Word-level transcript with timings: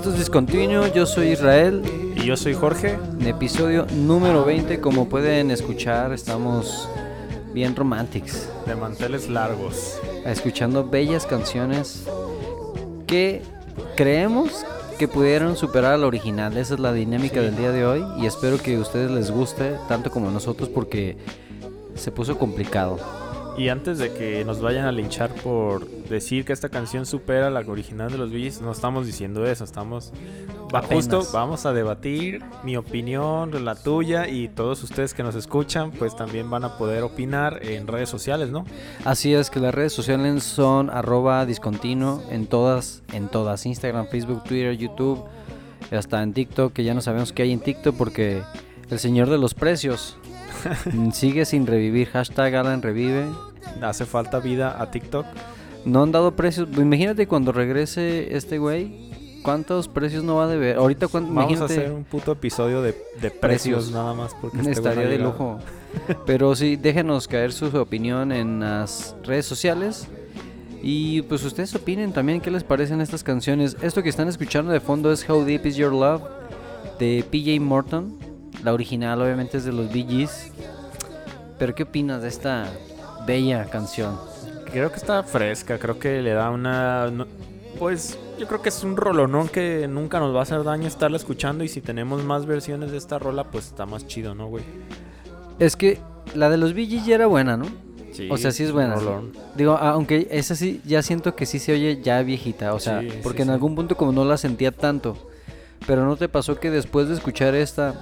Esto 0.00 0.12
es 0.12 0.18
Discontinuo, 0.18 0.86
yo 0.86 1.04
soy 1.04 1.32
Israel. 1.32 1.82
Y 2.16 2.24
yo 2.24 2.34
soy 2.34 2.54
Jorge. 2.54 2.98
En 3.20 3.26
episodio 3.26 3.86
número 3.94 4.46
20, 4.46 4.80
como 4.80 5.10
pueden 5.10 5.50
escuchar, 5.50 6.14
estamos 6.14 6.88
bien 7.52 7.76
romantics. 7.76 8.48
De 8.64 8.74
manteles 8.74 9.28
largos. 9.28 10.00
Escuchando 10.24 10.88
bellas 10.88 11.26
canciones 11.26 12.06
que 13.06 13.42
creemos 13.94 14.64
que 14.98 15.06
pudieron 15.06 15.54
superar 15.54 15.92
al 15.92 16.04
original. 16.04 16.56
Esa 16.56 16.72
es 16.72 16.80
la 16.80 16.94
dinámica 16.94 17.42
del 17.42 17.58
día 17.58 17.70
de 17.70 17.84
hoy 17.84 18.02
y 18.16 18.24
espero 18.24 18.56
que 18.56 18.76
a 18.76 18.80
ustedes 18.80 19.10
les 19.10 19.30
guste 19.30 19.74
tanto 19.86 20.10
como 20.10 20.30
a 20.30 20.32
nosotros 20.32 20.70
porque 20.70 21.18
se 21.94 22.10
puso 22.10 22.38
complicado. 22.38 22.98
Y 23.56 23.68
antes 23.68 23.98
de 23.98 24.12
que 24.12 24.44
nos 24.44 24.60
vayan 24.60 24.86
a 24.86 24.92
linchar 24.92 25.34
por 25.42 25.86
decir 25.86 26.44
que 26.44 26.52
esta 26.52 26.68
canción 26.68 27.06
supera 27.06 27.50
la 27.50 27.60
original 27.60 28.10
de 28.10 28.18
los 28.18 28.30
Billys, 28.30 28.60
no 28.60 28.72
estamos 28.72 29.06
diciendo 29.06 29.46
eso, 29.46 29.64
estamos 29.64 30.12
justo 30.88 31.26
vamos 31.32 31.66
a 31.66 31.72
debatir 31.72 32.42
mi 32.62 32.76
opinión, 32.76 33.64
la 33.64 33.74
tuya 33.74 34.28
y 34.28 34.48
todos 34.48 34.82
ustedes 34.82 35.14
que 35.14 35.22
nos 35.22 35.34
escuchan, 35.34 35.90
pues 35.90 36.16
también 36.16 36.48
van 36.48 36.64
a 36.64 36.78
poder 36.78 37.02
opinar 37.02 37.60
en 37.62 37.86
redes 37.86 38.08
sociales, 38.08 38.50
¿no? 38.50 38.64
Así 39.04 39.34
es 39.34 39.50
que 39.50 39.60
las 39.60 39.74
redes 39.74 39.92
sociales 39.92 40.44
son 40.44 40.90
arroba 40.90 41.44
discontinuo 41.44 42.22
en 42.30 42.46
todas, 42.46 43.02
en 43.12 43.28
todas, 43.28 43.66
Instagram, 43.66 44.06
Facebook, 44.08 44.44
Twitter, 44.44 44.76
YouTube, 44.76 45.24
hasta 45.90 46.22
en 46.22 46.32
TikTok, 46.32 46.72
que 46.72 46.84
ya 46.84 46.94
no 46.94 47.00
sabemos 47.00 47.32
qué 47.32 47.42
hay 47.42 47.52
en 47.52 47.60
TikTok 47.60 47.96
porque 47.96 48.42
el 48.90 48.98
señor 48.98 49.28
de 49.28 49.38
los 49.38 49.54
precios 49.54 50.16
sigue 51.12 51.44
sin 51.44 51.66
revivir. 51.66 52.08
Hashtag 52.08 52.54
Alan 52.54 52.82
revive. 52.82 53.26
Hace 53.82 54.06
falta 54.06 54.40
vida 54.40 54.80
a 54.80 54.90
TikTok. 54.90 55.26
No 55.84 56.02
han 56.02 56.12
dado 56.12 56.36
precios. 56.36 56.68
Imagínate 56.76 57.26
cuando 57.26 57.52
regrese 57.52 58.36
este 58.36 58.58
güey. 58.58 59.10
¿Cuántos 59.42 59.88
precios 59.88 60.22
no 60.22 60.36
va 60.36 60.44
a 60.44 60.48
deber? 60.48 60.76
Ahorita 60.76 61.06
Vamos 61.10 61.60
a 61.60 61.64
hacer 61.64 61.90
un 61.90 62.04
puto 62.04 62.32
episodio 62.32 62.82
de, 62.82 62.92
precios, 63.30 63.90
nada 63.90 64.12
más 64.12 64.34
porque 64.38 64.58
este 64.58 64.72
estaría 64.72 65.06
de 65.06 65.18
lujo. 65.18 65.58
Pero 66.26 66.54
sí, 66.54 66.76
déjenos 66.76 67.26
caer 67.26 67.52
su 67.52 67.66
opinión 67.78 68.32
en 68.32 68.60
las 68.60 69.16
redes 69.24 69.46
sociales. 69.46 70.08
Y 70.82 71.22
pues 71.22 71.44
ustedes 71.44 71.74
opinen 71.74 72.12
también 72.12 72.40
qué 72.40 72.50
les 72.50 72.64
parecen 72.64 73.00
estas 73.00 73.22
canciones. 73.22 73.76
Esto 73.82 74.02
que 74.02 74.08
están 74.08 74.28
escuchando 74.28 74.72
de 74.72 74.80
fondo 74.80 75.12
es 75.12 75.28
How 75.28 75.44
Deep 75.44 75.66
Is 75.66 75.76
Your 75.76 75.92
Love 75.92 76.22
de 76.98 77.24
PJ 77.30 77.60
Morton. 77.60 78.16
La 78.62 78.72
original 78.72 79.20
obviamente 79.20 79.56
es 79.56 79.64
de 79.64 79.72
los 79.72 79.92
Bee 79.92 80.06
Gees. 80.08 80.52
Pero 81.58 81.74
¿qué 81.74 81.82
opinas 81.84 82.22
de 82.22 82.28
esta 82.28 82.66
bella 83.26 83.64
canción? 83.66 84.18
Creo 84.70 84.90
que 84.90 84.96
está 84.96 85.22
fresca, 85.22 85.78
creo 85.78 85.98
que 85.98 86.22
le 86.22 86.32
da 86.32 86.50
una... 86.50 87.10
pues 87.78 88.18
yo 88.38 88.46
creo 88.46 88.62
que 88.62 88.70
es 88.70 88.82
un 88.82 88.96
rolonón 88.96 89.48
que 89.48 89.86
nunca 89.88 90.18
nos 90.18 90.34
va 90.34 90.40
a 90.40 90.42
hacer 90.44 90.64
daño 90.64 90.86
estarla 90.86 91.18
escuchando 91.18 91.62
y 91.64 91.68
si 91.68 91.82
tenemos 91.82 92.24
más 92.24 92.46
versiones 92.46 92.90
de 92.90 92.96
esta 92.96 93.18
rola 93.18 93.44
pues 93.44 93.66
está 93.66 93.84
más 93.84 94.06
chido, 94.06 94.34
¿no, 94.34 94.46
güey? 94.46 94.64
Es 95.58 95.76
que 95.76 95.98
la 96.34 96.48
de 96.48 96.56
los 96.56 96.72
Bee 96.72 96.86
Gees 96.86 97.04
ya 97.04 97.16
era 97.16 97.26
buena, 97.26 97.56
¿no? 97.56 97.66
Sí, 98.12 98.28
o 98.30 98.36
sea, 98.38 98.50
sí 98.52 98.64
es 98.64 98.72
buena. 98.72 98.96
Digo, 99.54 99.76
aunque 99.76 100.28
esa 100.30 100.54
sí, 100.54 100.80
ya 100.84 101.02
siento 101.02 101.36
que 101.36 101.46
sí 101.46 101.58
se 101.58 101.72
oye 101.72 102.00
ya 102.02 102.22
viejita, 102.22 102.74
o 102.74 102.80
sea, 102.80 103.02
porque 103.22 103.42
en 103.42 103.50
algún 103.50 103.74
punto 103.74 103.96
como 103.96 104.12
no 104.12 104.24
la 104.24 104.36
sentía 104.36 104.72
tanto. 104.72 105.16
Pero 105.86 106.04
¿no 106.04 106.16
te 106.16 106.28
pasó 106.28 106.58
que 106.58 106.70
después 106.70 107.08
de 107.08 107.14
escuchar 107.14 107.54
esta 107.54 107.94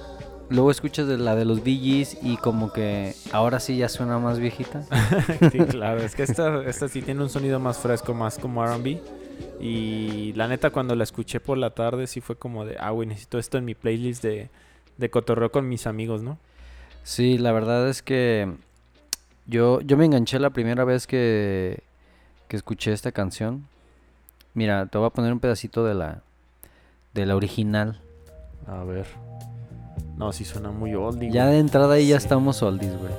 luego 0.49 0.71
escuchas 0.71 1.07
de 1.07 1.17
la 1.17 1.35
de 1.35 1.45
los 1.45 1.63
DJs 1.63 2.17
y 2.23 2.37
como 2.37 2.73
que 2.73 3.15
ahora 3.31 3.59
sí 3.59 3.77
ya 3.77 3.89
suena 3.89 4.19
más 4.19 4.39
viejita. 4.39 4.83
sí, 5.51 5.59
claro, 5.59 6.01
es 6.01 6.15
que 6.15 6.23
esta, 6.23 6.63
esta 6.63 6.87
sí 6.87 7.01
tiene 7.01 7.21
un 7.21 7.29
sonido 7.29 7.59
más 7.59 7.77
fresco, 7.77 8.13
más 8.13 8.37
como 8.37 8.65
RB. 8.65 8.99
Y 9.59 10.33
la 10.33 10.47
neta, 10.47 10.69
cuando 10.71 10.95
la 10.95 11.03
escuché 11.03 11.39
por 11.39 11.57
la 11.57 11.69
tarde, 11.69 12.07
sí 12.07 12.21
fue 12.21 12.35
como 12.35 12.65
de, 12.65 12.77
ah, 12.79 12.89
güey, 12.91 13.07
necesito 13.07 13.39
esto 13.39 13.57
en 13.57 13.65
mi 13.65 13.75
playlist 13.75 14.23
de, 14.23 14.49
de 14.97 15.09
cotorreo 15.09 15.51
con 15.51 15.67
mis 15.69 15.87
amigos, 15.87 16.21
¿no? 16.21 16.37
Sí, 17.03 17.37
la 17.37 17.51
verdad 17.51 17.87
es 17.87 18.01
que 18.01 18.53
yo, 19.47 19.81
yo 19.81 19.97
me 19.97 20.05
enganché 20.05 20.39
la 20.39 20.49
primera 20.49 20.83
vez 20.83 21.07
que, 21.07 21.83
que 22.47 22.57
escuché 22.57 22.91
esta 22.91 23.11
canción. 23.11 23.67
Mira, 24.53 24.87
te 24.87 24.97
voy 24.97 25.07
a 25.07 25.11
poner 25.11 25.31
un 25.31 25.39
pedacito 25.39 25.85
de 25.85 25.95
la, 25.95 26.21
de 27.13 27.25
la 27.25 27.35
original. 27.35 28.01
A 28.67 28.83
ver. 28.83 29.07
No, 30.19 30.33
sí 30.33 30.43
suena 30.43 30.69
muy 30.69 30.93
oldie. 30.95 31.31
Ya 31.31 31.47
de 31.47 31.59
entrada 31.59 31.93
ahí 31.93 32.09
ya 32.09 32.17
estamos 32.17 32.61
oldies, 32.61 32.91
güey. 32.99 33.13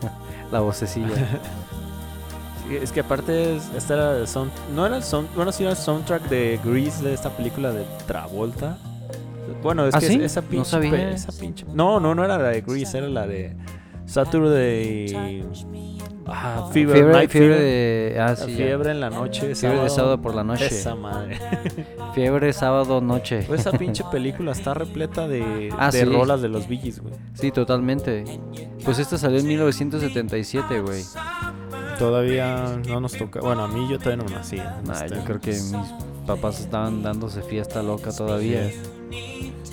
La 0.52 0.60
vocecilla. 0.60 1.08
es 2.70 2.92
que 2.92 3.00
aparte 3.00 3.56
esta 3.76 3.94
era 3.94 4.16
el 4.18 4.28
sound, 4.28 4.52
no 4.72 4.86
era 4.86 4.96
el 4.96 5.02
sound, 5.02 5.28
bueno 5.34 5.50
sí 5.50 5.64
era 5.64 5.72
el 5.72 5.76
soundtrack 5.76 6.28
de 6.28 6.60
Grease 6.64 7.02
de 7.02 7.12
esta 7.12 7.30
película 7.30 7.72
de 7.72 7.84
Travolta. 8.06 8.78
Bueno, 9.64 9.84
es 9.84 9.94
¿Ah, 9.96 9.98
que 9.98 10.24
esa 10.24 10.42
pinche, 10.42 10.58
no 10.58 10.64
sabía. 10.64 11.10
esa 11.10 11.32
pinche, 11.32 11.66
no, 11.74 11.98
no, 11.98 12.14
no 12.14 12.24
era 12.24 12.38
la 12.38 12.50
de 12.50 12.60
Grease, 12.60 12.98
era 12.98 13.08
la 13.08 13.26
de 13.26 13.56
Saturday 14.10 15.44
Ah, 16.26 16.68
fiebre, 16.72 17.28
fiebre, 17.28 17.60
de. 17.60 18.16
Ah, 18.20 18.36
fiebre 18.36 18.92
en 18.92 19.00
la 19.00 19.10
noche. 19.10 19.54
Fiebre 19.54 19.80
de 19.80 19.90
sábado 19.90 20.20
por 20.22 20.34
la 20.34 20.44
noche. 20.44 20.66
Esa 20.66 20.94
madre. 20.94 21.40
fiebre 22.14 22.52
sábado 22.52 23.00
noche. 23.00 23.42
Pues 23.48 23.62
esa 23.62 23.72
pinche 23.72 24.04
película 24.12 24.52
está 24.52 24.74
repleta 24.74 25.26
de, 25.26 25.72
ah, 25.76 25.90
de 25.90 26.04
rolas 26.04 26.40
de 26.40 26.48
los 26.48 26.68
Billys, 26.68 27.00
güey. 27.00 27.14
Sí, 27.34 27.50
totalmente. 27.50 28.24
Pues 28.84 29.00
esta 29.00 29.18
salió 29.18 29.40
en 29.40 29.48
1977, 29.48 30.80
güey. 30.82 31.02
Todavía 31.98 32.80
no 32.88 33.00
nos 33.00 33.12
toca. 33.12 33.40
Bueno, 33.40 33.64
a 33.64 33.68
mí 33.68 33.88
yo 33.90 33.98
todavía 33.98 34.24
no 34.24 34.30
nací. 34.30 34.56
Nah, 34.56 35.06
yo 35.06 35.24
creo 35.24 35.40
que 35.40 35.50
mis 35.50 35.74
papás 36.26 36.60
estaban 36.60 37.02
dándose 37.02 37.42
fiesta 37.42 37.82
loca 37.82 38.12
todavía. 38.12 38.70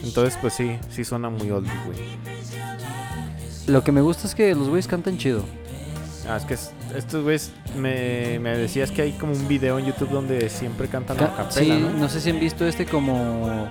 Entonces, 0.04 0.38
pues 0.42 0.54
sí, 0.54 0.78
sí 0.90 1.04
suena 1.04 1.30
muy 1.30 1.52
oldie, 1.52 1.72
güey. 1.86 2.00
Lo 3.68 3.84
que 3.84 3.92
me 3.92 4.02
gusta 4.02 4.28
es 4.28 4.34
que 4.34 4.56
los 4.56 4.70
güeyes 4.70 4.88
cantan 4.88 5.18
chido. 5.18 5.44
Ah, 6.28 6.38
es 6.38 6.46
que 6.46 6.54
estos 6.98 7.24
güeyes 7.24 7.52
me, 7.78 8.40
me, 8.40 8.58
decías 8.58 8.92
que 8.92 9.02
hay 9.02 9.12
como 9.14 9.34
un 9.34 9.48
video 9.48 9.80
en 9.80 9.86
YouTube 9.86 10.10
donde 10.10 10.50
siempre 10.50 10.88
cantan 10.88 11.18
a 11.18 11.36
capela, 11.36 11.50
sí, 11.50 11.88
¿no? 11.98 12.10
sé 12.10 12.20
si 12.20 12.32
han 12.32 12.40
visto 12.40 12.66
este 12.66 12.86
como 12.86 13.70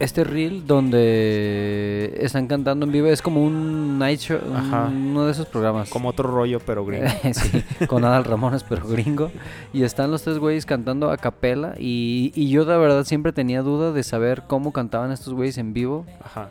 este 0.00 0.24
reel 0.24 0.66
donde 0.66 2.18
están 2.20 2.48
cantando 2.48 2.86
en 2.86 2.90
vivo 2.90 3.06
es 3.06 3.22
como 3.22 3.44
un 3.44 3.98
night 4.00 4.18
show, 4.18 4.40
uno 4.88 5.24
de 5.24 5.30
esos 5.30 5.46
programas. 5.46 5.88
Como 5.88 6.08
otro 6.08 6.28
rollo 6.28 6.58
pero 6.58 6.84
gringo. 6.86 7.06
sí, 7.32 7.64
con 7.86 8.04
Adal 8.04 8.24
Ramones 8.24 8.64
pero 8.64 8.86
gringo 8.86 9.30
y 9.72 9.84
están 9.84 10.10
los 10.10 10.22
tres 10.22 10.38
güeyes 10.38 10.66
cantando 10.66 11.12
a 11.12 11.16
capela 11.16 11.74
y, 11.78 12.32
y 12.34 12.48
yo 12.50 12.64
de 12.64 12.76
verdad 12.76 13.04
siempre 13.04 13.32
tenía 13.32 13.62
duda 13.62 13.92
de 13.92 14.02
saber 14.02 14.44
cómo 14.48 14.72
cantaban 14.72 15.12
estos 15.12 15.32
güeyes 15.34 15.58
en 15.58 15.72
vivo. 15.72 16.06
Ajá. 16.24 16.48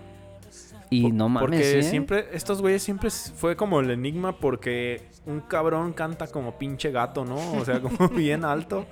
Y 0.94 1.10
no 1.10 1.30
mames. 1.30 1.48
Porque 1.48 1.80
¿eh? 1.80 1.84
siempre, 1.84 2.28
estos 2.34 2.62
güeyes 2.62 2.84
siempre 2.84 3.10
fue 3.10 3.56
como 3.56 3.80
el 3.80 3.90
enigma 3.90 4.34
porque 4.34 5.08
un 5.26 5.40
cabrón 5.40 5.94
canta 5.94 6.28
como 6.28 6.58
pinche 6.58 6.92
gato, 6.92 7.24
¿no? 7.24 7.38
O 7.54 7.64
sea, 7.64 7.80
como 7.80 8.10
bien 8.16 8.44
alto, 8.44 8.86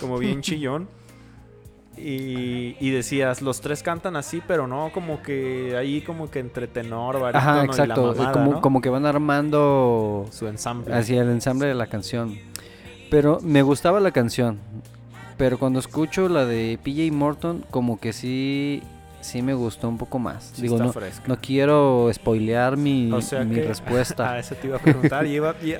como 0.00 0.18
bien 0.18 0.40
chillón. 0.42 0.88
Y, 1.96 2.76
y, 2.80 2.90
decías, 2.90 3.42
los 3.42 3.60
tres 3.60 3.82
cantan 3.82 4.16
así, 4.16 4.42
pero 4.46 4.66
no 4.66 4.90
como 4.92 5.22
que 5.22 5.76
ahí 5.76 6.00
como 6.00 6.30
que 6.30 6.40
entre 6.40 6.66
tenor, 6.66 7.16
Ajá, 7.34 7.64
exacto. 7.64 8.14
como, 8.32 8.60
como 8.60 8.80
que 8.80 8.88
van 8.88 9.06
armando 9.06 10.26
su 10.30 10.48
ensamble. 10.48 10.94
Así 10.94 11.16
el 11.16 11.30
ensamble 11.30 11.68
de 11.68 11.74
la 11.74 11.86
canción. 11.86 12.38
Pero 13.08 13.38
me 13.42 13.62
gustaba 13.62 14.00
la 14.00 14.10
canción. 14.10 14.58
Pero 15.36 15.58
cuando 15.58 15.78
escucho 15.78 16.28
la 16.28 16.44
de 16.44 16.78
PJ 16.82 17.12
Morton, 17.12 17.64
como 17.70 18.00
que 18.00 18.12
sí 18.12 18.82
sí 19.20 19.42
me 19.42 19.54
gustó 19.54 19.88
un 19.88 19.98
poco 19.98 20.18
más. 20.18 20.52
Digo, 20.60 20.78
no, 20.78 20.92
no, 21.26 21.40
quiero 21.40 22.10
spoilear 22.12 22.76
mi, 22.76 23.10
mi 23.46 23.60
respuesta. 23.60 24.30
Ah, 24.30 24.38
eso 24.38 24.54
te 24.54 24.68
iba 24.68 24.76
a 24.76 24.80
preguntar. 24.80 25.26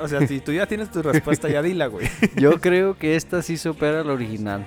o 0.01 0.09
sea, 0.09 0.27
si 0.27 0.41
tú 0.41 0.53
ya 0.53 0.67
tienes 0.67 0.91
tu 0.91 1.03
respuesta, 1.03 1.49
ya 1.49 1.63
dila, 1.63 1.87
güey. 1.87 2.09
Yo 2.37 2.61
creo 2.61 2.97
que 2.97 3.17
esta 3.17 3.43
sí 3.43 3.57
supera 3.57 4.03
la 4.03 4.13
original. 4.13 4.67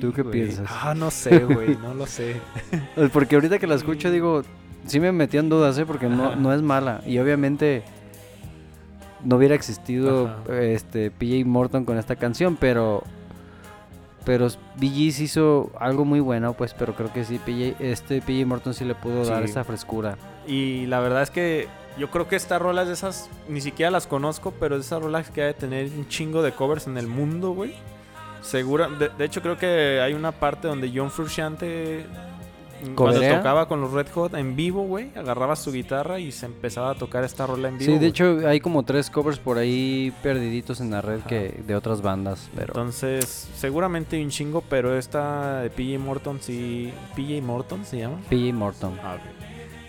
¿Tú 0.00 0.12
qué 0.12 0.24
piensas? 0.24 0.66
Ah, 0.70 0.94
no 0.94 1.10
sé, 1.10 1.40
güey, 1.40 1.76
no 1.76 1.94
lo 1.94 2.06
sé. 2.06 2.36
Pues 2.94 3.10
porque 3.10 3.34
ahorita 3.34 3.58
que 3.58 3.66
la 3.66 3.74
escucho 3.74 4.10
digo, 4.10 4.42
sí 4.86 5.00
me 5.00 5.12
metí 5.12 5.36
en 5.36 5.48
dudas, 5.48 5.76
¿eh? 5.78 5.84
Porque 5.86 6.08
no, 6.08 6.36
no 6.36 6.52
es 6.54 6.62
mala. 6.62 7.02
Y 7.06 7.18
obviamente 7.18 7.82
no 9.24 9.36
hubiera 9.36 9.54
existido 9.54 10.30
este 10.50 11.10
PJ 11.10 11.44
Morton 11.44 11.84
con 11.84 11.98
esta 11.98 12.16
canción, 12.16 12.56
pero 12.56 13.02
pero 14.28 14.46
BG's 14.76 15.20
hizo 15.20 15.70
algo 15.80 16.04
muy 16.04 16.20
bueno, 16.20 16.52
pues, 16.52 16.74
pero 16.74 16.94
creo 16.94 17.10
que 17.10 17.24
sí, 17.24 17.38
PJ, 17.38 17.76
este 17.80 18.20
PJ 18.20 18.44
Morton 18.44 18.74
sí 18.74 18.84
le 18.84 18.94
pudo 18.94 19.24
dar 19.24 19.42
esa 19.42 19.64
frescura. 19.64 20.18
Y 20.46 20.84
la 20.84 21.00
verdad 21.00 21.22
es 21.22 21.30
que 21.30 21.66
yo 21.96 22.10
creo 22.10 22.28
que 22.28 22.36
esta 22.36 22.58
rola 22.58 22.82
es 22.82 22.88
de 22.88 22.92
esas, 22.92 23.30
ni 23.48 23.62
siquiera 23.62 23.90
las 23.90 24.06
conozco, 24.06 24.52
pero 24.60 24.74
es 24.74 24.82
de 24.82 24.86
esas 24.86 25.02
rolas 25.02 25.30
que 25.30 25.40
ha 25.40 25.46
de 25.46 25.54
tener 25.54 25.86
un 25.96 26.08
chingo 26.08 26.42
de 26.42 26.52
covers 26.52 26.86
en 26.86 26.98
el 26.98 27.06
mundo, 27.06 27.52
güey. 27.52 27.74
Segura, 28.42 28.90
de, 28.90 29.24
hecho 29.24 29.40
creo 29.40 29.56
que 29.56 30.02
hay 30.02 30.12
una 30.12 30.32
parte 30.32 30.68
donde 30.68 30.92
John 30.94 31.10
Frusciante 31.10 32.04
Cuando 32.94 33.20
tocaba 33.20 33.66
con 33.66 33.80
los 33.80 33.92
Red 33.92 34.08
Hot 34.14 34.34
en 34.34 34.56
vivo, 34.56 34.82
güey, 34.82 35.10
agarraba 35.16 35.56
su 35.56 35.72
guitarra 35.72 36.18
y 36.18 36.32
se 36.32 36.46
empezaba 36.46 36.90
a 36.90 36.94
tocar 36.94 37.24
esta 37.24 37.46
rola 37.46 37.68
en 37.68 37.78
vivo. 37.78 37.92
Sí, 37.92 37.98
de 37.98 38.06
hecho 38.06 38.40
hay 38.46 38.60
como 38.60 38.82
tres 38.84 39.10
covers 39.10 39.38
por 39.38 39.58
ahí 39.58 40.12
perdiditos 40.22 40.80
en 40.80 40.90
la 40.90 41.00
red 41.00 41.20
que 41.20 41.62
de 41.66 41.74
otras 41.74 42.02
bandas. 42.02 42.48
Pero... 42.54 42.68
Entonces, 42.68 43.48
seguramente 43.54 44.22
un 44.22 44.30
chingo, 44.30 44.62
pero 44.68 44.96
esta 44.96 45.60
de 45.60 45.70
PJ 45.70 45.98
Morton 45.98 46.38
sí. 46.40 46.92
¿PJ 47.14 47.42
Morton 47.42 47.84
se 47.84 47.98
llama? 47.98 48.18
PJ 48.28 48.52
Morton. 48.52 48.98
Ah, 49.02 49.16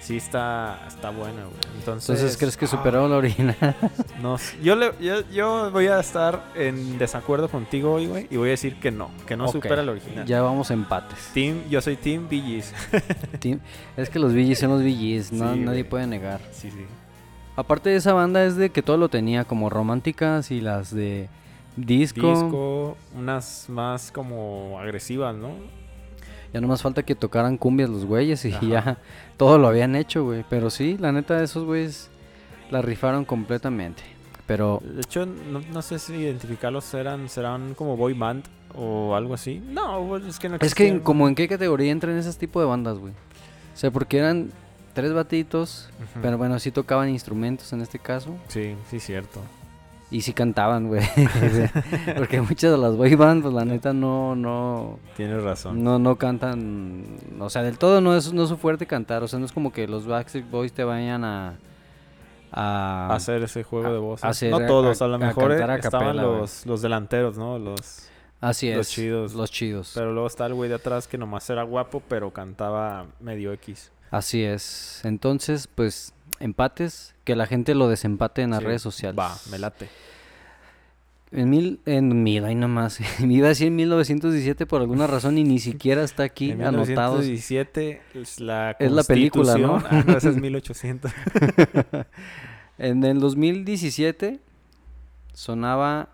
sí 0.09 0.17
está, 0.17 0.79
está 0.87 1.11
buena, 1.11 1.43
güey. 1.43 1.59
Entonces, 1.77 2.35
¿crees 2.35 2.57
que 2.57 2.65
superó 2.65 3.07
la 3.07 3.17
original? 3.17 3.55
no, 4.23 4.37
yo, 4.63 4.75
le, 4.75 4.91
yo, 5.31 5.69
voy 5.69 5.85
a 5.85 5.99
estar 5.99 6.45
en 6.55 6.97
desacuerdo 6.97 7.47
contigo 7.47 7.93
hoy, 7.93 8.07
güey, 8.07 8.27
y 8.31 8.37
voy 8.37 8.47
a 8.47 8.51
decir 8.51 8.79
que 8.79 8.89
no, 8.89 9.11
que 9.27 9.37
no 9.37 9.47
supera 9.49 9.83
la 9.83 9.91
original. 9.91 10.25
Ya 10.25 10.41
vamos 10.41 10.71
empates. 10.71 11.29
Team, 11.35 11.61
yo 11.69 11.79
soy 11.79 11.95
Team 11.95 12.27
BGs. 12.27 12.73
es 13.97 14.09
que 14.09 14.17
los 14.17 14.33
BGs 14.33 14.57
son 14.57 14.71
los 14.71 14.81
BGs, 14.81 15.31
no, 15.31 15.55
nadie 15.55 15.85
puede 15.85 16.07
negar. 16.07 16.41
Sí, 16.53 16.71
sí. 16.71 16.87
Aparte 17.55 17.91
de 17.91 17.97
esa 17.97 18.13
banda 18.13 18.43
es 18.43 18.55
de 18.55 18.71
que 18.71 18.81
todo 18.81 18.97
lo 18.97 19.09
tenía 19.09 19.43
como 19.43 19.69
románticas 19.69 20.49
y 20.49 20.59
las 20.59 20.91
de 20.91 21.29
disco. 21.75 22.31
Disco, 22.31 22.97
unas 23.15 23.69
más 23.69 24.11
como 24.11 24.79
agresivas, 24.79 25.35
¿no? 25.35 25.51
Ya 26.53 26.61
no 26.61 26.67
más 26.67 26.81
falta 26.81 27.03
que 27.03 27.15
tocaran 27.15 27.57
cumbias 27.57 27.89
los 27.89 28.05
güeyes 28.05 28.43
y 28.45 28.51
ya 28.67 28.97
todo 29.37 29.57
lo 29.57 29.67
habían 29.67 29.95
hecho, 29.95 30.23
güey. 30.23 30.43
Pero 30.49 30.69
sí, 30.69 30.97
la 30.99 31.11
neta, 31.11 31.43
esos 31.43 31.65
güeyes 31.65 32.09
la 32.71 32.81
rifaron 32.81 33.25
completamente. 33.25 34.03
Pero. 34.47 34.81
De 34.83 35.01
hecho, 35.01 35.25
no, 35.25 35.81
sé 35.81 35.99
si 35.99 36.13
identificarlos 36.13 36.91
eran, 36.93 37.29
serán 37.29 37.75
como 37.75 37.95
boy 37.95 38.13
band 38.13 38.45
o 38.73 39.15
algo 39.15 39.35
así. 39.35 39.61
No, 39.63 40.17
es 40.17 40.39
que 40.39 40.49
no 40.49 40.57
Es 40.59 40.73
que, 40.73 41.01
como 41.01 41.27
en 41.27 41.35
qué 41.35 41.47
categoría 41.47 41.91
entran 41.91 42.17
esos 42.17 42.37
tipos 42.37 42.63
de 42.63 42.67
bandas, 42.67 42.97
güey. 42.97 43.13
O 43.13 43.77
sea, 43.77 43.91
porque 43.91 44.17
eran 44.17 44.51
tres 44.93 45.13
batitos, 45.13 45.89
pero 46.21 46.37
bueno, 46.37 46.57
sí 46.59 46.71
tocaban 46.71 47.09
instrumentos 47.09 47.71
en 47.73 47.81
este 47.81 47.99
caso. 47.99 48.35
Sí, 48.47 48.75
sí, 48.89 48.99
cierto. 48.99 49.41
Y 50.11 50.21
sí 50.21 50.33
cantaban, 50.33 50.87
güey. 50.87 51.03
Porque 52.17 52.41
muchas 52.41 52.71
de 52.71 52.77
las 52.77 52.95
boy 52.95 53.13
bands, 53.13 53.43
pues 53.43 53.53
la 53.53 53.63
neta 53.63 53.93
no, 53.93 54.35
no... 54.35 54.99
Tienes 55.15 55.43
razón. 55.43 55.83
No, 55.83 55.99
no 55.99 56.15
cantan... 56.15 57.05
O 57.39 57.49
sea, 57.49 57.61
del 57.61 57.77
todo 57.77 58.01
no 58.01 58.15
es, 58.15 58.33
no 58.33 58.47
su 58.47 58.57
fuerte 58.57 58.87
cantar. 58.87 59.21
O 59.21 59.27
sea, 59.27 59.37
no 59.37 59.45
es 59.45 59.51
como 59.51 59.71
que 59.71 59.87
los 59.87 60.07
Backstreet 60.07 60.49
Boys 60.49 60.73
te 60.73 60.83
vayan 60.83 61.23
a... 61.23 61.57
A 62.51 63.13
hacer 63.13 63.43
ese 63.43 63.63
juego 63.63 63.93
de 63.93 63.99
voz. 63.99 64.23
no 64.23 64.65
todos, 64.65 65.03
a, 65.03 65.07
lo 65.07 65.19
mejor 65.19 65.51
estaban 65.51 66.17
los, 66.17 66.65
los 66.65 66.81
delanteros, 66.81 67.37
¿no? 67.37 67.59
Los... 67.59 68.09
Así 68.41 68.69
es. 68.69 68.77
Los 68.77 68.89
chidos. 68.89 69.33
Los 69.35 69.51
chidos. 69.51 69.91
Pero 69.93 70.13
luego 70.13 70.25
está 70.27 70.47
el 70.47 70.55
güey 70.55 70.69
de 70.69 70.75
atrás 70.75 71.07
que 71.07 71.19
nomás 71.19 71.47
era 71.51 71.61
guapo, 71.61 72.01
pero 72.07 72.31
cantaba 72.31 73.05
medio 73.19 73.53
X. 73.53 73.91
Así 74.11 74.43
es. 74.43 75.01
Entonces, 75.03 75.67
pues 75.67 76.13
empates, 76.39 77.15
que 77.23 77.35
la 77.35 77.45
gente 77.45 77.75
lo 77.75 77.87
desempate 77.87 78.41
en 78.41 78.51
las 78.51 78.63
redes 78.63 78.81
sociales. 78.81 79.17
Va, 79.19 79.35
me 79.51 79.59
late. 79.59 79.89
En 81.31 81.49
mil, 81.49 81.79
en 81.85 82.23
mil, 82.23 82.43
ahí 82.43 82.55
nomás. 82.55 82.99
Me 83.19 83.33
iba 83.33 83.45
a 83.45 83.49
decir 83.49 83.67
en 83.67 83.75
1917 83.75 84.65
por 84.65 84.81
alguna 84.81 85.05
razón 85.05 85.37
y 85.37 85.43
ni 85.43 85.59
siquiera 85.59 86.03
está 86.03 86.23
aquí 86.23 86.51
en 86.51 86.63
anotado. 86.63 87.19
1917 87.19 88.01
es 88.15 88.39
la 88.39 88.71
Es 88.79 88.91
la 88.91 89.03
película, 89.03 89.55
¿no? 89.57 89.75
Ah, 89.89 90.03
no, 90.05 90.17
ese 90.17 90.29
es 90.29 90.37
1800. 90.41 91.11
en 92.79 93.03
el 93.03 93.19
2017 93.19 94.39
sonaba 95.33 96.09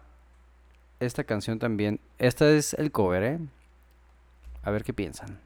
esta 1.00 1.24
canción 1.24 1.60
también. 1.60 2.02
Esta 2.20 2.50
es 2.50 2.74
el 2.74 2.92
cover, 2.92 3.24
¿eh? 3.24 3.40
A 4.64 4.72
ver 4.72 4.84
qué 4.84 4.94
piensan. 4.94 5.40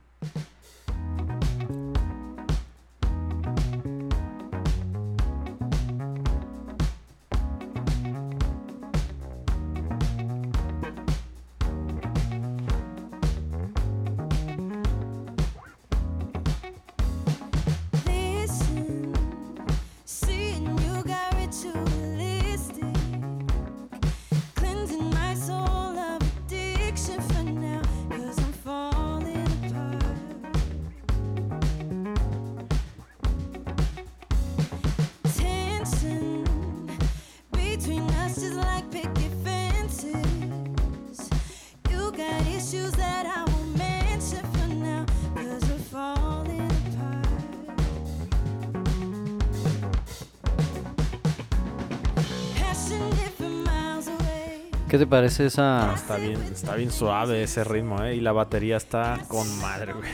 Parece 55.10 55.46
esa...? 55.48 55.94
está 55.94 56.18
bien, 56.18 56.39
está 56.51 56.75
bien 56.75 56.92
suave 56.92 57.44
ese 57.44 57.63
ritmo, 57.63 58.04
¿eh? 58.04 58.16
Y 58.16 58.22
la 58.22 58.32
batería 58.32 58.78
está 58.78 59.20
con 59.28 59.48
madre, 59.60 59.94
güey. 59.94 60.10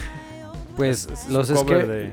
Pues 0.76 1.08
los, 1.30 1.50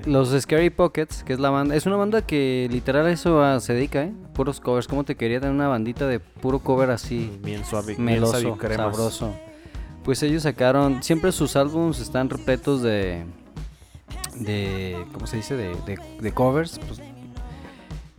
los 0.06 0.40
Scary 0.42 0.70
Pockets, 0.70 1.24
que 1.24 1.32
es 1.32 1.40
la 1.40 1.50
banda, 1.50 1.74
es 1.74 1.84
una 1.86 1.96
banda 1.96 2.22
que 2.22 2.68
literal 2.70 3.08
eso 3.08 3.58
se 3.60 3.74
dedica, 3.74 4.04
¿eh? 4.04 4.12
Puros 4.34 4.60
covers. 4.60 4.86
¿Cómo 4.86 5.02
te 5.02 5.16
quería 5.16 5.40
tener 5.40 5.54
una 5.54 5.66
bandita 5.66 6.06
de 6.06 6.20
puro 6.20 6.60
cover 6.60 6.90
así? 6.90 7.36
Bien 7.42 7.64
suave, 7.64 7.96
meloso, 7.98 8.38
bien 8.38 8.76
sabroso. 8.76 9.34
Pues 10.04 10.22
ellos 10.22 10.44
sacaron, 10.44 11.02
siempre 11.02 11.32
sus 11.32 11.56
álbumes 11.56 11.98
están 11.98 12.30
repletos 12.30 12.82
de, 12.82 13.24
de, 14.36 15.06
¿cómo 15.12 15.26
se 15.26 15.38
dice? 15.38 15.56
De, 15.56 15.74
de, 15.86 15.98
de 16.20 16.32
covers. 16.32 16.78
Pues 16.86 17.00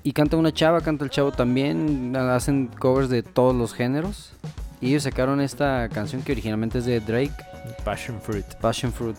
y 0.06 0.12
canta 0.12 0.36
una 0.36 0.52
chava, 0.52 0.82
canta 0.82 1.06
el 1.06 1.10
chavo 1.10 1.32
también. 1.32 2.16
Hacen 2.18 2.68
covers 2.68 3.10
de 3.10 3.24
todos 3.24 3.56
los 3.56 3.74
géneros. 3.74 4.34
Y 4.84 4.90
ellos 4.90 5.04
sacaron 5.04 5.40
esta 5.40 5.88
canción 5.88 6.22
que 6.24 6.34
originalmente 6.34 6.80
es 6.80 6.86
de 6.86 7.00
Drake. 7.00 7.32
Passion 7.86 8.20
Fruit. 8.20 8.46
Passion 8.56 8.92
Fruit. 8.92 9.16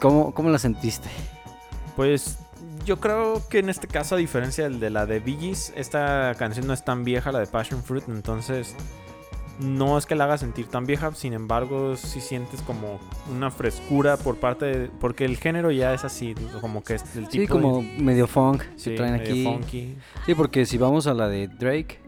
¿Cómo, 0.00 0.34
cómo 0.34 0.50
la 0.50 0.58
sentiste? 0.58 1.08
Pues 1.94 2.38
yo 2.84 2.98
creo 2.98 3.40
que 3.48 3.60
en 3.60 3.68
este 3.68 3.86
caso, 3.86 4.16
a 4.16 4.18
diferencia 4.18 4.68
de 4.68 4.90
la 4.90 5.06
de 5.06 5.20
Bee 5.20 5.54
esta 5.76 6.34
canción 6.36 6.66
no 6.66 6.72
es 6.72 6.84
tan 6.84 7.04
vieja, 7.04 7.30
la 7.30 7.38
de 7.38 7.46
Passion 7.46 7.84
Fruit. 7.84 8.02
Entonces 8.08 8.74
no 9.60 9.96
es 9.96 10.06
que 10.06 10.16
la 10.16 10.24
haga 10.24 10.38
sentir 10.38 10.66
tan 10.66 10.86
vieja, 10.86 11.14
sin 11.14 11.34
embargo, 11.34 11.94
si 11.94 12.20
sientes 12.20 12.62
como 12.62 12.98
una 13.30 13.52
frescura 13.52 14.16
por 14.16 14.38
parte 14.38 14.64
de, 14.64 14.88
porque 14.88 15.24
el 15.24 15.36
género 15.36 15.70
ya 15.70 15.94
es 15.94 16.04
así, 16.04 16.34
como 16.60 16.82
que 16.82 16.94
es 16.96 17.04
el 17.14 17.28
tipo 17.28 17.42
Sí, 17.42 17.46
como 17.46 17.80
medio 17.80 18.26
funk 18.26 18.64
sí, 18.74 18.96
traen 18.96 19.14
aquí. 19.14 19.44
Funky. 19.44 19.96
Sí, 20.26 20.34
porque 20.34 20.66
si 20.66 20.78
vamos 20.78 21.06
a 21.06 21.14
la 21.14 21.28
de 21.28 21.46
Drake, 21.46 22.00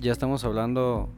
ya 0.00 0.10
estamos 0.10 0.44
hablando 0.44 1.08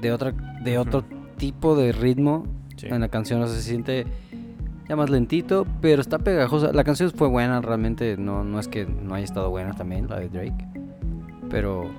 de 0.00 0.12
otra 0.12 0.32
de 0.62 0.78
otro 0.78 1.04
tipo 1.36 1.76
de 1.76 1.92
ritmo 1.92 2.46
en 2.82 3.00
la 3.00 3.08
canción, 3.08 3.42
o 3.42 3.46
sea, 3.46 3.56
se 3.56 3.62
siente 3.62 4.06
ya 4.88 4.96
más 4.96 5.10
lentito, 5.10 5.66
pero 5.80 6.00
está 6.00 6.18
pegajosa. 6.18 6.72
La 6.72 6.84
canción 6.84 7.10
fue 7.10 7.28
buena, 7.28 7.60
realmente 7.60 8.16
no 8.16 8.44
no 8.44 8.58
es 8.58 8.68
que 8.68 8.86
no 8.86 9.14
haya 9.14 9.24
estado 9.24 9.50
buena 9.50 9.72
también 9.74 10.08
la 10.08 10.18
de 10.18 10.28
Drake, 10.28 10.66
pero 11.50 11.90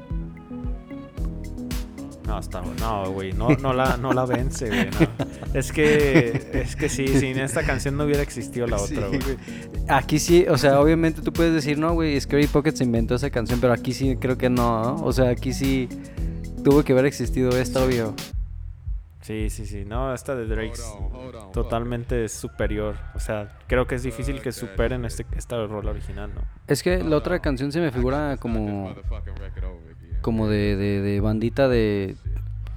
no, 2.32 2.40
está, 2.40 2.62
no, 2.80 3.12
güey, 3.12 3.34
no, 3.34 3.50
no, 3.50 3.74
la, 3.74 3.98
no 3.98 4.14
la 4.14 4.26
vence, 4.26 4.68
güey. 4.68 4.88
Es 5.54 5.74
que, 5.74 6.50
es 6.54 6.78
que 6.78 6.88
sí, 6.88 7.06
sin 7.10 7.38
esta 7.38 7.64
canción 7.64 7.98
no 7.98 8.06
hubiera 8.06 8.22
existido 8.22 8.68
la 8.68 8.78
otra, 8.78 9.08
güey. 9.08 9.20
Aquí 9.90 10.18
sí, 10.18 10.46
o 10.48 10.58
sea, 10.58 10.80
obviamente 10.80 11.22
tú 11.22 11.34
puedes 11.34 11.54
decir, 11.54 11.78
no, 11.78 11.94
güey, 11.94 12.18
Scary 12.22 12.48
Pocket 12.48 12.72
se 12.72 12.86
inventó 12.86 13.16
esa 13.16 13.30
canción, 13.32 13.60
pero 13.60 13.74
aquí 13.74 13.92
sí 13.92 14.16
creo 14.16 14.38
que 14.38 14.50
no, 14.50 14.96
O 15.04 15.12
sea, 15.12 15.28
aquí 15.28 15.52
sí 15.52 15.90
tuvo 16.64 16.84
que 16.84 16.94
haber 16.94 17.06
existido 17.06 17.50
esta, 17.58 17.84
obvio. 17.84 18.14
Sí, 19.22 19.50
sí, 19.50 19.66
sí. 19.66 19.86
No, 19.86 20.14
esta 20.14 20.36
de 20.36 20.48
Drake 20.48 20.80
totalmente 21.54 22.28
superior. 22.28 22.96
O 23.14 23.20
sea, 23.20 23.60
creo 23.68 23.86
que 23.86 23.96
es 23.96 24.04
difícil 24.04 24.42
que 24.42 24.52
superen 24.52 25.06
este, 25.06 25.26
esta 25.38 25.64
rol 25.68 25.88
original, 25.88 26.32
¿no? 26.34 26.42
Es 26.68 26.82
que 26.82 27.04
la 27.04 27.18
otra 27.18 27.40
canción 27.40 27.72
se 27.72 27.80
me 27.80 27.92
figura 27.92 28.38
como 28.38 28.96
como 30.22 30.48
de, 30.48 30.76
de, 30.76 31.20
bandita 31.20 31.68
de 31.68 32.16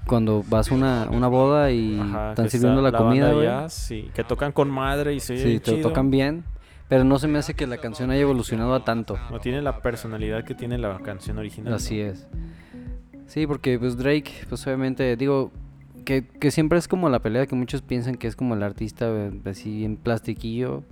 cuando 0.06 0.42
vas 0.48 0.70
a 0.70 0.74
una, 0.74 1.08
una 1.10 1.28
boda 1.28 1.70
y 1.70 1.94
están 1.94 2.48
sirviendo 2.50 2.82
la, 2.82 2.92
comida, 2.92 3.68
sí, 3.68 4.10
que 4.14 4.24
tocan 4.24 4.52
con 4.52 4.70
madre 4.70 5.14
y 5.14 5.20
se 5.20 5.36
Sí, 5.36 5.60
te 5.60 5.76
tocan 5.82 6.10
bien, 6.10 6.44
pero 6.88 7.04
no 7.04 7.18
se 7.18 7.28
me 7.28 7.38
hace 7.38 7.54
que 7.54 7.66
la 7.66 7.78
canción 7.78 8.10
haya 8.10 8.22
evolucionado 8.22 8.74
a 8.74 8.84
tanto. 8.84 9.18
No 9.30 9.40
tiene 9.40 9.62
la 9.62 9.80
personalidad 9.80 10.44
que 10.44 10.54
tiene 10.54 10.78
la 10.78 10.98
canción 11.00 11.38
original. 11.38 11.74
Así 11.74 12.00
es. 12.00 12.26
Sí, 13.26 13.46
porque 13.46 13.78
pues 13.78 13.96
Drake, 13.96 14.30
pues 14.48 14.66
obviamente, 14.66 15.16
digo, 15.16 15.50
que, 16.04 16.26
que 16.26 16.50
siempre 16.50 16.78
es 16.78 16.86
como 16.88 17.08
la 17.08 17.20
pelea 17.20 17.46
que 17.46 17.54
muchos 17.56 17.82
piensan 17.82 18.16
que 18.16 18.26
es 18.26 18.36
como 18.36 18.54
el 18.54 18.62
artista 18.62 19.06
eh, 19.08 19.32
así 19.46 19.84
en 19.84 19.96
plastiquillo. 19.96 20.82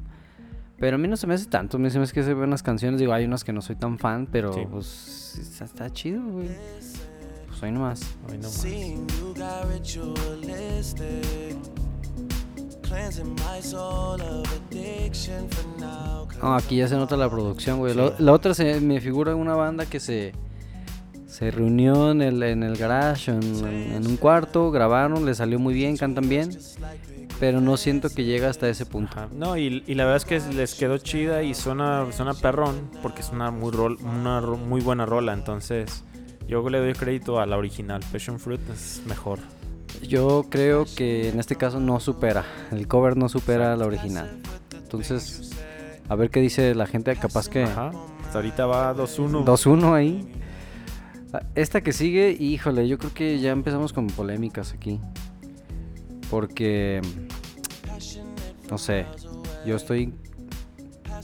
Pero 0.78 0.96
a 0.96 0.98
mí 0.98 1.06
no 1.06 1.16
se 1.16 1.26
me 1.28 1.34
hace 1.34 1.46
tanto, 1.46 1.76
a 1.76 1.80
mí 1.80 1.90
se 1.90 1.98
me 1.98 2.04
hace 2.04 2.12
que 2.14 2.24
se 2.24 2.34
ven 2.34 2.50
las 2.50 2.62
canciones, 2.64 2.98
digo, 2.98 3.12
hay 3.12 3.24
unas 3.24 3.44
que 3.44 3.52
no 3.52 3.62
soy 3.62 3.76
tan 3.76 3.98
fan, 3.98 4.26
pero 4.30 4.52
Sí. 4.52 4.60
pues 4.68 5.38
está, 5.40 5.64
está 5.64 5.90
chido, 5.92 6.22
güey. 6.24 6.48
Pues 7.46 7.62
hoy 7.62 7.70
nomás. 7.70 8.00
Ay, 8.28 8.38
no 8.38 8.44
más. 8.44 8.52
Seeing 8.52 9.06
you 9.20 9.34
got 9.36 9.70
ritualistic. 9.70 11.56
Cleansing 12.82 13.34
my 13.34 13.62
soul 13.62 14.20
of 14.20 14.46
addiction 14.70 15.48
for 15.50 15.64
now. 15.80 16.26
No, 16.42 16.54
aquí 16.56 16.76
ya 16.76 16.88
se 16.88 16.96
nota 16.96 17.16
la 17.16 17.30
producción, 17.30 17.78
güey. 17.78 17.94
La, 17.94 18.32
otra 18.32 18.52
se 18.52 18.80
me 18.80 19.00
figura 19.00 19.34
una 19.36 19.54
banda 19.54 19.86
que 19.86 20.00
se 20.00 20.32
se 21.32 21.50
reunió 21.50 22.10
en 22.10 22.20
el, 22.20 22.42
en 22.42 22.62
el 22.62 22.76
garage, 22.76 23.30
en, 23.32 24.06
un 24.06 24.16
cuarto, 24.18 24.70
grabaron, 24.70 25.24
le 25.24 25.34
salió 25.34 25.58
muy 25.58 25.72
bien, 25.72 25.96
cantan 25.96 26.28
bien, 26.28 26.50
pero 27.40 27.62
no 27.62 27.78
siento 27.78 28.10
que 28.10 28.24
llega 28.24 28.50
hasta 28.50 28.68
ese 28.68 28.84
punto. 28.84 29.12
Ajá. 29.16 29.28
No, 29.32 29.56
y, 29.56 29.82
y 29.86 29.94
la 29.94 30.04
verdad 30.04 30.18
es 30.18 30.24
que 30.26 30.54
les 30.54 30.74
quedó 30.74 30.98
chida 30.98 31.42
y 31.42 31.54
suena, 31.54 32.06
suena 32.12 32.34
perrón 32.34 32.90
porque 33.00 33.22
es 33.22 33.30
una 33.30 33.50
muy, 33.50 33.70
rol, 33.72 33.96
una 34.02 34.40
ro- 34.40 34.58
muy 34.58 34.82
buena 34.82 35.06
rola. 35.06 35.32
Entonces, 35.32 36.04
yo 36.46 36.68
le 36.68 36.78
doy 36.78 36.92
crédito 36.92 37.40
a 37.40 37.46
la 37.46 37.56
original. 37.56 38.02
Passion 38.12 38.38
Fruit 38.38 38.60
es 38.70 39.00
mejor. 39.06 39.38
Yo 40.06 40.44
creo 40.50 40.84
que 40.96 41.30
en 41.30 41.40
este 41.40 41.56
caso 41.56 41.80
no 41.80 41.98
supera, 41.98 42.44
el 42.72 42.86
cover 42.88 43.16
no 43.16 43.30
supera 43.30 43.74
la 43.76 43.86
original. 43.86 44.38
Entonces, 44.76 45.50
a 46.10 46.14
ver 46.14 46.28
qué 46.28 46.40
dice 46.40 46.74
la 46.74 46.86
gente, 46.86 47.16
capaz 47.16 47.48
que 47.48 47.62
Ajá. 47.64 47.90
Hasta 48.22 48.38
ahorita 48.38 48.66
va 48.66 48.94
2-1. 48.94 49.44
2-1 49.44 49.94
ahí. 49.94 50.28
Esta 51.54 51.80
que 51.80 51.92
sigue, 51.92 52.36
híjole, 52.38 52.86
yo 52.86 52.98
creo 52.98 53.14
que 53.14 53.38
ya 53.38 53.52
empezamos 53.52 53.92
con 53.92 54.06
polémicas 54.08 54.72
aquí. 54.72 55.00
Porque, 56.30 57.00
no 58.70 58.76
sé, 58.76 59.06
yo 59.66 59.76
estoy, 59.76 60.12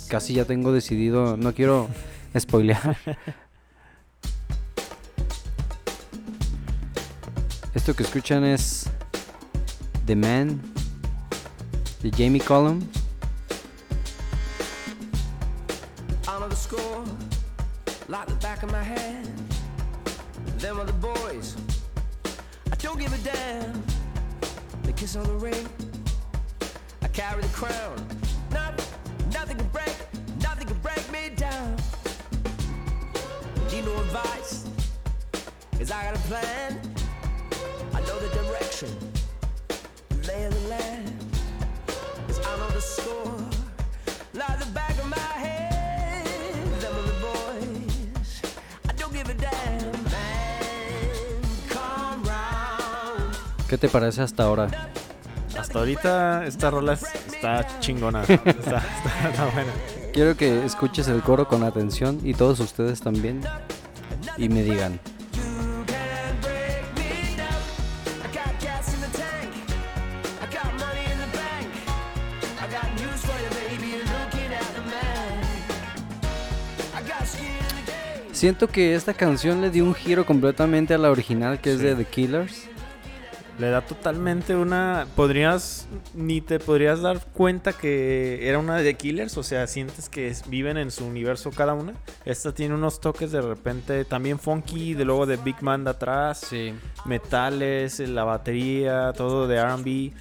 casi 0.08 0.34
ya 0.34 0.44
tengo 0.44 0.72
decidido, 0.72 1.36
no 1.36 1.52
quiero 1.52 1.88
spoilear. 2.38 2.96
Esto 7.74 7.94
que 7.94 8.02
escuchan 8.02 8.44
es 8.44 8.88
The 10.06 10.16
Man 10.16 10.60
de 12.02 12.10
Jamie 12.10 12.40
Cullum. 12.40 12.80
I 16.26 16.38
know 16.38 16.48
the 16.48 16.56
score 16.56 17.04
like 18.08 18.26
the 18.26 18.34
back 18.42 18.62
of 18.62 18.72
my 18.72 18.82
hand. 18.82 19.07
Them 20.58 20.84
the 20.84 20.92
boys. 20.92 21.56
I 22.72 22.74
don't 22.76 22.98
give 22.98 23.12
a 23.12 23.18
damn. 23.18 23.80
The 24.82 24.92
kiss 24.92 25.14
on 25.14 25.22
the 25.22 25.34
ring. 25.34 25.68
I 27.00 27.06
carry 27.06 27.42
the 27.42 27.48
crown. 27.48 27.94
Not, 28.50 28.74
nothing 29.32 29.56
can 29.56 29.68
break, 29.68 29.94
nothing 30.42 30.66
can 30.66 30.78
break 30.78 31.12
me 31.12 31.30
down. 31.36 31.76
Need 33.70 33.84
no 33.84 34.00
advice, 34.00 34.66
cause 35.78 35.92
I 35.92 36.02
got 36.02 36.16
a 36.16 36.22
plan. 36.26 36.80
I 37.94 38.00
know 38.00 38.18
the 38.18 38.28
direction, 38.42 38.88
lay 40.26 40.44
of 40.44 40.54
the 40.60 40.68
land. 40.68 41.24
Cause 42.26 42.40
I 42.44 42.56
know 42.56 42.70
the 42.70 42.80
score 42.80 43.38
like 44.34 44.58
the 44.58 44.70
back 44.72 44.87
¿Qué 53.68 53.76
te 53.78 53.88
parece 53.88 54.22
hasta 54.22 54.44
ahora? 54.44 54.68
Hasta 55.58 55.78
ahorita 55.78 56.46
esta 56.46 56.70
rola 56.70 56.94
es- 56.94 57.02
está 57.26 57.66
chingona. 57.80 58.22
Está, 58.22 58.40
está- 58.44 58.78
está 59.30 59.44
buena. 59.52 59.72
Quiero 60.12 60.36
que 60.36 60.64
escuches 60.64 61.08
el 61.08 61.22
coro 61.22 61.46
con 61.48 61.62
atención 61.64 62.20
y 62.24 62.34
todos 62.34 62.60
ustedes 62.60 63.00
también 63.00 63.40
y 64.36 64.48
me 64.48 64.62
digan, 64.62 64.98
siento 78.32 78.68
que 78.68 78.94
esta 78.94 79.14
canción 79.14 79.60
le 79.60 79.70
dio 79.70 79.84
un 79.84 79.94
giro 79.94 80.24
completamente 80.24 80.94
a 80.94 80.98
la 80.98 81.10
original 81.10 81.60
que 81.60 81.72
es 81.72 81.80
de 81.80 81.94
The 81.94 82.04
Killers. 82.04 82.68
Le 83.58 83.70
da 83.70 83.80
totalmente 83.80 84.54
una. 84.54 85.06
Podrías. 85.16 85.88
Ni 86.14 86.40
te 86.40 86.60
podrías 86.60 87.00
dar 87.02 87.20
cuenta 87.32 87.72
que 87.72 88.48
era 88.48 88.58
una 88.58 88.76
de 88.76 88.94
Killers. 88.94 89.36
O 89.36 89.42
sea, 89.42 89.66
sientes 89.66 90.08
que 90.08 90.28
es- 90.28 90.48
viven 90.48 90.76
en 90.76 90.90
su 90.92 91.04
universo 91.04 91.50
cada 91.50 91.74
una. 91.74 91.94
Esta 92.24 92.52
tiene 92.52 92.74
unos 92.74 93.00
toques 93.00 93.32
de 93.32 93.40
repente 93.40 94.04
también 94.04 94.38
funky. 94.38 94.94
De 94.94 95.04
luego 95.04 95.26
de 95.26 95.36
Big 95.38 95.60
Man 95.60 95.82
de 95.82 95.90
atrás. 95.90 96.38
Sí. 96.48 96.72
Metales, 97.04 97.98
la 98.00 98.22
batería, 98.24 99.12
todo 99.16 99.48
de 99.48 99.58
RB. 99.58 100.12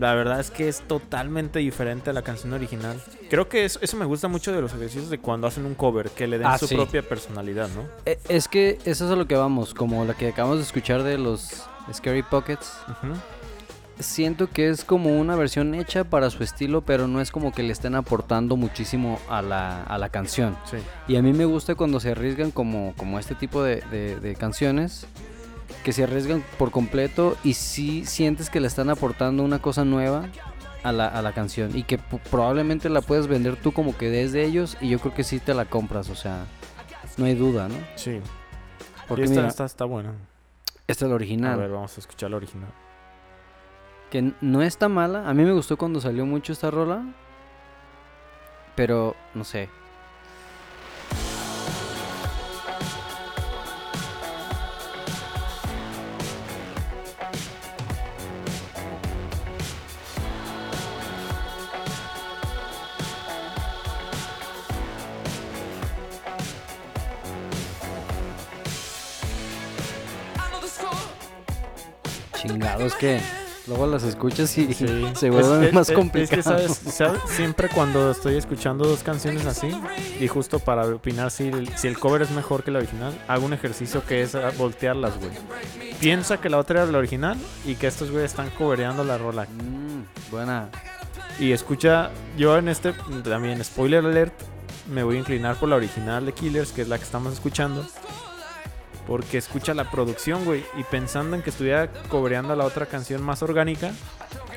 La 0.00 0.14
verdad 0.14 0.40
es 0.40 0.50
que 0.50 0.68
es 0.68 0.80
totalmente 0.80 1.58
diferente 1.58 2.08
a 2.10 2.12
la 2.14 2.22
canción 2.22 2.52
original. 2.54 2.98
Creo 3.28 3.48
que 3.50 3.64
eso, 3.66 3.78
eso 3.82 3.96
me 3.98 4.06
gusta 4.06 4.26
mucho 4.26 4.50
de 4.52 4.60
los 4.62 4.72
ejercicios 4.72 5.10
de 5.10 5.18
cuando 5.18 5.46
hacen 5.46 5.66
un 5.66 5.74
cover, 5.74 6.08
que 6.10 6.26
le 6.26 6.38
den 6.38 6.46
Ah, 6.48 6.56
su 6.58 6.66
sí. 6.66 6.74
propia 6.74 7.02
personalidad, 7.02 7.68
¿no? 7.76 7.82
E- 8.06 8.18
Es 8.28 8.48
que 8.48 8.78
eso 8.86 9.04
es 9.04 9.10
a 9.12 9.16
lo 9.16 9.26
que 9.26 9.36
vamos, 9.36 9.74
como 9.74 10.04
la 10.06 10.14
que 10.14 10.28
acabamos 10.28 10.56
de 10.56 10.64
escuchar 10.64 11.02
de 11.02 11.18
los 11.18 11.62
Scary 11.92 12.22
Pockets. 12.22 12.78
Siento 14.00 14.48
que 14.48 14.68
es 14.68 14.84
como 14.84 15.18
una 15.20 15.36
versión 15.36 15.74
hecha 15.74 16.02
para 16.04 16.30
su 16.30 16.42
estilo, 16.42 16.80
pero 16.80 17.06
no 17.06 17.20
es 17.20 17.30
como 17.30 17.52
que 17.52 17.62
le 17.62 17.72
estén 17.72 17.94
aportando 17.94 18.56
muchísimo 18.56 19.20
a 19.28 19.42
la, 19.42 19.82
a 19.84 19.96
la 19.98 20.08
canción. 20.08 20.56
Sí. 20.68 20.78
Y 21.06 21.16
a 21.16 21.22
mí 21.22 21.32
me 21.32 21.44
gusta 21.44 21.74
cuando 21.76 22.00
se 22.00 22.10
arriesgan 22.12 22.50
como, 22.50 22.94
como 22.96 23.18
este 23.18 23.34
tipo 23.34 23.62
de, 23.62 23.76
de- 23.92 24.18
de 24.18 24.34
canciones, 24.34 25.06
que 25.84 25.92
se 25.92 26.04
arriesgan 26.04 26.42
por 26.58 26.70
completo 26.70 27.36
y 27.44 27.54
sí 27.54 28.04
sientes 28.04 28.50
que 28.50 28.60
le 28.60 28.66
están 28.66 28.90
aportando 28.90 29.42
una 29.44 29.60
cosa 29.60 29.84
nueva 29.84 30.24
a 30.82 30.90
la, 30.90 31.06
a 31.06 31.22
la 31.22 31.32
canción 31.32 31.76
y 31.76 31.84
que 31.84 31.98
probablemente 31.98 32.88
la 32.88 33.02
puedes 33.02 33.26
vender 33.28 33.54
tú 33.56 33.72
como 33.72 33.96
que 33.96 34.10
desde 34.10 34.44
ellos 34.44 34.76
y 34.80 34.88
yo 34.88 34.98
creo 34.98 35.14
que 35.14 35.22
sí 35.22 35.38
te 35.38 35.54
la 35.54 35.64
compras, 35.66 36.08
o 36.08 36.16
sea, 36.16 36.46
no 37.18 37.26
hay 37.26 37.34
duda, 37.34 37.68
¿no? 37.68 37.76
Sí. 37.94 38.18
Porque 39.06 39.22
y 39.22 39.24
esta, 39.26 39.36
mira, 39.36 39.48
esta 39.48 39.64
está 39.64 39.84
buena. 39.84 40.12
Esta 40.92 41.06
es 41.06 41.08
la 41.08 41.14
A 41.14 41.16
original, 41.16 41.58
ver, 41.58 41.70
vamos 41.70 41.96
a 41.96 42.00
escuchar 42.00 42.30
la 42.30 42.36
original. 42.36 42.70
que 44.10 44.32
no 44.40 44.62
está 44.62 44.88
mala, 44.88 45.28
a 45.28 45.34
mí 45.34 45.42
me 45.42 45.52
gustó 45.52 45.76
cuando 45.76 46.00
salió 46.00 46.24
mucho 46.26 46.52
esta 46.52 46.70
rola, 46.70 47.04
pero 48.76 49.16
no 49.34 49.44
sé, 49.44 49.68
chingados 72.72 72.94
que 73.00 73.20
luego 73.68 73.86
las 73.86 74.02
escuchas 74.02 74.56
y 74.58 74.72
Sí. 74.74 75.06
se 75.14 75.30
vuelven 75.30 75.64
Es- 75.64 75.72
más 75.72 75.88
es- 75.88 75.94
complicados. 75.96 76.60
Es 76.62 76.78
que, 76.78 76.90
¿sabes? 76.90 76.94
¿sabes? 76.96 77.20
Siempre 77.28 77.68
cuando 77.68 78.10
estoy 78.10 78.36
escuchando 78.36 78.84
dos 78.86 79.02
canciones 79.02 79.46
así, 79.46 79.70
y 80.20 80.26
justo 80.28 80.58
para 80.58 80.86
opinar 80.86 81.30
si 81.30 81.48
el, 81.48 81.68
si 81.76 81.88
el 81.88 81.98
cover 81.98 82.22
es 82.22 82.30
mejor 82.30 82.64
que 82.64 82.70
la 82.70 82.78
original, 82.80 83.12
hago 83.28 83.46
un 83.46 83.52
ejercicio 83.52 84.04
que 84.04 84.22
es 84.22 84.34
ah, 84.34 84.50
voltearlas, 84.58 85.18
güey. 85.18 85.30
Piensa 86.00 86.40
que 86.40 86.48
la 86.50 86.58
otra 86.58 86.82
era 86.82 86.90
la 86.90 86.98
original 86.98 87.36
y 87.64 87.76
que 87.76 87.86
estos 87.86 88.10
güeyes 88.10 88.30
están 88.32 88.50
covereando 88.50 89.04
la 89.04 89.18
rola. 89.18 89.44
Mm, 89.44 90.30
buena. 90.32 90.68
Y 91.38 91.52
escucha, 91.52 92.10
yo 92.36 92.58
en 92.58 92.68
este 92.68 92.92
también, 93.24 93.62
spoiler 93.64 94.04
alert, 94.04 94.34
me 94.92 95.02
voy 95.04 95.16
a 95.16 95.18
inclinar 95.20 95.56
por 95.56 95.68
la 95.68 95.76
original 95.76 96.26
de 96.26 96.32
Killers, 96.32 96.72
que 96.72 96.82
es 96.82 96.88
la 96.88 96.98
que 96.98 97.04
estamos 97.04 97.32
escuchando. 97.32 97.86
Porque 99.06 99.38
escucha 99.38 99.74
la 99.74 99.90
producción, 99.90 100.44
güey. 100.44 100.64
Y 100.78 100.84
pensando 100.84 101.34
en 101.36 101.42
que 101.42 101.50
estuviera 101.50 101.88
cobreando 102.08 102.54
la 102.54 102.64
otra 102.64 102.86
canción 102.86 103.22
más 103.22 103.42
orgánica, 103.42 103.90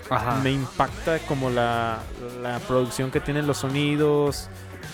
Ajá. 0.09 0.35
me 0.43 0.51
impacta 0.51 1.19
como 1.27 1.49
la, 1.49 1.99
la 2.41 2.59
producción 2.59 3.09
que 3.11 3.19
tienen 3.19 3.47
los 3.47 3.57
sonidos, 3.57 4.47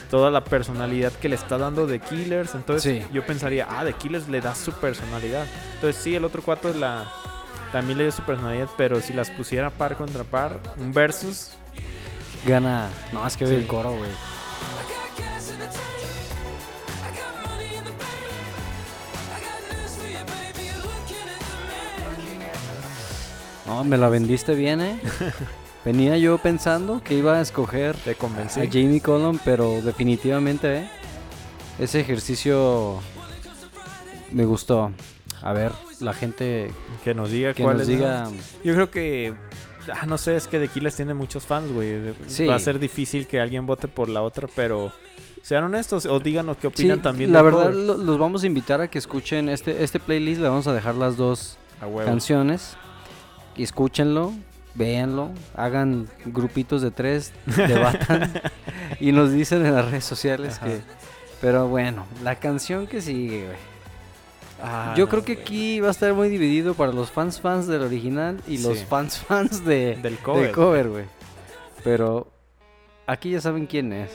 toda 0.10 0.32
la 0.32 0.44
personalidad 0.44 1.12
que 1.12 1.28
le 1.30 1.36
está 1.36 1.58
dando 1.58 1.86
The 1.86 2.00
Killers. 2.00 2.56
Entonces 2.56 3.04
Sí. 3.04 3.08
yo 3.14 3.26
pensaría, 3.26 3.68
ah, 3.70 3.84
The 3.84 3.94
Killers 3.94 4.30
le 4.30 4.40
da 4.40 4.56
su 4.56 4.72
personalidad. 4.74 5.46
Entonces 5.76 6.02
sí, 6.02 6.16
el 6.16 6.24
otro 6.24 6.42
cuarto 6.42 6.70
es 6.70 6.78
la, 6.78 7.12
también 7.74 7.98
le 7.98 8.06
dio 8.06 8.12
su 8.14 8.22
personalidad, 8.24 8.70
pero 8.78 9.02
si 9.02 9.12
las 9.14 9.30
pusiera 9.32 9.70
par 9.70 9.98
contra 9.98 10.24
par, 10.24 10.60
un 10.78 10.94
versus, 10.94 11.52
Gana. 12.46 12.88
No, 13.14 13.26
es 13.28 13.38
que 13.38 13.46
ve 13.46 13.52
Sí. 13.52 13.56
el 13.58 13.68
coro, 13.68 13.92
güey. 13.92 14.10
No, 23.66 23.84
me 23.84 23.98
la 23.98 24.10
vendiste 24.10 24.56
bien, 24.56 24.82
¿eh? 24.82 25.00
Venía 25.86 26.18
yo 26.18 26.38
pensando 26.38 27.02
que 27.04 27.16
iba 27.16 27.38
a 27.38 27.42
escoger 27.42 27.96
Te 27.98 28.16
convencí. 28.16 28.60
a 28.60 28.66
Jamie 28.66 29.02
Cullum, 29.02 29.40
pero 29.44 29.82
definitivamente, 29.82 30.78
¿eh? 30.80 30.90
Ese 31.80 32.00
ejercicio 32.00 33.00
me 34.32 34.46
gustó. 34.46 34.92
A 35.42 35.54
ver, 35.54 35.72
la 36.00 36.14
gente 36.14 36.72
Que 37.04 37.14
nos 37.16 37.32
diga 37.32 37.54
que 37.54 37.64
cuál 37.64 37.78
nos 37.78 37.84
es. 37.84 37.88
diga... 37.98 38.30
Yo 38.64 38.74
creo 38.76 38.92
que. 38.92 39.34
Ah, 39.92 40.06
no 40.06 40.20
sé, 40.20 40.36
es 40.36 40.48
que 40.48 40.60
The 40.60 40.68
Killers 40.68 40.96
tiene 40.96 41.16
muchos 41.16 41.44
fans, 41.46 41.72
güey. 41.72 42.14
Sí. 42.28 42.46
Va 42.46 42.56
a 42.56 42.60
ser 42.60 42.78
difícil 42.78 43.26
que 43.26 43.40
alguien 43.40 43.66
vote 43.66 43.88
por 43.88 44.10
la 44.10 44.22
otra, 44.22 44.48
pero. 44.56 44.92
Sean 45.42 45.64
honestos 45.64 46.06
o 46.06 46.20
díganos 46.20 46.58
qué 46.58 46.68
Sí, 46.68 46.84
opinan 46.84 47.02
también. 47.02 47.34
la 47.34 47.42
verdad 47.42 47.74
lo- 47.74 47.98
los 47.98 48.20
vamos 48.20 48.44
a 48.44 48.46
invitar 48.46 48.80
a 48.82 48.88
que 48.92 49.00
escuchen 49.00 49.50
este, 49.50 49.84
este 49.84 50.00
playlist. 50.00 50.40
Le 50.42 50.48
vamos 50.50 50.68
a 50.68 50.74
dejar 50.74 50.94
las 50.94 51.18
dos 51.18 51.58
A 51.82 52.06
canciones. 52.06 52.78
Escúchenlo, 53.58 54.34
véanlo, 54.76 55.30
hagan 55.56 56.08
grupitos 56.26 56.82
de 56.82 56.92
tres, 56.92 57.34
debatan 57.46 58.32
y 59.00 59.12
nos 59.12 59.32
dicen 59.32 59.66
en 59.66 59.76
las 59.76 59.86
redes 59.86 60.06
sociales 60.06 60.58
Ajá. 60.58 60.68
que... 60.68 60.82
Pero 61.42 61.68
bueno, 61.68 62.06
la 62.24 62.36
canción 62.36 62.86
que 62.88 63.02
sigue, 63.02 63.46
güey. 63.46 63.58
Ah, 64.62 64.94
Yo 64.96 65.06
no, 65.06 65.10
creo 65.10 65.24
que 65.26 65.34
güey. 65.34 65.44
aquí 65.44 65.80
va 65.80 65.88
a 65.88 65.92
estar 65.92 66.14
muy 66.14 66.30
dividido 66.30 66.76
para 66.76 66.92
los 66.92 67.10
fans 67.10 67.42
fans 67.42 67.66
del 67.66 67.82
original 67.82 68.40
y 68.48 68.60
los 68.60 68.84
fans 68.84 69.18
fans 69.18 69.66
de, 69.66 69.96
Del 69.96 70.02
del 70.04 70.18
cover. 70.20 70.52
cover, 70.52 70.90
güey. 70.90 71.06
Pero 71.84 72.28
aquí 73.08 73.32
ya 73.32 73.42
saben 73.42 73.66
quién 73.66 73.92
es. 73.92 74.12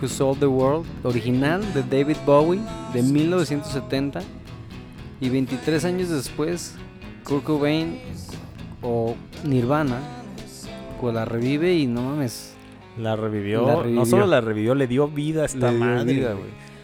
Who 0.00 0.08
Sold 0.08 0.38
the 0.40 0.46
World, 0.46 0.86
original 1.04 1.62
de 1.74 1.82
David 1.82 2.16
Bowie 2.24 2.60
de 2.94 3.02
1970 3.02 4.20
y 5.20 5.28
23 5.28 5.84
años 5.84 6.08
después 6.08 6.74
Kurt 7.24 7.44
Cobain 7.44 7.98
o 8.82 9.14
Nirvana 9.44 9.98
pues 11.00 11.14
la 11.14 11.24
revive 11.24 11.74
y 11.74 11.86
no 11.86 12.02
mames, 12.02 12.54
La 12.98 13.16
revivió, 13.16 13.66
La 13.66 13.72
No 13.74 13.82
revivió. 13.82 14.04
solo 14.06 14.26
la 14.26 14.40
revivió, 14.42 14.74
le 14.74 14.86
dio 14.86 15.08
vida 15.08 15.42
a 15.42 15.46
esta 15.46 15.72
le 15.72 15.78
madre. 15.78 16.12
vida. 16.12 16.34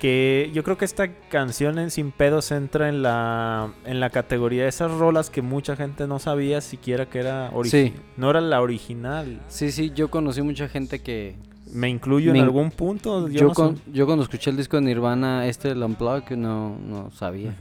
Que 0.00 0.50
yo 0.54 0.62
creo 0.62 0.76
que 0.78 0.84
esta 0.86 1.08
canción 1.28 1.78
en 1.78 1.90
Sin 1.90 2.12
Pedos 2.12 2.50
entra 2.50 2.88
en 2.88 3.02
la, 3.02 3.72
en 3.84 4.00
la 4.00 4.08
categoría 4.10 4.62
de 4.62 4.68
esas 4.70 4.90
rolas 4.92 5.28
que 5.30 5.42
mucha 5.42 5.74
gente 5.76 6.06
no 6.06 6.18
sabía 6.18 6.60
siquiera 6.62 7.06
que 7.06 7.18
era 7.18 7.50
original. 7.52 7.92
Sí. 7.94 8.00
No 8.16 8.30
era 8.30 8.40
la 8.40 8.60
original. 8.62 9.40
Sí, 9.48 9.70
sí, 9.72 9.92
yo 9.94 10.08
conocí 10.10 10.40
mucha 10.42 10.68
gente 10.68 11.00
que 11.00 11.34
Me 11.72 11.88
incluyo 11.88 12.32
Me 12.32 12.38
en 12.38 12.44
algún 12.44 12.70
punto. 12.70 13.28
Yo, 13.28 13.40
yo, 13.40 13.48
no 13.48 13.54
con- 13.54 13.76
sé. 13.76 13.82
yo 13.92 14.06
cuando 14.06 14.22
escuché 14.22 14.50
el 14.50 14.56
disco 14.56 14.76
de 14.76 14.82
Nirvana 14.82 15.46
este 15.46 15.70
el 15.70 15.82
Unplugged 15.82 16.36
no 16.36 16.76
no 16.78 17.10
sabía, 17.10 17.54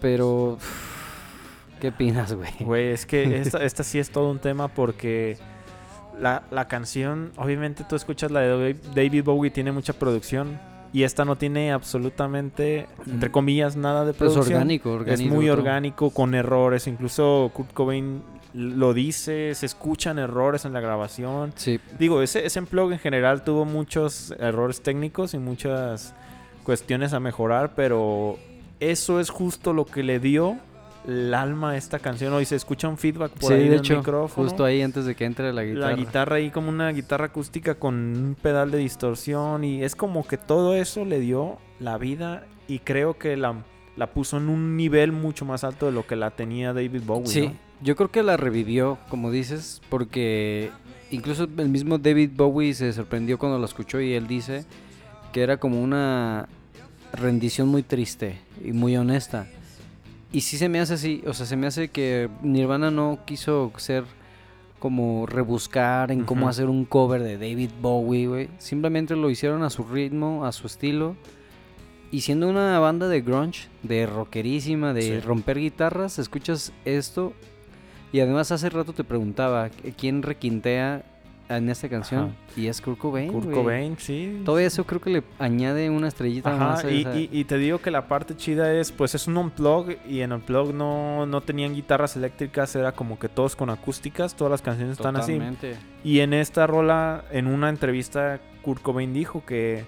pero 0.00 0.58
¿qué 1.80 1.88
opinas, 1.88 2.32
güey? 2.32 2.50
Güey, 2.60 2.88
es 2.88 3.06
que 3.06 3.40
esta, 3.40 3.62
esta 3.64 3.82
sí 3.84 3.98
es 3.98 4.10
todo 4.10 4.30
un 4.30 4.38
tema 4.38 4.68
porque 4.68 5.36
la, 6.20 6.42
la 6.50 6.68
canción, 6.68 7.32
obviamente 7.36 7.84
tú 7.88 7.96
escuchas 7.96 8.30
la 8.30 8.40
de 8.40 8.74
David 8.94 9.24
Bowie, 9.24 9.50
tiene 9.50 9.72
mucha 9.72 9.92
producción 9.92 10.58
y 10.92 11.02
esta 11.02 11.24
no 11.26 11.36
tiene 11.36 11.72
absolutamente, 11.72 12.86
entre 13.06 13.28
Mm. 13.28 13.32
comillas, 13.32 13.76
nada 13.76 14.04
de 14.06 14.14
Pues 14.14 14.32
producción. 14.32 14.54
orgánico, 14.56 14.92
orgánico. 14.92 15.22
Es 15.28 15.30
muy 15.30 15.50
orgánico, 15.50 16.10
con 16.10 16.34
errores. 16.34 16.86
Incluso 16.86 17.50
Kurt 17.52 17.72
Cobain 17.74 18.22
lo 18.56 18.94
dice, 18.94 19.54
se 19.54 19.66
escuchan 19.66 20.18
errores 20.18 20.64
en 20.64 20.72
la 20.72 20.80
grabación. 20.80 21.52
Sí, 21.56 21.78
Digo, 21.98 22.22
ese, 22.22 22.46
ese 22.46 22.60
blog 22.62 22.92
en 22.92 22.98
general 22.98 23.44
tuvo 23.44 23.64
muchos 23.66 24.32
errores 24.38 24.80
técnicos 24.80 25.34
y 25.34 25.38
muchas 25.38 26.14
cuestiones 26.64 27.12
a 27.12 27.20
mejorar, 27.20 27.74
pero 27.76 28.38
eso 28.80 29.20
es 29.20 29.28
justo 29.30 29.72
lo 29.72 29.84
que 29.84 30.02
le 30.02 30.18
dio 30.20 30.56
el 31.06 31.34
alma 31.34 31.72
a 31.72 31.76
esta 31.76 31.98
canción. 31.98 32.32
Hoy 32.32 32.44
se 32.46 32.56
escucha 32.56 32.88
un 32.88 32.96
feedback 32.98 33.32
por 33.32 33.48
sí, 33.48 33.54
ahí 33.54 33.64
de 33.64 33.70
del 33.70 33.78
hecho, 33.80 33.96
micrófono. 33.98 34.48
justo 34.48 34.64
ahí 34.64 34.82
antes 34.82 35.04
de 35.04 35.14
que 35.14 35.24
entre 35.26 35.52
la 35.52 35.62
guitarra. 35.62 35.90
La 35.90 35.96
guitarra 35.96 36.36
ahí 36.36 36.50
como 36.50 36.68
una 36.70 36.90
guitarra 36.90 37.26
acústica 37.26 37.74
con 37.76 37.94
un 37.94 38.36
pedal 38.40 38.70
de 38.70 38.78
distorsión 38.78 39.64
y 39.64 39.84
es 39.84 39.94
como 39.94 40.26
que 40.26 40.36
todo 40.38 40.74
eso 40.74 41.04
le 41.04 41.20
dio 41.20 41.58
la 41.78 41.98
vida 41.98 42.46
y 42.66 42.80
creo 42.80 43.18
que 43.18 43.36
la, 43.36 43.54
la 43.96 44.08
puso 44.08 44.38
en 44.38 44.48
un 44.48 44.76
nivel 44.76 45.12
mucho 45.12 45.44
más 45.44 45.62
alto 45.62 45.86
de 45.86 45.92
lo 45.92 46.06
que 46.06 46.16
la 46.16 46.30
tenía 46.32 46.72
David 46.72 47.02
Bowie. 47.04 47.26
Sí, 47.28 47.48
¿no? 47.48 47.65
Yo 47.82 47.96
creo 47.96 48.10
que 48.10 48.22
la 48.22 48.36
revivió, 48.36 48.98
como 49.08 49.30
dices, 49.30 49.80
porque 49.88 50.70
incluso 51.10 51.46
el 51.56 51.68
mismo 51.68 51.98
David 51.98 52.30
Bowie 52.34 52.74
se 52.74 52.92
sorprendió 52.92 53.38
cuando 53.38 53.58
la 53.58 53.66
escuchó 53.66 54.00
y 54.00 54.12
él 54.14 54.26
dice 54.26 54.64
que 55.32 55.42
era 55.42 55.58
como 55.58 55.82
una 55.82 56.48
rendición 57.12 57.68
muy 57.68 57.82
triste 57.82 58.38
y 58.64 58.72
muy 58.72 58.96
honesta. 58.96 59.46
Y 60.32 60.40
sí 60.42 60.58
se 60.58 60.68
me 60.68 60.80
hace 60.80 60.94
así, 60.94 61.22
o 61.26 61.32
sea, 61.34 61.46
se 61.46 61.56
me 61.56 61.66
hace 61.66 61.88
que 61.88 62.28
Nirvana 62.42 62.90
no 62.90 63.20
quiso 63.26 63.72
ser 63.76 64.04
como 64.78 65.24
rebuscar 65.26 66.10
en 66.12 66.24
cómo 66.24 66.48
hacer 66.48 66.66
un 66.68 66.84
cover 66.84 67.22
de 67.22 67.38
David 67.38 67.70
Bowie, 67.80 68.26
güey. 68.26 68.48
Simplemente 68.58 69.16
lo 69.16 69.30
hicieron 69.30 69.62
a 69.62 69.70
su 69.70 69.84
ritmo, 69.84 70.44
a 70.44 70.52
su 70.52 70.66
estilo. 70.66 71.16
Y 72.10 72.20
siendo 72.20 72.48
una 72.48 72.78
banda 72.78 73.08
de 73.08 73.20
grunge, 73.22 73.68
de 73.82 74.06
rockerísima, 74.06 74.92
de 74.92 75.02
Sí. 75.02 75.20
romper 75.20 75.58
guitarras, 75.58 76.18
escuchas 76.18 76.72
esto. 76.84 77.32
Y 78.16 78.20
además 78.20 78.50
hace 78.50 78.70
rato 78.70 78.94
te 78.94 79.04
preguntaba 79.04 79.68
quién 79.98 80.22
requintea 80.22 81.02
en 81.50 81.68
esta 81.68 81.86
canción. 81.90 82.22
Ajá. 82.24 82.34
Y 82.60 82.66
es 82.68 82.80
Kurt 82.80 82.96
Cobain. 82.98 83.30
Kurt. 83.30 83.50
Cobain, 83.52 83.98
sí. 83.98 84.40
Todo 84.42 84.58
eso 84.58 84.86
creo 84.86 85.02
que 85.02 85.10
le 85.10 85.22
añade 85.38 85.90
una 85.90 86.08
estrellita 86.08 86.48
más. 86.56 86.78
Ajá, 86.78 86.88
a 86.88 86.90
y, 86.90 87.00
esa- 87.02 87.14
y- 87.14 87.28
y 87.30 87.44
te 87.44 87.58
digo 87.58 87.76
que 87.82 87.90
la 87.90 88.08
parte 88.08 88.34
chida 88.34 88.72
es, 88.72 88.90
pues 88.90 89.14
es 89.14 89.26
un 89.26 89.36
unplug 89.36 89.96
y 90.08 90.22
en 90.22 90.32
unplug 90.32 90.72
no, 90.72 91.26
no 91.26 91.42
tenían 91.42 91.74
guitarras 91.74 92.16
eléctricas, 92.16 92.74
era 92.74 92.92
como 92.92 93.18
que 93.18 93.28
todos 93.28 93.54
con 93.54 93.68
acústicas, 93.68 94.34
todas 94.34 94.50
las 94.50 94.62
canciones 94.62 94.92
están 94.96 95.14
así. 95.16 95.32
Y 96.02 96.20
en 96.20 96.32
esta 96.32 96.66
rola, 96.66 97.22
en 97.30 97.46
una 97.48 97.68
entrevista, 97.68 98.40
Kurt 98.62 98.80
Cobain 98.80 99.12
dijo 99.12 99.44
que 99.44 99.84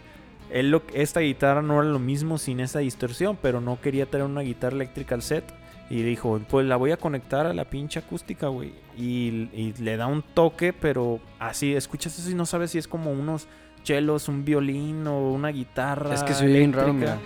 él 0.52 0.70
lo- 0.70 0.82
esta 0.92 1.20
guitarra 1.20 1.62
no 1.62 1.80
era 1.80 1.90
lo 1.90 1.98
mismo 1.98 2.36
sin 2.36 2.60
esa 2.60 2.80
distorsión, 2.80 3.38
pero 3.40 3.62
no 3.62 3.80
quería 3.80 4.04
tener 4.04 4.26
una 4.26 4.42
guitarra 4.42 4.76
eléctrica 4.76 5.14
al 5.14 5.22
set. 5.22 5.44
Y 5.90 6.02
dijo, 6.02 6.38
pues 6.50 6.66
la 6.66 6.76
voy 6.76 6.90
a 6.90 6.98
conectar 6.98 7.46
a 7.46 7.54
la 7.54 7.64
pinche 7.64 7.98
acústica, 7.98 8.48
güey. 8.48 8.72
Y, 8.96 9.48
y 9.54 9.74
le 9.78 9.96
da 9.96 10.06
un 10.06 10.22
toque, 10.22 10.72
pero 10.74 11.20
así, 11.38 11.74
escuchas 11.74 12.18
eso 12.18 12.30
y 12.30 12.34
no 12.34 12.44
sabes 12.44 12.72
si 12.72 12.78
es 12.78 12.86
como 12.86 13.10
unos 13.10 13.48
chelos, 13.82 14.28
un 14.28 14.44
violín 14.44 15.06
o 15.06 15.30
una 15.30 15.48
guitarra. 15.48 16.14
Es 16.14 16.22
que 16.22 16.34
soy 16.34 16.52
bien 16.52 16.72
raro, 16.72 16.92
mira. 16.92 17.18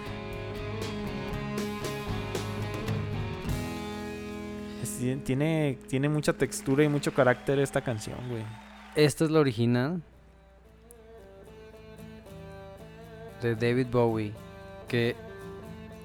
Tiene, 5.24 5.78
tiene 5.88 6.08
mucha 6.08 6.32
textura 6.32 6.84
y 6.84 6.88
mucho 6.88 7.12
carácter 7.12 7.58
esta 7.58 7.80
canción, 7.80 8.16
güey. 8.28 8.44
Esta 8.94 9.24
es 9.24 9.32
la 9.32 9.40
original 9.40 10.00
de 13.42 13.56
David 13.56 13.88
Bowie. 13.90 14.32
Que 14.86 15.16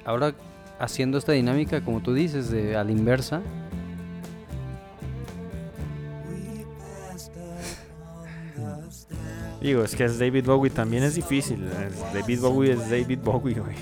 ahora 0.03 0.33
haciendo 0.79 1.17
esta 1.17 1.31
dinámica, 1.31 1.81
como 1.81 2.01
tú 2.01 2.13
dices, 2.13 2.49
de 2.49 2.75
a 2.75 2.83
la 2.83 2.91
inversa, 2.91 3.41
Digo, 9.61 9.83
es 9.83 9.95
que 9.95 10.05
es 10.05 10.19
David 10.19 10.45
Bowie, 10.45 10.69
también 10.69 11.03
es 11.03 11.15
difícil. 11.15 11.67
David 12.13 12.39
Bowie 12.41 12.73
es 12.73 12.89
David 12.89 13.19
Bowie, 13.23 13.55
güey. 13.55 13.75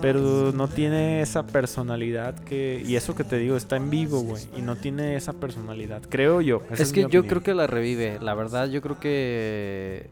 Pero 0.00 0.52
no 0.52 0.68
tiene 0.68 1.22
esa 1.22 1.44
personalidad 1.44 2.36
que... 2.36 2.80
Y 2.86 2.94
eso 2.94 3.16
que 3.16 3.24
te 3.24 3.36
digo, 3.36 3.56
está 3.56 3.76
en 3.76 3.90
vivo, 3.90 4.20
güey. 4.20 4.44
Y 4.56 4.62
no 4.62 4.76
tiene 4.76 5.16
esa 5.16 5.32
personalidad, 5.32 6.02
creo 6.08 6.40
yo. 6.40 6.62
Esa 6.70 6.84
es 6.84 6.92
que 6.92 7.08
yo 7.10 7.26
creo 7.26 7.42
que 7.42 7.52
la 7.52 7.66
revive. 7.66 8.20
La 8.20 8.34
verdad, 8.34 8.68
yo 8.68 8.80
creo 8.80 9.00
que 9.00 10.08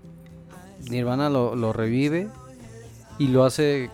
Nirvana 0.90 1.30
lo, 1.30 1.54
lo 1.54 1.72
revive. 1.72 2.28
y 3.18 3.28
lo 3.28 3.44
hace 3.44 3.90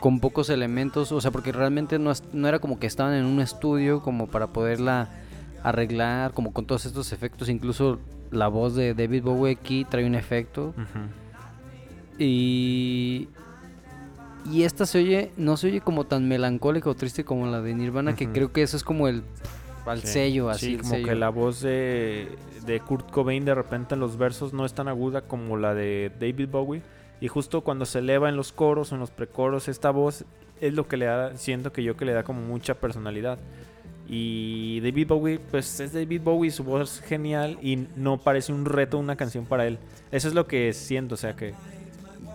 con 0.00 0.20
pocos 0.20 0.50
elementos, 0.50 1.10
o 1.12 1.20
sea, 1.20 1.30
porque 1.30 1.52
realmente 1.52 1.98
no, 1.98 2.12
era 2.46 2.58
como 2.58 2.78
que 2.78 2.86
estaban 2.86 3.14
en 3.14 3.24
un 3.24 3.40
estudio 3.40 4.02
como 4.02 4.26
para 4.26 4.48
poderla 4.48 5.08
arreglar, 5.62 6.32
como 6.32 6.52
con 6.52 6.66
todos 6.66 6.86
estos 6.86 7.12
efectos, 7.12 7.48
incluso 7.48 7.98
la 8.30 8.48
voz 8.48 8.74
de 8.74 8.94
David 8.94 9.22
Bowie 9.22 9.52
aquí 9.52 9.84
trae 9.88 10.04
un 10.06 10.14
efecto 10.14 10.74
y 12.18 13.28
y 14.52 14.62
esta 14.62 14.86
se 14.86 14.98
oye, 14.98 15.32
no 15.36 15.56
se 15.56 15.66
oye 15.68 15.80
como 15.80 16.04
tan 16.04 16.28
melancólica 16.28 16.88
o 16.88 16.94
triste 16.94 17.24
como 17.24 17.46
la 17.48 17.60
de 17.62 17.74
Nirvana, 17.74 18.14
que 18.14 18.28
creo 18.28 18.52
que 18.52 18.62
eso 18.62 18.76
es 18.76 18.84
como 18.84 19.08
el 19.08 19.22
al 19.86 20.00
Sí. 20.02 20.06
sello, 20.08 20.50
así 20.50 20.72
Sí, 20.72 20.76
como 20.78 20.90
sello. 20.90 21.06
que 21.06 21.14
la 21.14 21.28
voz 21.30 21.60
de, 21.60 22.28
de 22.64 22.80
Kurt 22.80 23.10
Cobain 23.10 23.44
de 23.44 23.54
repente 23.54 23.94
en 23.94 24.00
los 24.00 24.16
versos 24.16 24.52
no 24.52 24.64
es 24.64 24.72
tan 24.72 24.88
aguda 24.88 25.22
como 25.22 25.56
la 25.56 25.74
de 25.74 26.10
David 26.20 26.48
Bowie. 26.50 26.82
Y 27.20 27.28
justo 27.28 27.62
cuando 27.62 27.86
se 27.86 28.00
eleva 28.00 28.28
en 28.28 28.36
los 28.36 28.52
coros 28.52 28.92
o 28.92 28.94
en 28.94 29.00
los 29.00 29.10
precoros, 29.10 29.68
esta 29.68 29.90
voz 29.90 30.24
es 30.60 30.74
lo 30.74 30.86
que 30.86 30.96
le 30.96 31.06
da, 31.06 31.36
siento 31.36 31.72
que 31.72 31.82
yo 31.82 31.96
que 31.96 32.04
le 32.04 32.12
da 32.12 32.22
como 32.24 32.40
mucha 32.42 32.74
personalidad. 32.74 33.38
Y 34.08 34.80
David 34.80 35.08
Bowie, 35.08 35.38
pues 35.38 35.80
es 35.80 35.92
David 35.92 36.20
Bowie, 36.22 36.50
su 36.50 36.62
voz 36.62 37.00
es 37.00 37.00
genial 37.06 37.58
y 37.60 37.86
no 37.96 38.18
parece 38.18 38.52
un 38.52 38.64
reto 38.64 38.98
una 38.98 39.16
canción 39.16 39.46
para 39.46 39.66
él. 39.66 39.78
Eso 40.12 40.28
es 40.28 40.34
lo 40.34 40.46
que 40.46 40.72
siento, 40.72 41.14
o 41.14 41.18
sea 41.18 41.34
que 41.34 41.54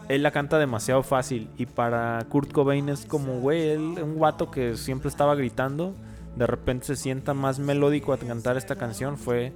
él 0.10 0.24
la 0.24 0.32
canta 0.32 0.60
demasiado 0.60 1.04
fácil 1.04 1.48
y 1.58 1.65
para 1.67 2.26
Kurt 2.28 2.52
Cobain 2.52 2.89
es 2.89 3.06
como, 3.06 3.39
güey, 3.39 3.70
él, 3.70 3.80
un 3.80 4.15
guato 4.15 4.52
que 4.52 4.76
siempre 4.76 5.08
estaba 5.08 5.36
gritando, 5.36 5.94
de 6.36 6.48
repente 6.48 6.88
se 6.88 6.96
sienta 6.98 7.34
más 7.34 7.60
melódico 7.60 8.12
a 8.12 8.17
cantar 8.17 8.58
esta 8.58 8.76
canción, 8.76 9.17
fue 9.17 9.54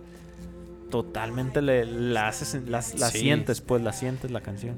totalmente, 0.89 1.61
le, 1.61 1.85
la, 1.85 2.29
haces, 2.29 2.53
la, 2.67 2.77
la 2.77 2.81
Sí. 2.81 3.19
sientes, 3.19 3.59
pues 3.59 3.81
la 3.81 3.91
sientes 3.91 4.31
la 4.31 4.39
canción. 4.41 4.75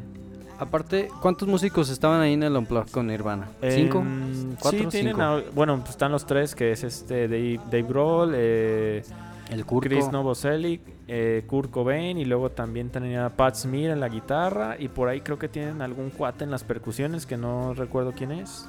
Aparte, 0.60 1.10
¿cuántos 1.22 1.48
músicos 1.48 1.89
estaban 1.89 2.20
ahí 2.22 2.34
en 2.34 2.41
el 2.43 2.56
Unplugged 2.58 2.91
con 2.91 3.08
Nirvana? 3.08 3.48
¿Cinco? 3.70 4.00
Em, 4.00 4.56
¿Cuatro? 4.60 4.80
Sí, 4.80 4.88
tienen, 4.88 5.13
Cinco. 5.15 5.22
a- 5.22 5.41
bueno, 5.54 5.78
pues 5.80 5.91
están 5.91 6.12
los 6.12 6.26
tres, 6.26 6.56
que 6.56 6.72
es 6.72 6.84
este 6.84 7.28
Dave, 7.28 7.60
Dave 7.65 7.84
Grohl, 7.84 8.32
eh, 8.36 9.04
El 9.52 9.65
Kurko. 9.65 9.88
Chris 9.88 10.12
Novoselic, 10.12 10.82
eh, 11.08 11.43
Kurt 11.48 11.70
Cobain 11.70 12.17
y 12.17 12.26
luego 12.26 12.50
también 12.50 12.89
tenía 12.89 13.30
Pat 13.30 13.56
Smear 13.56 13.91
en 13.91 14.00
la 14.00 14.10
guitarra 14.10 14.76
y 14.80 14.88
por 14.88 15.10
ahí 15.10 15.22
creo 15.22 15.38
que 15.38 15.48
tienen 15.48 15.82
algún 15.84 16.10
cuate 16.10 16.43
en 16.43 16.50
las 16.52 16.63
percusiones 16.63 17.26
que 17.28 17.38
no 17.38 17.74
recuerdo 17.76 18.13
quién 18.13 18.32
es. 18.32 18.67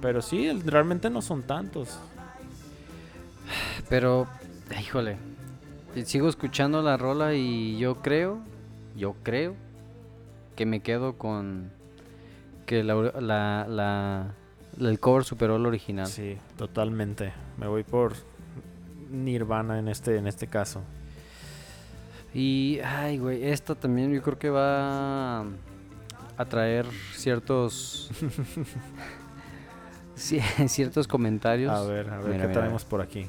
Pero 0.00 0.22
sí, 0.22 0.48
realmente 0.64 1.10
no 1.10 1.20
son 1.22 1.42
tantos. 1.42 1.98
Pero, 3.88 4.28
híjole, 4.80 5.16
sigo 6.04 6.28
escuchando 6.28 6.82
la 6.82 6.96
rola 6.96 7.34
y 7.34 7.76
yo 7.78 7.96
creo, 7.96 8.38
yo 8.96 9.14
creo 9.24 9.54
que 10.58 10.66
me 10.66 10.80
quedo 10.80 11.12
con 11.16 11.70
que 12.66 12.82
la, 12.82 12.96
la, 13.20 13.64
la- 13.68 14.34
el 14.80 14.98
cover 14.98 15.22
superó 15.22 15.54
al 15.54 15.64
original. 15.66 16.08
Sí, 16.08 16.36
totalmente. 16.56 17.32
Me 17.58 17.68
voy 17.68 17.84
por 17.84 18.14
Nirvana 19.08 19.78
en 19.78 19.86
este, 19.86 20.16
en 20.16 20.26
este 20.26 20.48
caso. 20.48 20.82
Y, 22.34 22.80
ay, 22.84 23.18
güey, 23.18 23.44
esta 23.44 23.76
también 23.76 24.12
yo 24.12 24.20
creo 24.20 24.36
que 24.36 24.50
va 24.50 25.42
a 25.42 26.44
traer 26.48 26.86
ciertos 27.14 28.10
ci- 30.16 30.42
ciertos 30.68 31.06
comentarios. 31.06 31.70
A 31.72 31.82
ver, 31.82 32.10
a 32.10 32.18
ver 32.18 32.32
Mira, 32.32 32.42
qué 32.42 32.48
mira, 32.48 32.60
tenemos 32.62 32.84
por 32.84 33.00
aquí. 33.00 33.28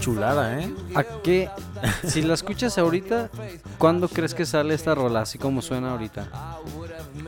Chulada, 0.00 0.60
¿eh? 0.60 0.74
¿A 0.94 1.04
qué? 1.22 1.48
Si 2.04 2.22
la 2.22 2.34
escuchas 2.34 2.78
ahorita, 2.78 3.30
¿cuándo 3.78 4.08
crees 4.08 4.34
que 4.34 4.44
sale 4.46 4.74
esta 4.74 4.94
rola 4.94 5.22
así 5.22 5.38
como 5.38 5.62
suena 5.62 5.92
ahorita? 5.92 6.28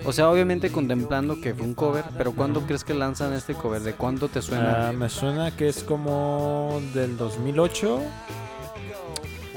O 0.04 0.12
sea, 0.12 0.28
obviamente 0.28 0.70
contemplando 0.70 1.40
que 1.40 1.54
fue 1.54 1.64
un 1.64 1.74
cover, 1.74 2.04
pero 2.16 2.32
¿cuándo 2.32 2.62
crees 2.62 2.84
que 2.84 2.94
lanzan 2.94 3.32
este 3.32 3.54
cover? 3.54 3.82
¿De 3.82 3.94
cuándo 3.94 4.28
te 4.28 4.42
suena? 4.42 4.88
Ah, 4.88 4.92
me 4.92 5.08
suena 5.08 5.54
que 5.54 5.68
es 5.68 5.82
como 5.84 6.80
del 6.94 7.16
2008. 7.16 8.00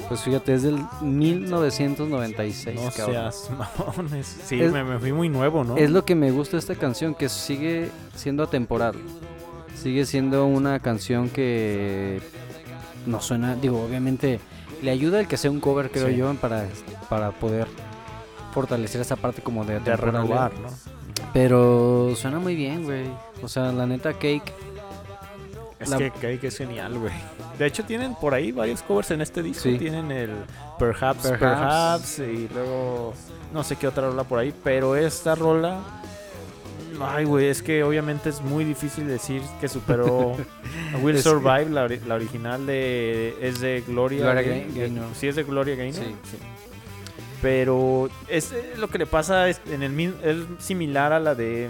Pues 0.07 0.21
fíjate, 0.21 0.53
es 0.53 0.63
del 0.63 0.79
1996. 1.01 2.75
No 2.79 2.89
cabrón. 2.91 3.15
seas 3.15 3.49
mamones. 3.87 4.37
Sí, 4.45 4.61
Es- 4.61 4.71
me, 4.71 4.83
me 4.83 4.99
fui 4.99 5.11
muy 5.13 5.29
nuevo, 5.29 5.63
¿no? 5.63 5.77
Es 5.77 5.89
lo 5.89 6.05
que 6.05 6.15
me 6.15 6.31
gusta 6.31 6.57
de 6.57 6.59
esta 6.59 6.75
canción, 6.75 7.15
que 7.15 7.29
sigue 7.29 7.89
siendo 8.15 8.43
atemporal. 8.43 8.95
Sigue 9.75 10.05
siendo 10.05 10.45
una 10.45 10.79
canción 10.79 11.29
que 11.29 12.21
no 13.05 13.21
suena, 13.21 13.55
digo, 13.55 13.83
obviamente 13.83 14.39
le 14.81 14.91
ayuda 14.91 15.19
el 15.19 15.27
que 15.27 15.37
sea 15.37 15.51
un 15.51 15.59
cover, 15.59 15.91
creo 15.91 16.07
Sí. 16.07 16.15
yo, 16.15 16.33
para, 16.35 16.65
para 17.09 17.31
poder 17.31 17.67
fortalecer 18.53 19.01
esa 19.01 19.15
parte 19.15 19.41
como 19.41 19.65
de 19.65 19.79
de 19.79 19.95
renovar, 19.97 20.51
¿no? 20.59 20.69
Pero 21.33 22.13
suena 22.15 22.39
muy 22.39 22.55
bien, 22.55 22.83
güey. 22.83 23.05
O 23.43 23.47
sea, 23.47 23.71
la 23.71 23.85
neta, 23.85 24.13
Cake. 24.13 24.53
Es 25.86 25.89
La- 25.91 25.98
que 25.98 26.12
Cake 26.12 26.43
es 26.48 26.58
genial, 26.58 26.98
güey. 27.00 27.13
De 27.58 27.65
hecho, 27.65 27.84
tienen 27.86 28.15
por 28.15 28.34
ahí 28.34 28.52
varios 28.52 28.82
covers 28.82 29.12
en 29.12 29.21
este 29.21 29.41
disco. 29.41 29.63
Sí. 29.63 29.78
Tienen 29.78 30.12
el 30.12 30.32
Perhaps, 30.78 31.24
Perhaps. 31.28 31.39
Perhaps, 31.39 32.19
y 32.19 32.50
luego 32.54 33.13
no 33.54 33.63
sé 33.63 33.76
qué 33.78 33.88
otra 33.88 34.08
rola 34.10 34.24
por 34.26 34.39
ahí. 34.39 34.54
Pero 34.63 34.95
esta 34.95 35.36
rola, 35.36 35.80
ay, 37.02 37.24
güey, 37.26 37.48
es 37.48 37.62
que 37.62 37.84
obviamente 37.84 38.30
es 38.30 38.41
muy 38.41 38.63
difícil 38.65 39.08
decir 39.08 39.41
que 39.62 39.67
superó 39.69 40.36
Will 41.02 41.15
que- 41.15 41.21
Survive, 41.21 41.69
la, 41.69 41.86
ori- 41.88 42.04
la 42.06 42.15
original 42.15 42.65
de 42.65 43.36
es 43.41 43.60
de 43.62 43.84
Gloria, 43.88 44.32
Gloria 44.32 44.65
Gaynor. 44.76 45.08
Sí, 45.15 45.28
es 45.28 45.36
de 45.36 45.43
Gloria 45.43 45.76
Gaynor. 45.76 46.04
Sí. 46.04 46.15
Pero 47.41 48.10
es 48.28 48.52
eh, 48.54 48.74
lo 48.78 48.88
que 48.89 48.98
le 48.98 49.06
pasa 49.06 49.48
es, 49.50 49.62
en 49.69 49.84
el 49.84 50.00
es 50.24 50.38
similar 50.63 51.13
a 51.13 51.19
la 51.19 51.36
de 51.36 51.69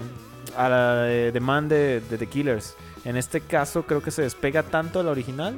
a 0.56 0.68
la 0.68 0.94
de 1.02 1.32
The 1.32 1.40
Man 1.40 1.68
de, 1.68 2.00
de 2.08 2.16
The 2.18 2.26
Killers. 2.28 2.74
En 3.06 3.16
este 3.16 3.40
caso 3.40 3.86
creo 3.86 4.02
que 4.02 4.10
se 4.10 4.22
despega 4.22 4.64
tanto 4.64 4.98
de 4.98 5.04
la 5.04 5.12
original. 5.12 5.56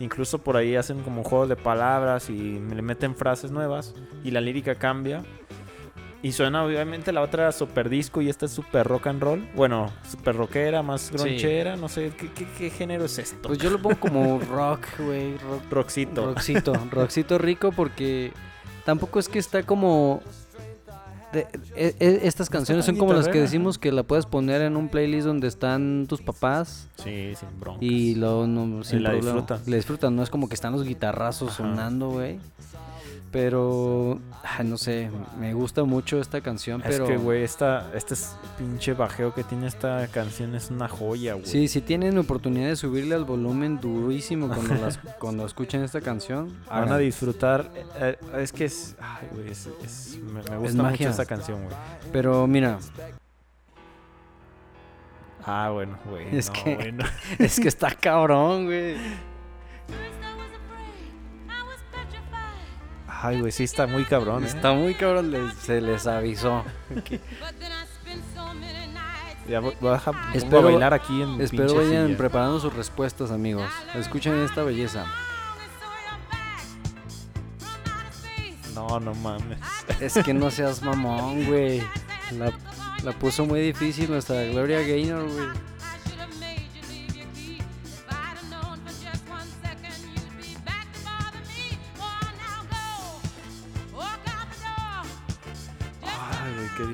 Incluso 0.00 0.38
por 0.38 0.56
ahí 0.56 0.74
hacen 0.74 1.02
como 1.02 1.18
un 1.18 1.24
juego 1.24 1.46
de 1.46 1.54
palabras 1.54 2.30
y 2.30 2.58
le 2.58 2.82
meten 2.82 3.14
frases 3.14 3.50
nuevas 3.50 3.94
y 4.24 4.32
la 4.32 4.40
lírica 4.40 4.74
cambia. 4.74 5.22
Y 6.22 6.32
suena 6.32 6.64
obviamente 6.64 7.12
la 7.12 7.22
otra 7.22 7.52
super 7.52 7.88
disco 7.88 8.20
y 8.20 8.28
esta 8.28 8.46
es 8.46 8.52
super 8.52 8.86
rock 8.86 9.06
and 9.06 9.22
roll. 9.22 9.48
Bueno, 9.54 9.90
super 10.10 10.36
rockera, 10.36 10.82
más 10.82 11.10
gronchera, 11.12 11.76
no 11.76 11.88
sé, 11.88 12.12
¿qué, 12.18 12.30
qué, 12.32 12.46
qué 12.58 12.70
género 12.70 13.04
es 13.04 13.18
esto? 13.18 13.48
Pues 13.48 13.58
yo 13.58 13.70
lo 13.70 13.80
pongo 13.80 14.00
como 14.00 14.38
rock, 14.40 14.86
güey. 14.98 15.38
Rock, 15.38 15.62
Rockcito. 15.70 16.26
rockcito. 16.26 16.72
Rockcito 16.90 17.38
rico 17.38 17.70
porque 17.72 18.32
tampoco 18.84 19.20
es 19.20 19.28
que 19.28 19.38
está 19.38 19.62
como... 19.62 20.22
de- 21.32 21.46
e- 21.76 21.94
e- 22.00 22.20
estas 22.26 22.50
canciones 22.50 22.84
son 22.84 22.96
como 22.96 23.12
las 23.12 23.28
que 23.28 23.40
decimos 23.40 23.78
que 23.78 23.92
la 23.92 24.02
puedes 24.02 24.26
poner 24.26 24.62
en 24.62 24.76
un 24.76 24.88
playlist 24.88 25.26
donde 25.26 25.46
están 25.48 26.06
tus 26.08 26.20
papás 26.20 26.88
Sí, 26.96 27.34
sin 27.36 27.60
bronca. 27.60 27.84
y 27.84 28.14
lo 28.16 28.46
no, 28.46 28.82
sin 28.84 29.02
la 29.02 29.10
problema. 29.10 29.32
disfrutan. 29.32 29.60
La 29.66 29.76
disfrutan, 29.76 30.16
no 30.16 30.22
es 30.22 30.30
como 30.30 30.48
que 30.48 30.54
están 30.54 30.72
los 30.72 30.84
guitarrazos 30.84 31.48
Ajá. 31.50 31.56
sonando, 31.58 32.10
güey. 32.10 32.38
Pero, 33.32 34.18
ay, 34.42 34.66
no 34.66 34.76
sé, 34.76 35.08
me 35.38 35.54
gusta 35.54 35.84
mucho 35.84 36.20
esta 36.20 36.40
canción, 36.40 36.82
pero... 36.82 37.04
Es 37.04 37.10
que, 37.10 37.16
güey, 37.16 37.44
esta, 37.44 37.88
este 37.94 38.14
es 38.14 38.34
pinche 38.58 38.92
bajeo 38.92 39.32
que 39.32 39.44
tiene 39.44 39.68
esta 39.68 40.04
canción 40.08 40.56
es 40.56 40.70
una 40.70 40.88
joya, 40.88 41.34
güey. 41.34 41.46
Sí, 41.46 41.68
si 41.68 41.80
tienen 41.80 42.18
oportunidad 42.18 42.66
de 42.70 42.74
subirle 42.74 43.14
al 43.14 43.24
volumen 43.24 43.78
durísimo 43.80 44.48
cuando, 44.48 44.74
las, 44.74 44.98
cuando 45.20 45.46
escuchen 45.46 45.84
esta 45.84 46.00
canción, 46.00 46.58
Van 46.68 46.90
a 46.90 46.98
disfrutar. 46.98 47.70
eh, 47.76 48.16
eh, 48.34 48.42
es 48.42 48.50
que 48.52 48.64
es. 48.64 48.96
Ay, 49.00 49.28
güey, 49.32 49.50
es, 49.52 49.68
es- 49.84 50.18
me, 50.24 50.42
me 50.50 50.56
gusta 50.56 50.82
mucho 50.82 51.08
esta 51.08 51.24
canción, 51.24 51.62
güey. 51.62 51.76
Pero 52.12 52.48
mira, 52.48 52.78
Ah, 55.46 55.70
bueno, 55.72 55.98
güey. 56.10 56.36
Es 56.36 56.48
no, 56.48 56.52
que- 56.52 56.74
güey, 56.74 56.92
no. 56.92 57.04
es 57.38 57.60
que 57.60 57.68
está 57.68 57.92
cabrón, 57.94 58.66
güey. 58.66 58.96
Ay, 63.22 63.40
güey, 63.40 63.52
sí 63.52 63.64
está 63.64 63.86
muy 63.86 64.04
cabrón. 64.04 64.44
¿eh? 64.44 64.46
Está 64.46 64.72
muy 64.72 64.94
cabrón, 64.94 65.30
les- 65.30 65.54
se 65.54 65.80
les 65.80 66.06
avisó. 66.06 66.64
Ya 69.48 69.60
voy, 69.60 69.74
voy 69.80 69.90
a, 69.90 69.92
dejar- 69.94 70.14
Espero- 70.34 70.62
bailar 70.62 70.94
aquí 70.94 71.22
en 71.22 71.36
mi 71.38 71.44
Espero 71.44 71.74
vayan 71.74 72.06
silla. 72.06 72.16
preparando 72.18 72.60
sus 72.60 72.72
respuestas, 72.72 73.30
amigos. 73.30 73.68
Escuchen 73.94 74.38
esta 74.42 74.62
belleza. 74.62 75.04
No, 78.74 79.00
no 79.00 79.14
mames. 79.14 79.58
Es 80.00 80.14
que 80.24 80.32
no 80.32 80.50
seas 80.50 80.82
mamón, 80.82 81.44
güey. 81.46 81.82
La, 82.38 82.52
la 83.02 83.12
puso 83.12 83.44
muy 83.44 83.60
difícil 83.60 84.08
nuestra 84.10 84.44
Gloria 84.44 84.80
Gaynor, 84.82 85.28
güey. 85.28 85.48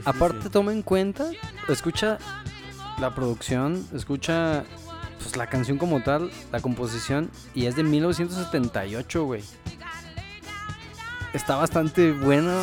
Aparte, 0.05 0.51
toma 0.51 0.73
en 0.73 0.83
cuenta, 0.83 1.31
escucha 1.69 2.19
la 3.01 3.15
producción, 3.15 3.87
escucha 3.95 4.65
pues, 5.19 5.37
la 5.37 5.49
canción 5.49 5.79
como 5.79 6.03
tal, 6.03 6.31
la 6.53 6.61
composición, 6.61 7.31
y 7.55 7.67
es 7.67 7.77
de 7.77 7.83
1978, 7.83 9.25
güey. 9.25 9.43
Está 11.33 11.57
bastante 11.57 12.13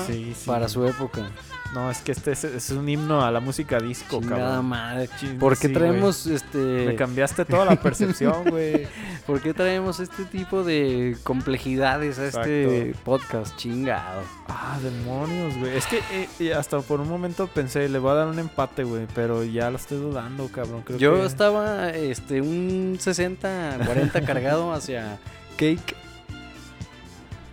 Sí, 0.08 0.34
sí. 0.36 0.48
para 0.48 0.68
su 0.68 0.86
época. 0.86 1.30
No, 1.74 1.90
es 1.90 2.02
que 2.02 2.12
este 2.12 2.32
es, 2.34 2.44
es 2.44 2.70
un 2.70 2.88
himno 2.88 3.26
a 3.26 3.32
la 3.32 3.40
música 3.40 3.80
disco, 3.80 4.20
Chingada 4.20 4.46
cabrón. 4.46 4.66
madre. 4.68 5.10
¿Por 5.40 5.58
qué 5.58 5.70
sí, 5.70 5.74
traemos 5.74 6.28
este 6.28 6.58
Me 6.58 6.96
cambiaste 6.96 7.46
toda 7.46 7.66
la 7.66 7.76
percepción, 7.78 8.44
güey. 8.50 8.88
¿Por 9.26 9.42
qué 9.42 9.54
traemos 9.54 10.00
este 10.00 10.26
tipo 10.26 10.64
de 10.64 11.18
complejidades 11.24 12.20
a 12.20 12.28
este 12.28 12.94
podcast? 13.04 13.56
Chingado. 13.56 14.22
Ah, 14.48 14.78
demonios, 14.84 15.58
güey. 15.58 15.76
Es 15.76 15.88
que 15.88 15.98
eh, 16.12 16.30
eh, 16.40 16.54
hasta 16.54 16.80
por 16.82 17.00
un 17.02 17.10
momento 17.10 17.48
pensé, 17.48 17.90
le 17.90 17.98
voy 17.98 18.12
a 18.12 18.16
dar 18.16 18.28
un 18.28 18.38
empate, 18.38 18.84
güey. 18.84 19.08
Pero 19.16 19.44
ya 19.44 19.72
lo 19.72 19.78
estoy 19.78 19.98
dudando, 19.98 20.48
cabrón. 20.50 20.84
Creo 20.84 21.00
Yo 21.00 21.16
que... 21.16 21.26
estaba 21.26 21.90
este 21.90 22.42
un 22.42 22.98
60 23.00 23.80
40 23.86 24.22
cargado 24.26 24.74
hacia 24.74 25.18
Cake. 25.58 25.96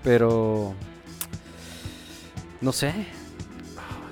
Pero 0.02 0.74
no 2.61 2.72
sé. 2.72 3.19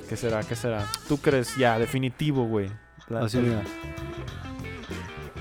¿Qué 0.08 0.16
será? 0.16 0.40
¿Qué 0.42 0.54
será? 0.56 0.86
¿Tú 1.08 1.18
crees? 1.18 1.54
Ya, 1.56 1.78
definitivo, 1.78 2.44
güey. 2.46 2.70
La- 3.08 3.20
Así 3.20 3.38
mira. 3.38 3.62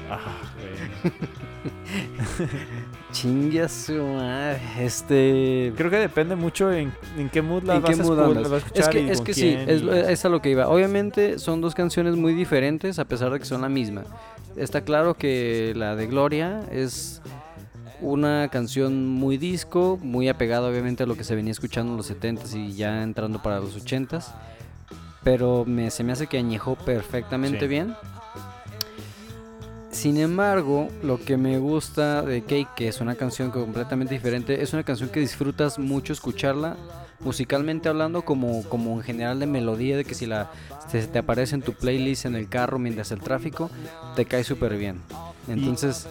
Ah, 0.10 0.38
güey. 0.56 1.14
Chingue 3.12 3.62
a 3.64 3.70
su 3.70 3.94
madre. 4.04 4.60
Este 4.80 5.74
Creo 5.76 5.90
que 5.90 5.98
depende 5.98 6.36
mucho 6.36 6.72
en, 6.72 6.92
en 7.18 7.30
qué 7.30 7.42
mood 7.42 7.64
la 7.64 7.76
¿En 7.76 7.82
vas, 7.82 7.96
qué 7.96 8.02
a, 8.02 8.06
mood 8.06 8.18
vas 8.18 8.38
Es 8.52 8.54
escuchar 8.68 8.96
y 8.96 9.06
que, 9.06 9.12
es 9.12 9.18
con 9.18 9.26
que 9.26 9.34
sí, 9.34 9.58
es, 9.68 9.82
y- 9.82 9.90
es 9.90 10.26
a 10.26 10.30
lo 10.30 10.42
que 10.42 10.50
iba. 10.50 10.68
Obviamente 10.68 11.40
son 11.40 11.62
dos 11.62 11.74
canciones 11.76 12.16
muy 12.16 12.34
diferentes 12.34 13.00
a 13.00 13.06
pesar 13.06 13.32
de 13.32 13.40
que 13.40 13.46
son 13.46 13.62
la 13.62 13.70
misma. 13.70 14.04
Está 14.56 14.82
claro 14.82 15.14
que 15.16 15.74
la 15.76 15.96
de 15.96 16.08
Gloria 16.08 16.62
es 16.72 17.22
una 18.02 18.48
canción 18.50 19.08
muy 19.08 19.38
disco, 19.38 19.98
muy 20.02 20.30
apegada 20.30 20.70
obviamente 20.70 21.04
a 21.04 21.06
lo 21.06 21.16
que 21.16 21.24
se 21.24 21.36
venía 21.36 21.52
escuchando 21.52 21.92
en 21.94 21.98
los 21.98 22.10
70s 22.12 22.54
y 22.56 22.74
ya 22.74 23.02
entrando 23.04 23.42
para 23.42 23.60
los 23.60 23.76
80s. 23.84 24.26
Pero 25.24 25.66
me, 25.66 25.90
se 25.92 26.04
me 26.04 26.12
hace 26.14 26.28
que 26.28 26.38
añejó 26.38 26.76
perfectamente 26.76 27.62
Sí. 27.62 27.68
bien. 27.68 27.96
Sin 29.92 30.18
embargo, 30.18 30.90
lo 31.02 31.20
que 31.20 31.38
me 31.38 31.58
gusta 31.58 32.22
de 32.22 32.42
Cake, 32.44 32.68
que 32.76 32.88
es 32.88 33.02
una 33.02 33.16
canción 33.16 33.50
completamente 33.50 34.14
diferente, 34.14 34.62
es 34.62 34.74
una 34.74 34.84
canción 34.84 35.10
que 35.10 35.20
disfrutas 35.20 35.80
mucho 35.80 36.14
escucharla, 36.14 36.78
musicalmente 37.20 37.90
hablando, 37.90 38.22
como, 38.22 38.64
como 38.66 38.94
en 38.94 39.02
general 39.02 39.40
de 39.40 39.48
melodía, 39.48 39.98
de 39.98 40.06
que 40.06 40.14
si 40.14 40.28
la 40.28 40.52
se 40.88 41.08
te 41.08 41.18
aparece 41.20 41.56
en 41.56 41.62
tu 41.64 41.74
playlist 41.74 42.26
en 42.26 42.36
el 42.36 42.48
carro 42.48 42.78
mientras 42.78 43.12
el 43.12 43.20
tráfico, 43.22 43.72
te 44.16 44.26
cae 44.26 44.44
súper 44.44 44.78
bien. 44.78 45.02
Entonces. 45.48 46.08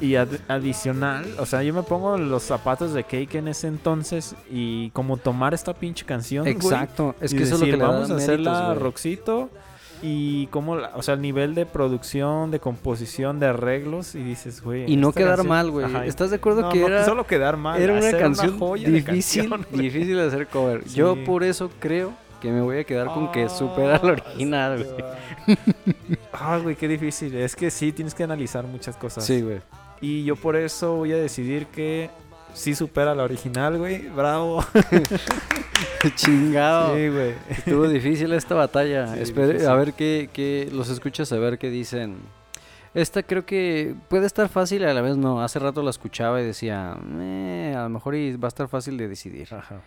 Y 0.00 0.16
ad- 0.16 0.28
adicional, 0.48 1.24
o 1.38 1.46
sea, 1.46 1.62
yo 1.62 1.72
me 1.72 1.82
pongo 1.82 2.18
los 2.18 2.42
zapatos 2.42 2.92
de 2.92 3.04
Cake 3.04 3.36
en 3.36 3.48
ese 3.48 3.66
entonces 3.68 4.34
y 4.50 4.90
como 4.90 5.16
tomar 5.16 5.54
esta 5.54 5.72
pinche 5.72 6.04
canción. 6.04 6.44
güey, 6.44 6.54
exacto, 6.54 7.14
es 7.20 7.32
que 7.32 7.44
eso 7.44 7.54
es 7.54 7.60
lo 7.60 7.66
decir, 7.66 7.74
que 7.74 7.76
le 7.78 7.82
vamos 7.84 8.10
a 8.10 8.14
méritos, 8.14 8.22
hacerla 8.22 8.74
rockcito 8.74 9.48
y 10.02 10.48
como, 10.48 10.76
la- 10.76 10.92
o 10.96 11.02
sea, 11.02 11.14
el 11.14 11.22
nivel 11.22 11.54
de 11.54 11.64
producción, 11.64 12.50
de 12.50 12.60
composición, 12.60 13.40
de 13.40 13.46
arreglos 13.46 14.14
y 14.14 14.22
dices, 14.22 14.60
güey. 14.62 14.84
Y 14.90 14.96
no 14.96 15.12
quedar 15.12 15.36
canción- 15.36 15.48
mal, 15.48 15.70
güey. 15.70 15.86
Ajá, 15.86 16.04
¿Estás 16.04 16.28
de 16.28 16.36
acuerdo 16.36 16.60
no, 16.62 16.68
que 16.68 16.80
no, 16.80 16.88
era, 16.88 17.04
solo 17.06 17.26
quedar 17.26 17.56
mal, 17.56 17.80
era 17.80 17.94
una 17.94 18.10
canción 18.18 18.58
joya 18.58 18.88
de 18.90 18.96
difícil, 19.00 19.48
canción, 19.48 19.66
difícil 19.80 20.16
de 20.16 20.26
hacer 20.26 20.46
cover? 20.48 20.82
Sí. 20.86 20.96
Yo 20.96 21.16
por 21.24 21.42
eso 21.42 21.70
creo 21.80 22.12
que 22.36 22.50
me 22.50 22.60
voy 22.60 22.78
a 22.78 22.84
quedar 22.84 23.08
con 23.08 23.30
que 23.32 23.48
supera 23.48 23.96
al 23.96 24.10
original, 24.10 24.84
güey. 24.84 25.58
Ah, 26.32 26.58
güey, 26.62 26.76
qué 26.76 26.88
difícil. 26.88 27.34
Es 27.36 27.56
que 27.56 27.70
sí, 27.70 27.92
tienes 27.92 28.14
que 28.14 28.22
analizar 28.24 28.64
muchas 28.64 28.96
cosas. 28.96 29.24
Sí, 29.24 29.42
güey. 29.42 29.60
Y 30.00 30.24
yo 30.24 30.36
por 30.36 30.56
eso 30.56 30.96
voy 30.96 31.12
a 31.12 31.16
decidir 31.16 31.66
que 31.66 32.10
sí 32.52 32.74
supera 32.74 33.14
la 33.14 33.22
original, 33.24 33.78
güey. 33.78 34.08
Bravo. 34.08 34.64
Chingado. 36.14 36.94
Sí, 36.96 37.08
güey. 37.08 37.34
Estuvo 37.48 37.88
difícil 37.88 38.32
esta 38.32 38.54
batalla. 38.54 39.08
Sí, 39.14 39.32
difícil. 39.32 39.66
a 39.66 39.74
ver 39.74 39.92
qué, 39.94 40.28
qué 40.32 40.68
los 40.72 40.88
escuchas, 40.88 41.32
a 41.32 41.38
ver 41.38 41.58
qué 41.58 41.70
dicen. 41.70 42.18
Esta 42.94 43.22
creo 43.22 43.44
que 43.44 43.94
puede 44.08 44.26
estar 44.26 44.48
fácil 44.48 44.84
a 44.84 44.94
la 44.94 45.02
vez 45.02 45.16
no. 45.16 45.42
Hace 45.42 45.58
rato 45.58 45.82
la 45.82 45.90
escuchaba 45.90 46.40
y 46.40 46.44
decía, 46.46 46.96
"Eh, 47.20 47.74
a 47.76 47.82
lo 47.82 47.88
mejor 47.90 48.14
va 48.14 48.46
a 48.46 48.48
estar 48.48 48.68
fácil 48.68 48.96
de 48.96 49.08
decidir. 49.08 49.48
Ajá. 49.52 49.80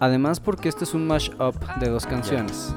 Además 0.00 0.40
porque 0.40 0.68
este 0.68 0.84
es 0.84 0.94
un 0.94 1.06
mash-up 1.06 1.54
de 1.80 1.88
dos 1.88 2.06
canciones. 2.06 2.74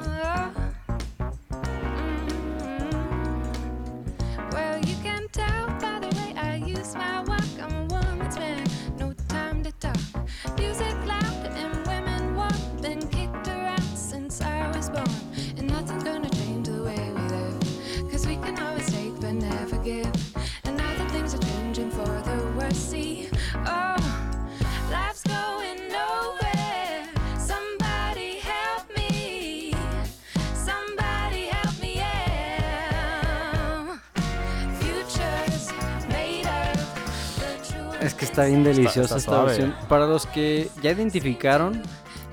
Es 38.00 38.14
que 38.14 38.24
está 38.24 38.44
bien 38.44 38.62
deliciosa 38.64 39.16
está 39.16 39.16
esta 39.16 39.42
versión. 39.44 39.74
Para 39.88 40.06
los 40.06 40.26
que 40.26 40.68
ya 40.82 40.92
identificaron 40.92 41.82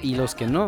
y 0.01 0.15
los 0.15 0.35
que 0.35 0.45
no. 0.47 0.67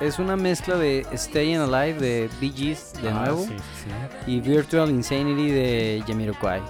Es 0.00 0.18
una 0.18 0.36
mezcla 0.36 0.76
de 0.76 1.04
Staying 1.16 1.58
Alive 1.58 1.98
de 1.98 2.30
Bee 2.40 2.52
Gees 2.54 2.92
de 3.02 3.08
Ah, 3.08 3.12
nuevo. 3.24 3.42
sí, 3.44 3.56
sí. 3.56 4.30
y 4.30 4.40
Virtual 4.40 4.88
Insanity 4.90 5.50
de 5.50 6.04
Jamiroquai. 6.06 6.60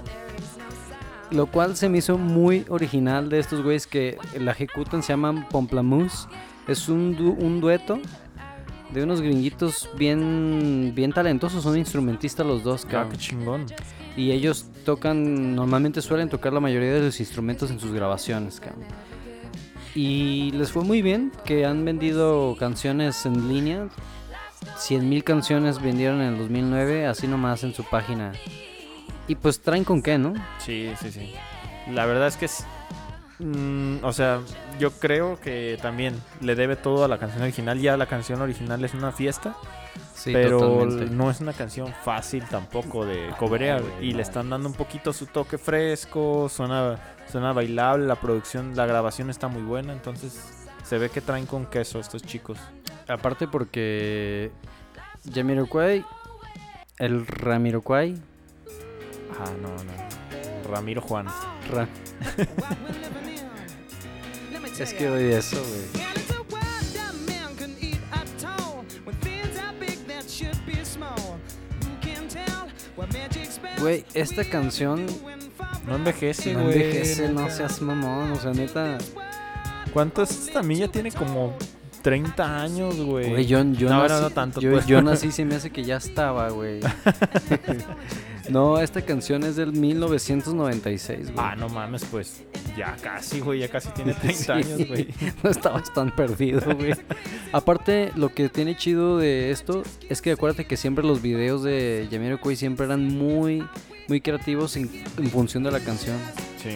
Lo 1.31 1.47
cual 1.47 1.77
se 1.77 1.91
me 1.91 1.99
hizo 1.99 2.17
muy 2.17 2.65
original 2.71 3.29
de 3.29 3.39
estos 3.41 3.63
güeyes 3.63 3.87
que 3.87 4.17
la 4.39 4.53
ejecutan, 4.53 5.03
se 5.03 5.13
llaman 5.13 5.47
Pomplamoose. 5.51 6.27
Es 6.67 6.89
un, 6.89 7.17
du- 7.17 7.37
un 7.39 7.61
dueto 7.61 7.99
de 8.93 9.03
unos 9.03 9.21
gringuitos 9.21 9.89
bien, 9.97 10.93
bien 10.95 11.13
talentosos, 11.13 11.63
son 11.63 11.77
instrumentistas 11.77 12.47
los 12.47 12.63
dos, 12.63 12.85
Ah, 12.87 12.91
cabrón. 12.91 13.13
qué 13.13 13.19
chingón. 13.19 13.67
Y 14.17 14.33
ellos 14.33 14.67
tocan, 14.85 15.55
normalmente 15.55 16.03
suelen 16.03 16.29
tocar 16.29 16.53
la 16.53 16.61
mayoría 16.61 16.93
de 16.93 17.01
los 17.03 17.21
instrumentos 17.21 17.71
en 17.71 17.79
sus 17.79 17.93
grabaciones, 17.93 18.59
cabrón. 18.61 18.85
Y 19.95 20.51
les 20.53 20.71
fue 20.73 20.85
muy 20.85 21.03
bien, 21.03 21.33
que 21.45 21.65
han 21.67 21.85
vendido 21.85 22.57
canciones 22.59 23.25
en 23.27 23.49
línea. 23.49 23.89
100.000 24.77 25.23
canciones 25.25 25.81
vendieron 25.81 26.21
en 26.21 26.35
el 26.35 26.39
2009, 26.39 27.07
así 27.07 27.27
nomás 27.27 27.65
en 27.65 27.75
su 27.75 27.85
página. 27.85 28.33
Y 29.29 29.35
pues 29.35 29.61
traen 29.61 29.85
con 29.85 30.03
qué, 30.03 30.19
¿no? 30.19 30.35
Sí, 30.59 30.91
sí, 31.01 31.11
sí. 31.11 31.33
La 31.93 32.07
verdad 32.07 32.29
es 32.29 32.37
que 32.37 32.47
es. 32.47 32.65
Mm, 33.39 33.99
o 34.05 34.13
sea, 34.13 34.41
yo 34.79 34.91
creo 34.93 35.41
que 35.41 35.79
también 35.83 36.15
le 36.41 36.55
debe 36.55 36.77
todo 36.77 37.05
a 37.05 37.09
la 37.09 37.19
canción 37.19 37.43
original. 37.43 37.79
Ya 37.81 37.97
la 37.97 38.07
canción 38.07 38.41
original 38.41 38.85
es 38.85 38.95
una 38.95 39.13
fiesta, 39.13 39.57
Sí, 40.15 40.33
pero 40.33 40.59
totalmente. 40.59 41.15
no 41.15 41.31
es 41.31 41.41
una 41.41 41.53
canción 41.53 41.93
fácil 42.05 42.45
tampoco 42.51 43.05
de 43.07 43.31
cobrear. 43.39 43.83
Y 44.01 44.13
le 44.13 44.23
están 44.23 44.51
dando 44.51 44.69
un 44.69 44.75
poquito 44.75 45.13
su 45.13 45.27
toque 45.27 45.59
fresco, 45.59 46.49
suena, 46.49 46.99
suena 47.31 47.53
bailable, 47.53 48.07
la 48.07 48.17
producción, 48.17 48.75
la 48.77 48.87
grabación 48.87 49.31
está 49.31 49.49
muy 49.49 49.63
buena. 49.63 49.93
Entonces 49.93 50.67
se 50.85 50.99
ve 50.99 51.09
que 51.11 51.21
traen 51.21 51.47
con 51.47 51.67
queso 51.67 52.01
estos 52.01 52.23
chicos. 52.23 52.59
Aparte 53.07 53.47
porque 53.49 54.51
Jamiroquai, 55.33 56.05
el 56.99 57.27
Ramiroquai, 57.27 58.17
Ah, 59.41 59.51
no, 59.63 59.69
no. 59.69 60.69
Ramiro 60.69 61.01
Juan. 61.01 61.27
Ra- 61.71 61.87
Es 64.79 64.95
que 64.95 65.09
oye 65.09 65.37
eso, 65.37 65.57
güey. 65.57 66.09
Güey, 73.81 74.05
esta 74.15 74.45
canción 74.45 75.07
No 75.87 75.97
envejece, 75.97 76.53
no 76.55 76.65
güey. 76.65 76.75
envejece, 76.75 77.29
no 77.29 77.49
seas 77.51 77.81
mamón, 77.81 78.33
o 78.33 78.37
sea, 78.37 78.53
neta. 78.53 78.99
¿Cuántos? 79.93 80.31
Esta 80.31 80.55
también 80.55 80.81
ya 80.81 80.89
tiene 80.89 81.11
como 81.13 81.57
30 82.03 82.61
años, 82.63 82.97
güey. 82.97 83.31
Güey, 83.31 83.47
yo, 83.47 83.63
yo 83.73 83.89
no, 83.89 84.03
nací, 84.03 84.15
no, 84.15 84.21
no 84.21 84.31
tanto. 84.31 84.61
yo, 84.61 84.73
pues. 84.73 84.87
yo 84.87 85.01
nací, 85.03 85.33
se 85.33 85.45
me 85.45 85.55
hace 85.57 85.71
que 85.71 85.85
ya 85.85 85.97
estaba, 85.97 86.51
güey. 86.51 86.81
no, 88.51 88.81
esta 88.81 89.03
canción 89.03 89.43
es 89.45 89.57
del 89.57 89.73
1996, 89.73 91.33
güey. 91.33 91.35
Ah, 91.39 91.55
no 91.57 91.69
mames, 91.69 92.05
pues 92.05 92.43
ya 92.77 92.97
casi, 93.03 93.41
güey, 93.41 93.61
ya 93.61 93.69
casi 93.69 93.89
tiene 93.91 94.15
30 94.15 94.35
Sí. 94.45 94.51
años, 94.53 94.89
güey. 94.89 95.09
No 95.43 95.51
estabas 95.51 95.93
tan 95.93 96.15
perdido, 96.15 96.61
güey. 96.77 96.93
Aparte, 97.53 98.13
lo 98.17 98.29
que 98.31 98.49
tiene 98.49 98.77
chido 98.77 99.19
de 99.19 99.51
esto 99.51 99.83
es 100.09 100.23
que 100.23 100.33
acuérdate 100.33 100.67
que 100.67 100.77
siempre 100.77 101.05
los 101.05 101.23
videos 101.23 101.63
de 101.63 102.09
Jamiroquai 102.11 102.57
siempre 102.57 102.87
eran 102.87 103.05
muy, 103.07 103.65
muy 104.09 104.21
creativos 104.21 104.77
en, 104.77 104.91
en 105.17 105.31
función 105.31 105.63
de 105.63 105.71
la 105.71 105.81
canción. 105.81 106.17
Sí. 106.63 106.71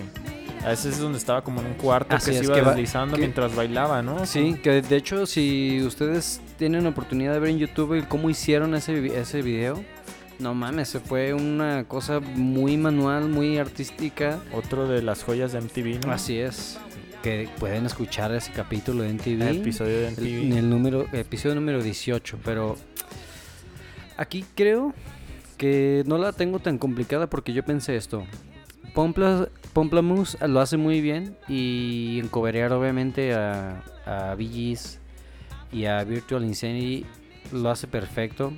A 0.65 0.69
veces 0.69 0.95
es 0.95 1.01
donde 1.01 1.19
estaba 1.19 1.43
como 1.43 1.61
en 1.61 1.67
un 1.67 1.75
cuarto 1.75 2.15
Así 2.15 2.31
que 2.31 2.39
se 2.39 2.45
iba 2.45 2.55
que 2.55 2.61
va- 2.63 2.71
deslizando 2.71 3.15
que- 3.17 3.21
mientras 3.23 3.55
bailaba, 3.57 4.01
¿no? 4.01 4.25
Sí, 4.27 4.55
que 4.63 4.81
de 4.81 4.97
hecho, 4.97 5.27
si 5.27 5.83
ustedes 5.83 6.41
tienen 6.57 6.87
oportunidad 6.87 7.33
de 7.33 7.41
ver 7.41 7.51
en 7.51 7.59
YouTube 7.59 7.95
el 7.95 8.07
cómo 8.07 8.31
hicieron 8.31 8.75
ese, 8.77 9.19
ese 9.21 9.43
video, 9.43 9.83
no 10.39 10.55
mames, 10.55 10.89
se 10.89 11.01
fue 11.01 11.33
una 11.35 11.85
cosa 11.85 12.21
muy 12.21 12.77
manual, 12.77 13.29
muy 13.29 13.59
artística. 13.59 14.41
Otro 14.53 14.89
de 14.89 15.03
las 15.03 15.23
joyas 15.25 15.53
de 15.53 15.61
MTV, 15.61 16.07
¿no? 16.07 16.13
Así 16.13 16.39
es. 16.39 16.79
Que 17.23 17.49
pueden 17.61 17.87
escuchar 17.87 18.35
ese 18.35 18.51
capítulo 18.53 19.03
de 19.05 19.11
MTV. 19.15 19.43
El 19.49 19.57
episodio 19.59 19.99
de 20.01 20.09
El- 20.09 20.13
MTV. 20.15 20.43
en 20.47 20.53
el 20.55 20.69
número, 20.71 21.07
episodio 21.13 21.55
número 21.55 21.83
18, 21.83 22.39
pero 22.45 22.77
aquí 24.17 24.45
creo 24.55 24.93
que 25.57 26.03
no 26.07 26.19
la 26.19 26.33
tengo 26.33 26.59
tan 26.59 26.79
complicada 26.79 27.29
porque 27.29 27.53
yo 27.53 27.65
pensé 27.65 27.97
esto. 27.97 28.25
Pompla, 28.95 29.49
Pomplamoose 29.73 30.37
lo 30.49 30.61
hace 30.61 30.77
muy 30.77 31.01
bien 31.01 31.37
y 31.49 32.19
encoberear 32.23 32.73
obviamente 32.73 33.33
a, 33.35 33.83
a 34.05 34.37
Gees 34.37 34.99
y 35.73 35.87
a 35.87 36.03
Virtual 36.05 36.45
Insanity 36.45 37.07
lo 37.53 37.71
hace 37.71 37.87
perfecto. 37.87 38.53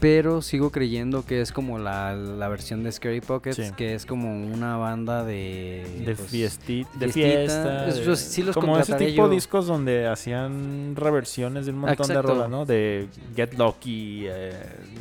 Pero 0.00 0.42
sigo 0.42 0.70
creyendo 0.70 1.24
que 1.26 1.40
es 1.40 1.50
como 1.50 1.78
la, 1.78 2.14
la 2.14 2.48
versión 2.48 2.84
de 2.84 2.92
Scary 2.92 3.20
Pockets, 3.20 3.56
Sí. 3.56 3.62
que 3.76 3.94
es 3.94 4.06
como 4.06 4.30
una 4.46 4.76
banda 4.76 5.24
de... 5.24 5.84
De, 6.06 6.14
pues, 6.14 6.32
fiesti- 6.32 6.86
de 6.94 7.08
fiesta. 7.08 7.86
De- 7.86 8.16
sí 8.16 8.42
los 8.42 8.54
como 8.54 8.78
ese 8.78 8.92
tipo 8.94 9.04
de 9.04 9.12
yo. 9.14 9.28
discos 9.28 9.66
donde 9.66 10.06
hacían 10.06 10.94
reversiones 10.94 11.66
de 11.66 11.72
un 11.72 11.78
montón 11.78 12.06
de 12.06 12.12
Exacto. 12.14 12.28
rolas, 12.34 12.48
¿no? 12.48 12.64
De 12.64 13.08
Get 13.34 13.54
Lucky, 13.58 14.26
eh, 14.28 14.52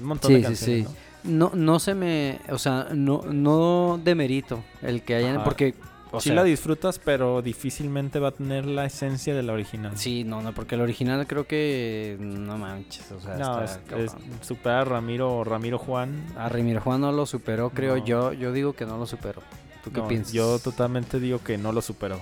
un 0.02 0.08
montón 0.08 0.32
de 0.34 0.38
Sí, 0.38 0.42
sí, 0.42 0.48
canciones, 0.48 0.88
sí. 0.88 0.94
¿no? 0.94 1.08
No, 1.28 1.52
no 1.54 1.80
se 1.80 1.94
me, 1.94 2.40
o 2.50 2.58
sea, 2.58 2.88
no, 2.94 3.22
no 3.30 4.00
demerito 4.04 4.64
el 4.82 5.02
que 5.02 5.16
hayan, 5.16 5.36
Ajá. 5.38 5.44
porque, 5.44 5.74
o 6.12 6.20
sí 6.22 6.30
sea, 6.30 6.36
la 6.36 6.44
disfrutas, 6.44 7.00
pero 7.00 7.42
difícilmente 7.42 8.20
va 8.20 8.30
a 8.30 8.32
tener 8.32 8.66
la 8.66 8.86
esencia 8.86 9.34
de 9.36 9.44
la 9.44 9.54
original. 9.54 9.98
sí, 9.98 10.24
no, 10.24 10.42
no, 10.42 10.54
porque 10.54 10.76
el 10.76 10.82
original 10.82 11.26
creo 11.28 11.46
que, 11.48 12.18
no 12.20 12.58
manches, 12.58 13.12
o 13.12 13.20
sea, 13.20 13.36
No, 13.36 13.64
está 13.64 13.98
es, 13.98 14.14
es 14.14 14.48
supera 14.48 14.82
a 14.82 14.86
Ramiro, 14.86 15.44
Ramiro 15.44 15.78
Juan. 15.78 16.26
A 16.38 16.50
Ramiro 16.50 16.82
Juan 16.82 17.02
no 17.02 17.12
lo 17.12 17.26
superó, 17.26 17.70
creo 17.72 17.98
No. 17.98 18.06
yo, 18.06 18.34
yo 18.34 18.52
digo 18.52 18.74
que 18.74 18.86
no 18.86 18.98
lo 18.98 19.06
superó. 19.06 19.42
¿Tú 19.84 19.92
qué 19.92 20.00
No, 20.02 20.08
piensas? 20.08 20.34
Yo 20.34 20.60
totalmente 20.60 21.20
digo 21.20 21.40
que 21.44 21.58
no 21.58 21.72
lo 21.72 21.82
superó. 21.82 22.20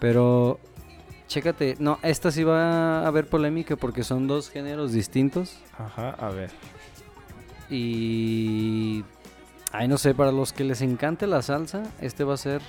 Pero, 0.00 0.58
chécate, 1.28 1.76
no, 1.78 1.98
esta 2.02 2.30
sí 2.30 2.44
va 2.44 3.00
a 3.00 3.06
haber 3.06 3.26
polémica 3.28 3.76
porque 3.76 4.04
son 4.04 4.26
dos 4.26 4.50
géneros 4.50 4.92
distintos 4.92 5.58
Ajá, 5.78 6.10
a 6.10 6.28
ver. 6.30 6.50
y, 7.70 9.02
ay, 9.74 9.88
no 9.88 9.98
sé, 9.98 10.14
para 10.14 10.30
los 10.30 10.52
que 10.52 10.62
les 10.62 10.82
encante 10.82 11.26
la 11.26 11.42
salsa, 11.42 11.82
este 12.00 12.22
va 12.22 12.34
a 12.34 12.36
ser 12.36 12.62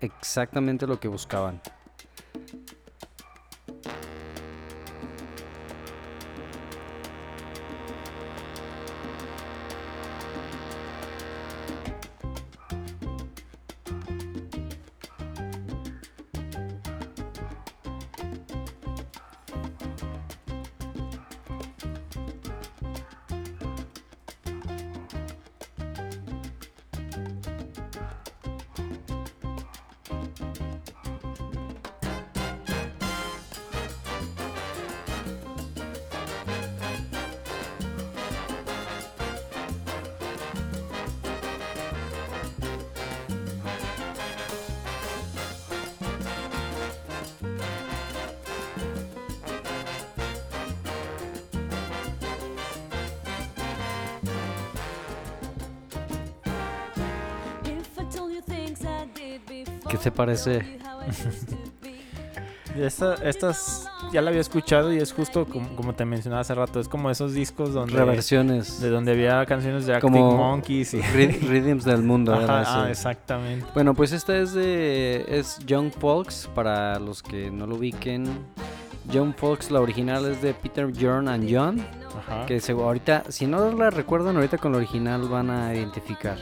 exactamente 0.00 0.86
lo 0.86 1.00
que 1.00 1.08
buscaban. 1.08 1.60
¿Qué 59.90 59.98
te 59.98 60.10
parece? 60.12 60.78
Esta, 62.76 63.14
estas 63.28 63.90
ya 64.12 64.22
la 64.22 64.30
había 64.30 64.40
escuchado 64.40 64.92
y 64.92 64.98
es 64.98 65.12
justo 65.12 65.44
como, 65.44 65.74
como 65.74 65.92
te 65.92 66.04
mencionaba 66.04 66.42
hace 66.42 66.54
rato. 66.54 66.78
Es 66.78 66.88
como 66.88 67.10
esos 67.10 67.34
discos 67.34 67.74
donde. 67.74 67.96
Reversiones. 67.96 68.80
De 68.80 68.90
donde 68.90 69.10
había 69.10 69.44
canciones 69.44 69.86
de 69.86 69.94
Arctic 69.94 70.08
Como 70.08 70.36
Monkeys 70.36 70.94
y. 70.94 71.00
Rhythms 71.02 71.84
del 71.84 72.02
mundo. 72.02 72.32
Ajá, 72.32 72.84
ah, 72.84 72.88
exactamente. 72.88 73.66
Bueno, 73.74 73.94
pues 73.94 74.12
esta 74.12 74.36
es 74.36 74.52
de 74.54 75.24
es 75.26 75.58
Young 75.66 75.90
Folks 75.90 76.48
para 76.54 77.00
los 77.00 77.24
que 77.24 77.50
no 77.50 77.66
lo 77.66 77.74
ubiquen. 77.74 78.28
Young 79.10 79.34
Folks, 79.34 79.72
la 79.72 79.80
original 79.80 80.24
es 80.26 80.40
de 80.40 80.54
Peter, 80.54 80.86
Bjorn 80.86 81.26
and 81.26 81.48
John, 81.52 81.84
Ajá. 82.16 82.46
que 82.46 82.60
se, 82.60 82.70
ahorita, 82.70 83.24
si 83.28 83.48
no 83.48 83.72
la 83.72 83.90
recuerdan 83.90 84.36
ahorita 84.36 84.58
con 84.58 84.70
la 84.70 84.78
original 84.78 85.22
van 85.28 85.50
a 85.50 85.74
identificar. 85.74 86.38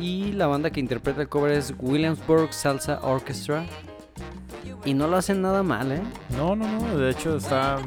Y 0.00 0.32
la 0.32 0.46
banda 0.46 0.70
que 0.70 0.80
interpreta 0.80 1.22
el 1.22 1.28
cover 1.28 1.52
es 1.52 1.74
Williamsburg 1.78 2.52
Salsa 2.52 3.00
Orchestra. 3.02 3.64
Y 4.84 4.94
no 4.94 5.08
lo 5.08 5.16
hacen 5.16 5.42
nada 5.42 5.62
mal, 5.62 5.90
¿eh? 5.90 6.02
No, 6.36 6.54
no, 6.54 6.66
no. 6.68 6.96
De 6.96 7.10
hecho, 7.10 7.36
está 7.36 7.78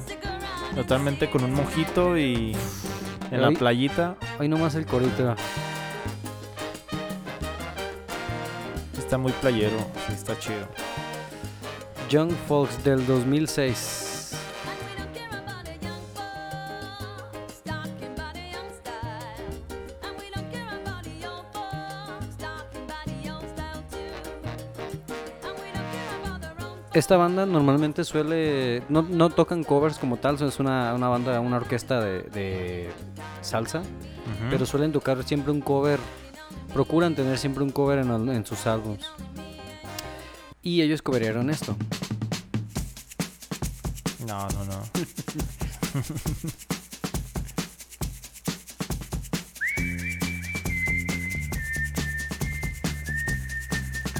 totalmente 0.76 1.30
con 1.30 1.44
un 1.44 1.54
mojito 1.54 2.18
y 2.18 2.56
en 3.32 3.42
la 3.42 3.52
playita. 3.52 4.16
Hoy 4.40 4.50
nomás 4.50 4.76
el 4.76 4.86
corito. 4.86 5.36
Está 8.98 9.18
muy 9.18 9.32
playero. 9.34 9.78
Sí, 10.08 10.14
está 10.14 10.38
chido. 10.38 10.68
Young 12.10 12.32
Folks 12.48 12.84
del 12.84 13.06
2006. 13.06 14.09
Esta 26.94 27.18
banda 27.18 27.46
normalmente 27.46 28.04
suele. 28.04 28.82
No, 28.90 29.04
no 29.04 29.30
tocan 29.30 29.64
covers 29.64 30.00
como 30.00 30.18
tal, 30.18 30.42
es 30.42 30.60
una, 30.60 30.96
una 30.96 31.08
banda, 31.08 31.40
una 31.40 31.58
orquesta 31.58 32.02
de, 32.02 32.24
de 32.24 32.90
salsa. 33.42 33.84
Pero 34.50 34.66
suelen 34.66 34.92
tocar 34.92 35.24
siempre 35.24 35.52
un 35.52 35.62
cover. 35.62 36.00
Procuran 36.74 37.16
tener 37.16 37.38
siempre 37.38 37.64
un 37.64 37.70
cover 37.72 38.00
en, 38.00 38.46
sus 38.46 38.66
álbums. 38.68 39.06
Y 40.62 40.82
ellos 40.82 41.02
coverearon 41.02 41.50
esto. 41.50 41.76
No, 44.28 44.48
no, 44.50 44.66
no. 44.66 44.82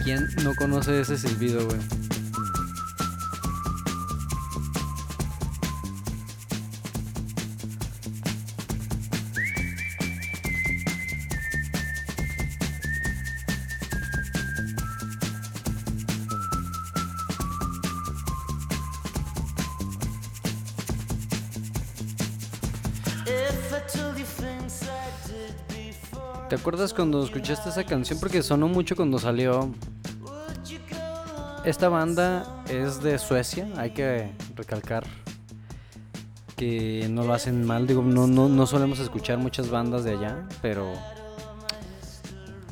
¿Quién 0.04 0.28
no 0.44 0.56
conoce 0.56 1.02
ese 1.02 1.18
silbido, 1.18 1.66
güey? 1.66 1.99
¿Te 26.60 26.64
acuerdas 26.64 26.94
cuando 26.94 27.24
escuchaste 27.24 27.70
esa 27.70 27.86
canción? 27.86 28.20
Porque 28.20 28.44
sonó 28.44 28.68
mucho 28.68 28.94
cuando 28.98 29.18
salió. 29.18 29.74
Esta 31.64 31.88
banda 31.88 32.64
es 32.68 33.02
de 33.02 33.18
Suecia, 33.18 33.66
hay 33.78 33.92
que 33.92 34.30
recalcar 34.58 35.06
que 36.58 37.08
no 37.10 37.24
lo 37.24 37.34
hacen 37.34 37.66
mal. 37.66 37.88
Digo, 37.88 38.02
no, 38.02 38.28
no, 38.28 38.50
no 38.50 38.68
solemos 38.68 39.00
escuchar 39.00 39.38
muchas 39.38 39.70
bandas 39.70 40.04
de 40.04 40.12
allá, 40.12 40.46
pero. 40.62 40.92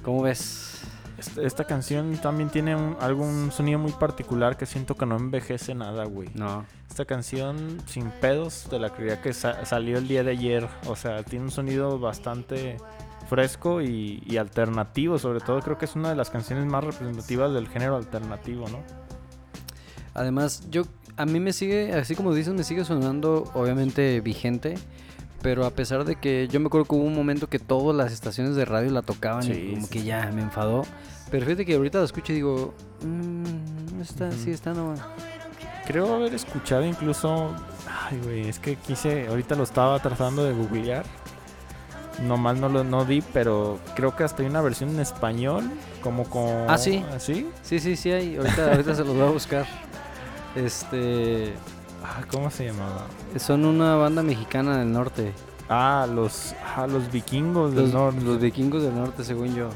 ¿Cómo 0.04 0.22
ves? 0.22 0.82
Esta, 1.18 1.42
esta 1.44 1.64
canción 1.64 2.18
también 2.18 2.50
tiene 2.50 2.76
un, 2.76 2.98
algún 3.00 3.54
sonido 3.54 3.80
muy 3.80 3.94
particular 3.94 4.58
que 4.58 4.66
siento 4.66 4.96
que 4.96 5.06
no 5.06 5.16
envejece 5.16 5.74
nada, 5.76 6.04
güey. 6.04 6.28
No. 6.34 6.66
Esta 6.90 7.06
canción, 7.06 7.82
sin 7.88 8.12
pedos, 8.12 8.68
de 8.70 8.80
la 8.80 8.90
creía 8.90 9.22
que 9.22 9.32
sa- 9.34 9.66
salió 9.66 9.98
el 9.98 10.10
día 10.10 10.24
de 10.26 10.32
ayer. 10.32 10.68
O 10.88 10.98
sea, 10.98 11.24
tiene 11.24 11.46
un 11.46 11.52
sonido 11.52 11.98
bastante 12.00 12.76
fresco 13.30 13.82
y, 13.82 14.24
y 14.26 14.38
alternativo. 14.38 15.18
Sobre 15.20 15.40
todo, 15.40 15.60
creo 15.62 15.78
que 15.78 15.86
es 15.86 15.96
una 15.96 16.10
de 16.10 16.16
las 16.16 16.30
canciones 16.30 16.66
más 16.66 16.84
representativas 16.84 17.54
del 17.54 17.68
género 17.68 17.96
alternativo, 17.98 18.68
¿no? 18.70 18.80
Además, 20.14 20.64
yo 20.70 20.84
a 21.16 21.26
mí 21.26 21.40
me 21.40 21.54
sigue, 21.54 21.94
así 21.94 22.16
como 22.16 22.34
dices, 22.34 22.54
me 22.54 22.64
sigue 22.64 22.84
sonando 22.86 23.50
obviamente 23.54 24.20
vigente, 24.22 24.76
pero 25.42 25.66
a 25.66 25.72
pesar 25.72 26.04
de 26.06 26.16
que 26.16 26.48
yo 26.48 26.60
me 26.60 26.68
acuerdo 26.68 26.86
que 26.88 26.96
hubo 26.96 27.04
un 27.04 27.14
momento 27.16 27.48
que 27.48 27.60
todas 27.60 27.96
las 27.96 28.12
estaciones 28.12 28.56
de 28.56 28.66
radio 28.66 28.92
la 28.92 29.02
tocaban 29.04 29.44
Sí, 29.44 29.52
y 29.52 29.70
como 29.74 29.86
sí, 29.86 29.92
que 29.94 30.00
sí. 30.00 30.06
ya 30.06 30.32
me 30.34 30.42
enfadó. 30.42 30.84
Pero 31.30 31.46
fíjate 31.46 31.66
que 31.66 31.76
ahorita 31.76 32.00
la 32.00 32.06
escucho 32.06 32.32
y 32.32 32.36
digo, 32.38 32.74
mmm, 33.04 34.02
está, 34.02 34.32
sí, 34.32 34.44
Ujú. 34.44 34.52
está 34.52 34.74
no. 34.74 34.96
Creo 35.86 36.16
haber 36.16 36.34
escuchado 36.34 36.84
incluso. 36.86 37.54
Ay, 38.10 38.20
güey, 38.24 38.48
es 38.50 38.60
que 38.60 38.76
quise. 38.76 39.28
Ahorita 39.28 39.56
lo 39.56 39.64
estaba 39.64 40.00
tratando 40.00 40.44
de 40.44 40.54
googlear. 40.54 41.06
Nomás 42.24 42.58
no 42.58 42.68
lo 42.70 42.84
no 42.84 43.06
di, 43.06 43.22
pero 43.34 43.80
creo 43.96 44.16
que 44.16 44.24
hasta 44.24 44.42
hay 44.42 44.50
una 44.50 44.62
versión 44.62 44.90
en 44.90 45.00
español. 45.00 45.70
Como 46.02 46.24
con. 46.26 46.50
Ah, 46.70 46.78
sí. 46.78 47.04
¿Sí? 47.20 47.48
Sí, 47.62 47.80
sí, 47.80 47.96
sí 47.96 48.12
hay. 48.12 48.38
Ahorita, 48.38 48.72
ahorita 48.72 48.96
se 48.96 49.04
los 49.04 49.16
voy 49.16 49.28
a 49.28 49.32
buscar. 49.32 49.66
Este, 50.56 51.54
Ah, 52.04 52.22
¿Cómo 52.32 52.50
se 52.52 52.66
llamaba? 52.68 53.06
son 53.38 53.66
una 53.66 53.96
banda 53.96 54.24
mexicana 54.24 54.78
del 54.78 54.92
norte. 54.92 55.34
Ah, 55.70 56.08
los, 56.12 56.56
ah, 56.76 56.88
los 56.88 57.12
vikingos 57.12 57.74
del 57.74 57.86
Los, 57.86 57.94
norte. 57.94 58.22
los 58.22 58.40
vikingos 58.40 58.84
del 58.84 58.96
norte, 58.96 59.24
según 59.24 59.54
yo. 59.56 59.70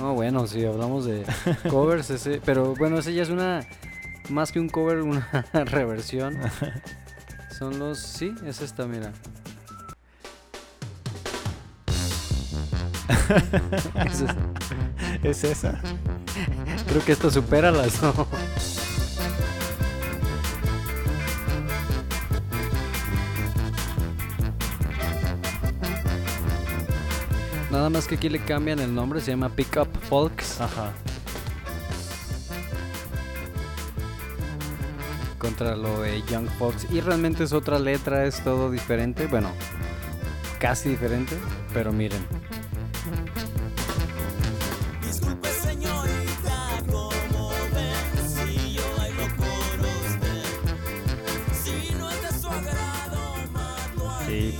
No, 0.00 0.14
bueno, 0.14 0.46
si 0.46 0.64
hablamos 0.64 1.04
de 1.04 1.24
covers, 1.70 2.08
ese, 2.10 2.40
pero 2.44 2.74
bueno, 2.76 2.98
ese 2.98 3.12
ya 3.12 3.22
es 3.22 3.28
una, 3.28 3.60
más 4.30 4.50
que 4.52 4.60
un 4.60 4.68
cover, 4.68 5.02
una 5.02 5.28
reversión. 5.52 6.38
Son 7.58 7.78
los, 7.78 7.98
sí, 7.98 8.34
es 8.46 8.62
esta, 8.62 8.86
mira. 8.86 9.12
Es 15.22 15.44
esa. 15.44 15.80
Creo 16.88 17.04
que 17.04 17.12
esto 17.12 17.30
supera 17.30 17.70
las 17.70 18.02
no. 18.02 18.26
Nada 27.70 27.88
más 27.88 28.06
que 28.08 28.16
aquí 28.16 28.28
le 28.28 28.40
cambian 28.40 28.80
el 28.80 28.94
nombre, 28.94 29.20
se 29.20 29.30
llama 29.30 29.48
Pick 29.48 29.76
Up 29.76 29.88
Folks 30.08 30.60
Ajá. 30.60 30.92
contra 35.38 35.74
lo 35.74 36.02
de 36.02 36.22
Young 36.30 36.48
Folks. 36.58 36.86
Y 36.90 37.00
realmente 37.00 37.44
es 37.44 37.52
otra 37.52 37.78
letra, 37.78 38.26
es 38.26 38.44
todo 38.44 38.70
diferente. 38.70 39.26
Bueno, 39.26 39.50
casi 40.60 40.90
diferente, 40.90 41.36
pero 41.72 41.92
miren. 41.92 42.39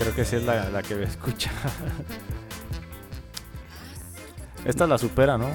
Creo 0.00 0.14
que 0.14 0.24
sí 0.24 0.36
es 0.36 0.44
la, 0.44 0.68
la 0.70 0.82
que 0.82 0.94
me 0.96 1.04
escucha. 1.04 1.50
Esta 4.64 4.86
la 4.86 4.98
supera, 4.98 5.38
¿no? 5.38 5.48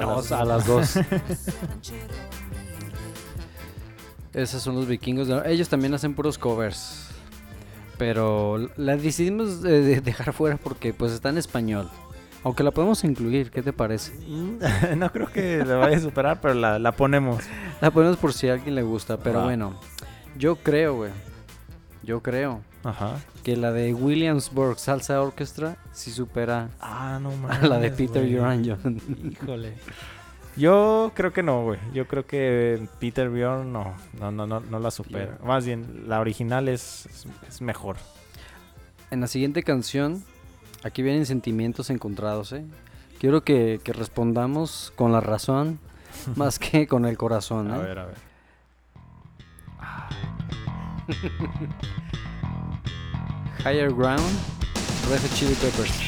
No, 0.00 0.18
a 0.36 0.44
las 0.44 0.66
dos. 0.66 0.94
Esos 4.34 4.62
son 4.62 4.76
los 4.76 4.86
vikingos. 4.86 5.26
de- 5.28 5.42
Ellos 5.52 5.68
también 5.68 5.94
hacen 5.94 6.14
puros 6.14 6.38
covers. 6.38 7.06
Pero 7.98 8.68
la 8.76 8.96
decidimos 8.96 9.62
de- 9.62 9.80
de 9.82 10.00
dejar 10.00 10.32
fuera 10.32 10.56
porque 10.56 10.92
pues 10.92 11.12
está 11.12 11.28
en 11.30 11.38
español. 11.38 11.88
Aunque 12.44 12.62
la 12.62 12.70
podemos 12.70 13.02
incluir, 13.02 13.50
¿qué 13.50 13.62
te 13.62 13.72
parece? 13.72 14.12
no 14.96 15.10
creo 15.12 15.26
que 15.32 15.64
la 15.64 15.74
vaya 15.76 15.96
a 15.96 16.00
superar, 16.00 16.40
pero 16.40 16.54
la, 16.54 16.78
la 16.78 16.92
ponemos. 16.92 17.42
La 17.80 17.90
ponemos 17.90 18.16
por 18.16 18.32
si 18.32 18.48
a 18.48 18.52
alguien 18.54 18.74
le 18.76 18.82
gusta. 18.82 19.16
Pero 19.18 19.42
bueno, 19.42 19.78
yo 20.36 20.54
creo, 20.56 20.94
güey. 20.94 21.10
Yo 22.04 22.22
creo 22.22 22.60
Ajá. 22.84 23.16
que 23.42 23.56
la 23.56 23.72
de 23.72 23.92
Williamsburg 23.92 24.78
Salsa 24.78 25.20
Orchestra 25.20 25.76
sí 25.92 26.10
supera 26.12 26.68
Ah, 26.80 27.18
no 27.20 27.32
a 27.48 27.58
la 27.66 27.78
de 27.78 27.90
Peter. 27.90 28.24
Bjorn. 28.26 28.64
Híjole. 29.32 29.74
Yo 30.56 31.12
creo 31.14 31.32
que 31.32 31.42
no, 31.42 31.62
güey. 31.64 31.78
Yo 31.92 32.06
creo 32.08 32.26
que 32.26 32.88
Peter 32.98 33.28
Bjorn 33.30 33.72
no, 33.72 33.94
no, 34.20 34.30
no, 34.32 34.46
no, 34.46 34.60
no 34.60 34.78
la 34.80 34.90
supera. 34.90 35.38
Más 35.44 35.64
bien, 35.66 36.04
la 36.08 36.20
original 36.20 36.68
es, 36.68 37.06
es, 37.06 37.26
es 37.48 37.60
mejor. 37.60 37.96
En 39.10 39.20
la 39.20 39.26
siguiente 39.28 39.62
canción, 39.62 40.24
aquí 40.82 41.02
vienen 41.02 41.26
sentimientos 41.26 41.90
encontrados, 41.90 42.52
¿eh? 42.52 42.64
Quiero 43.20 43.42
que, 43.44 43.80
que 43.82 43.92
respondamos 43.92 44.92
con 44.96 45.12
la 45.12 45.20
razón 45.20 45.78
más 46.36 46.58
que 46.58 46.86
con 46.86 47.04
el 47.06 47.16
corazón, 47.16 47.70
A 47.70 47.76
¿eh? 47.78 47.82
ver, 47.82 47.98
a 47.98 48.06
ver. 48.06 48.16
Higher 53.62 53.90
Ground, 53.90 54.36
Red 55.08 55.20
Chili 55.34 55.54
Peppers. 55.56 56.07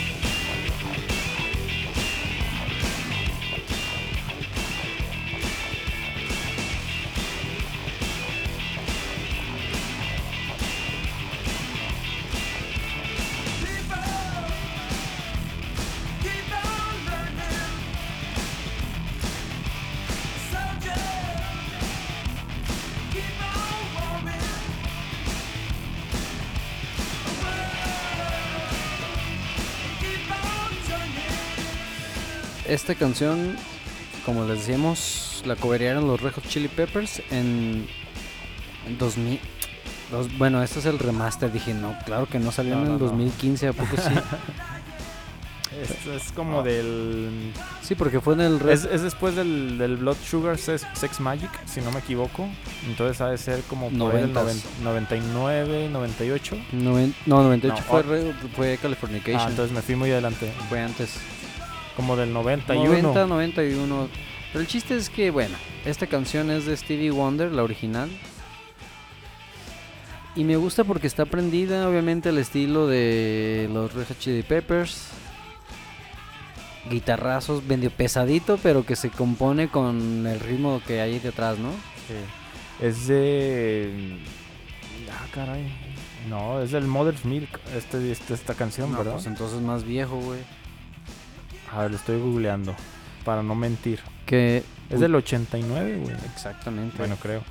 Esta 32.91 33.05
canción, 33.05 33.55
como 34.27 34.45
les 34.47 34.59
decíamos, 34.67 35.45
la 35.47 35.55
coverearon 35.55 36.09
los 36.09 36.21
Red 36.21 36.33
Hot 36.33 36.49
Chili 36.49 36.67
Peppers 36.67 37.23
en, 37.31 37.87
en 38.85 38.99
2000. 38.99 39.39
dos- 40.11 40.37
bueno, 40.39 40.61
este 40.61 40.81
es 40.81 40.87
el 40.87 40.99
remaster. 40.99 41.53
Dije, 41.53 41.73
no, 41.73 41.97
claro 42.05 42.27
que 42.27 42.41
no 42.41 42.51
salió 42.51 42.75
No, 42.75 42.81
en 42.83 42.89
no, 42.89 42.95
el 42.95 42.99
no. 43.01 43.07
2015, 43.07 43.69
¿a 43.69 43.73
poco 43.75 43.97
sí? 43.97 44.03
Esto 45.81 46.13
es 46.13 46.33
como 46.33 46.65
del... 46.65 47.53
sí, 47.81 47.95
porque 47.95 48.21
fue 48.21 48.35
en 48.35 48.41
el 48.41 48.59
Red 48.59 48.73
Es, 48.73 48.85
es 48.87 49.03
después 49.03 49.37
del, 49.37 49.79
del 49.79 49.97
Blood 49.99 50.17
Sugar 50.29 50.59
Sex, 50.59 50.85
Sex 50.95 51.21
Magic, 51.21 51.49
si 51.67 51.81
no 51.81 51.93
me 51.93 52.01
equivoco. 52.01 52.49
Entonces 52.89 53.21
ha 53.21 53.29
de 53.31 53.39
ser 53.39 53.61
como 53.69 53.85
por 53.89 53.93
Noventas. 53.97 54.45
noven- 54.45 54.63
99, 54.83 55.89
98. 55.93 56.57
noven- 56.73 57.15
no, 57.25 57.41
98 57.45 57.77
No, 57.83 57.87
fue, 57.89 58.01
o- 58.01 58.03
Red- 58.03 58.35
fue 58.57 58.79
Californication. 58.83 59.41
Ah, 59.43 59.47
entonces 59.49 59.73
me 59.73 59.81
fui 59.81 59.95
muy 59.95 60.11
adelante. 60.11 60.53
Fue 60.69 60.81
antes. 60.81 61.15
Como 61.97 62.17
del 62.17 62.33
91. 62.33 62.85
90, 63.03 63.27
91. 63.27 64.09
Pero 64.53 64.61
el 64.63 64.67
chiste 64.67 64.97
es 64.97 65.11
que, 65.11 65.31
bueno, 65.31 65.57
esta 65.85 66.07
canción 66.07 66.51
es 66.51 66.67
de 66.67 66.77
Stevie 66.77 67.11
Wonder, 67.11 67.53
la 67.53 67.63
original. 67.63 68.11
Y 70.37 70.45
me 70.45 70.57
gusta 70.57 70.85
porque 70.85 71.07
está 71.07 71.25
prendida, 71.27 71.89
obviamente, 71.89 72.29
al 72.29 72.39
estilo 72.39 72.87
de 72.87 73.69
los 73.73 73.93
Red 73.93 74.07
Hot 74.09 74.19
Chili 74.19 74.43
Peppers. 74.43 75.09
Guitarrazos, 76.89 77.63
medio 77.65 77.91
pesadito, 77.91 78.59
pero 78.63 78.85
que 78.87 78.97
se 78.97 79.11
compone 79.11 79.69
con 79.69 80.27
el 80.27 80.41
ritmo 80.41 80.81
que 80.87 81.01
hay 81.01 81.19
detrás, 81.19 81.59
¿no? 81.59 81.71
Sí. 82.09 82.15
Es 82.85 83.07
de. 83.07 84.19
Ah, 85.11 85.27
caray. 85.33 85.71
No, 86.29 86.61
es 86.63 86.71
del 86.71 86.87
Mother's 86.87 87.25
Milk, 87.25 87.49
este, 87.77 88.11
este- 88.11 88.35
esta 88.35 88.55
canción, 88.55 88.93
No, 88.93 88.99
¿verdad? 88.99 89.13
pues 89.15 89.27
entonces 89.27 89.61
más 89.61 89.85
viejo, 89.85 90.17
güey. 90.17 90.41
A 91.73 91.83
ver, 91.83 91.91
lo 91.93 91.97
estoy 91.97 92.19
googleando. 92.21 92.75
Para 93.25 93.43
no 93.43 93.55
mentir. 93.55 94.01
Que 94.27 94.63
Es 94.89 95.01
del 95.01 95.15
89, 95.15 95.99
güey. 96.03 96.17
exactamente. 96.35 96.97
Bueno, 96.99 97.17
creo. 97.21 97.43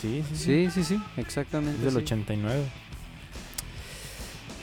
Sí, 0.00 0.22
sí, 0.30 0.36
sí. 0.36 0.44
sí, 0.44 0.70
sí, 0.70 0.84
sí, 0.84 1.02
Es 1.16 1.24
exactamente. 1.26 1.82
del 1.82 1.92
sí. 1.92 1.98
89. 1.98 2.62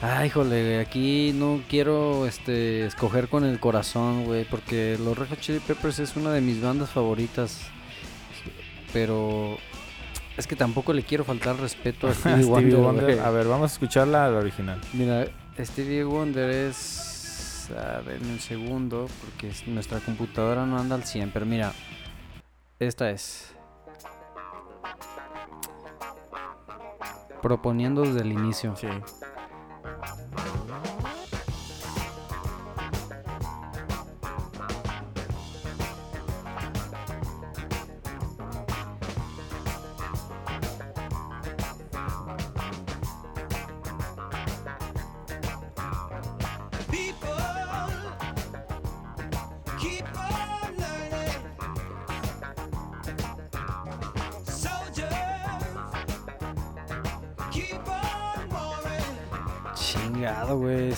Ay, 0.03 0.27
híjole, 0.27 0.79
aquí 0.79 1.31
no 1.35 1.61
quiero 1.69 2.25
este 2.25 2.85
escoger 2.87 3.27
con 3.29 3.43
el 3.43 3.59
corazón, 3.59 4.25
güey, 4.25 4.45
porque 4.45 4.97
los 5.03 5.15
Red 5.17 5.29
Hot 5.29 5.39
Chili 5.39 5.59
Peppers 5.59 5.99
es 5.99 6.15
una 6.15 6.31
de 6.31 6.41
mis 6.41 6.59
bandas 6.61 6.89
favoritas. 6.89 7.59
Pero 8.93 9.57
es 10.37 10.47
que 10.47 10.55
tampoco 10.55 10.91
le 10.93 11.03
quiero 11.03 11.23
faltar 11.23 11.55
respeto 11.57 12.07
a 12.07 12.13
Stevie, 12.15 12.43
Stevie 12.43 12.49
Wonder. 12.49 12.77
Wonder. 12.79 13.03
güey. 13.15 13.19
A 13.19 13.29
ver, 13.29 13.47
vamos 13.47 13.71
a 13.71 13.73
escuchar 13.73 14.07
la, 14.07 14.29
la 14.29 14.39
original. 14.39 14.79
Mira, 14.93 15.27
Stevie 15.59 16.03
Wonder 16.03 16.49
es. 16.49 17.07
A 17.77 18.01
ver, 18.01 18.19
un 18.21 18.39
segundo, 18.39 19.07
porque 19.21 19.49
es- 19.49 19.67
nuestra 19.67 19.99
computadora 19.99 20.65
no 20.65 20.77
anda 20.79 20.95
al 20.95 21.03
100, 21.03 21.31
pero 21.31 21.45
mira, 21.45 21.73
esta 22.79 23.09
es. 23.11 23.53
Proponiendo 27.41 28.03
desde 28.03 28.21
el 28.21 28.31
inicio. 28.31 28.75
Sí. 28.75 28.87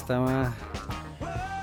Estaba. 0.04 0.51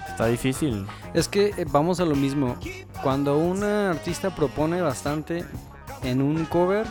Está 0.09 0.27
difícil. 0.27 0.87
Es 1.13 1.29
que 1.29 1.49
eh, 1.59 1.67
vamos 1.71 2.01
a 2.01 2.07
lo 2.07 2.15
mismo. 2.17 2.57
Cuando 3.03 3.37
una 3.39 3.91
artista 3.91 4.35
propone 4.35 4.81
bastante 4.81 5.45
en 6.03 6.23
un 6.23 6.47
cover, 6.47 6.87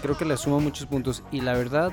creo 0.00 0.16
que 0.16 0.24
le 0.24 0.36
suma 0.36 0.58
muchos 0.60 0.86
puntos. 0.86 1.24
Y 1.32 1.40
la 1.40 1.54
verdad, 1.54 1.90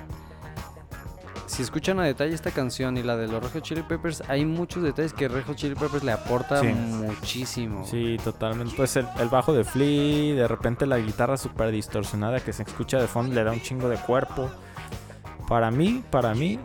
si 1.47 1.63
escuchan 1.63 1.99
a 1.99 2.03
detalle 2.03 2.35
esta 2.35 2.51
canción 2.51 2.97
y 2.97 3.03
la 3.03 3.17
de 3.17 3.27
los 3.27 3.41
Red 3.43 3.51
Hot 3.53 3.63
Chili 3.63 3.81
Peppers, 3.81 4.21
hay 4.27 4.45
muchos 4.45 4.83
detalles 4.83 5.13
que 5.13 5.27
Red 5.27 5.45
Hot 5.45 5.55
Chili 5.55 5.73
Peppers 5.73 6.03
le 6.03 6.11
aporta 6.11 6.61
Sí. 6.61 6.67
muchísimo. 6.67 7.85
Sí, 7.87 8.17
totalmente. 8.23 8.75
Pues 8.77 8.95
el, 8.95 9.07
el 9.19 9.29
bajo 9.29 9.53
de 9.53 9.63
Flea, 9.63 10.35
de 10.35 10.47
repente 10.47 10.85
la 10.85 10.99
guitarra 10.99 11.35
súper 11.37 11.71
distorsionada 11.71 12.41
que 12.41 12.53
se 12.53 12.61
escucha 12.61 12.99
de 12.99 13.07
fondo 13.07 13.33
le 13.33 13.43
da 13.43 13.51
un 13.53 13.61
chingo 13.61 13.89
de 13.89 13.97
cuerpo. 13.97 14.49
Para 15.47 15.71
mí, 15.71 16.03
para 16.11 16.35
mí, 16.35 16.59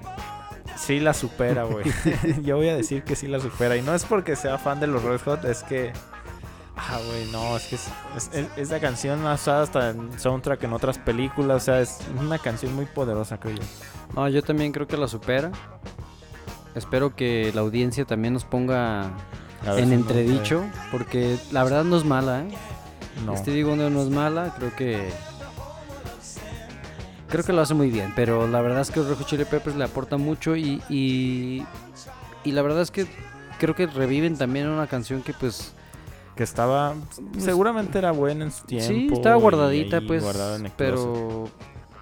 sí 0.77 1.01
la 1.01 1.15
supera, 1.15 1.65
güey. 1.65 1.85
Yo 2.43 2.57
voy 2.57 2.69
a 2.69 2.77
decir 2.77 3.03
que 3.05 3.17
sí 3.17 3.27
la 3.29 3.41
supera. 3.41 3.77
Y 3.77 3.83
no 3.83 3.95
es 3.95 4.05
porque 4.05 4.37
sea 4.37 4.59
fan 4.59 4.81
de 4.81 4.87
los 4.87 5.03
Red 5.03 5.21
Hot, 5.25 5.45
es 5.45 5.63
que... 5.63 5.93
Ah, 6.77 6.99
güey, 7.07 7.31
no, 7.31 7.57
es 7.57 7.67
que 7.69 7.77
es, 7.77 7.89
es- 8.17 8.31
es- 8.35 8.49
esa 8.57 8.81
canción 8.81 9.25
ha 9.27 9.35
usado 9.35 9.63
hasta 9.63 9.91
en 9.91 10.19
soundtrack 10.19 10.65
en 10.65 10.73
otras 10.73 10.99
películas. 10.99 11.63
O 11.63 11.65
sea, 11.65 11.81
es 11.81 11.99
una 12.19 12.39
canción 12.39 12.75
muy 12.75 12.87
poderosa, 12.87 13.39
creo 13.39 13.55
yo. 13.57 13.63
No, 14.17 14.29
yo 14.29 14.43
también 14.43 14.73
creo 14.73 14.87
que 14.89 14.97
la 14.97 15.07
supera. 15.07 15.53
Espero 16.75 17.15
que 17.15 17.53
la 17.55 17.61
audiencia 17.61 18.05
también 18.05 18.35
nos 18.35 18.45
ponga 18.45 19.13
en 19.65 19.75
si 19.77 19.87
no- 19.87 19.93
entredicho, 19.95 20.65
porque 20.91 21.37
la 21.53 21.63
verdad 21.63 21.85
no 21.85 21.97
es 21.97 22.05
mala, 22.05 22.41
¿eh? 22.43 22.49
No. 23.25 23.37
Stevie 23.37 23.63
Wonder 23.63 23.93
no 23.93 24.03
es 24.03 24.09
mala, 24.11 24.53
creo 24.59 24.75
que 24.75 25.09
creo 27.35 27.45
que 27.45 27.53
lo 27.53 27.63
hace 27.63 27.75
muy 27.75 27.91
bien, 27.91 28.13
pero 28.15 28.47
la 28.47 28.61
verdad 28.61 28.83
es 28.83 28.93
que 28.93 29.01
Hot 29.01 29.27
Chili 29.27 29.45
Peppers 29.45 29.75
le 29.75 29.83
aporta 29.83 30.17
mucho 30.17 30.55
y, 30.55 30.81
y 30.89 31.65
y 32.45 32.53
la 32.53 32.63
verdad 32.63 32.83
es 32.83 32.93
que 32.93 33.07
creo 33.59 33.75
que 33.75 33.89
reviven 33.89 34.37
también 34.39 34.69
una 34.69 34.87
canción 34.87 35.21
que 35.21 35.33
pues 35.33 35.75
Que 36.37 36.45
estaba... 36.45 36.95
Seguramente 37.39 37.99
era 37.99 38.13
buena 38.13 38.45
en 38.45 38.53
su 38.53 38.65
tiempo. 38.65 38.87
sí 38.87 39.09
estaba 39.13 39.35
guardadita 39.35 40.01
pues, 40.07 40.25
pero 40.77 41.49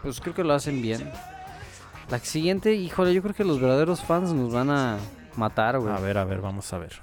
pues 0.03 0.21
creo 0.21 0.35
que 0.35 0.45
lo 0.45 0.53
hacen 0.53 0.83
bien. 0.83 1.11
La 2.11 2.19
siguiente, 2.19 2.75
híjole, 2.75 3.15
yo 3.15 3.23
creo 3.23 3.35
que 3.35 3.45
los 3.45 3.59
verdaderos 3.59 4.03
fans 4.03 4.35
nos 4.35 4.53
van 4.53 4.69
a 4.69 4.99
matar, 5.37 5.79
güey. 5.79 5.95
A 5.95 5.99
ver, 5.99 6.19
a 6.19 6.25
ver, 6.25 6.43
vamos 6.43 6.71
a 6.75 6.79
ver. 6.79 7.01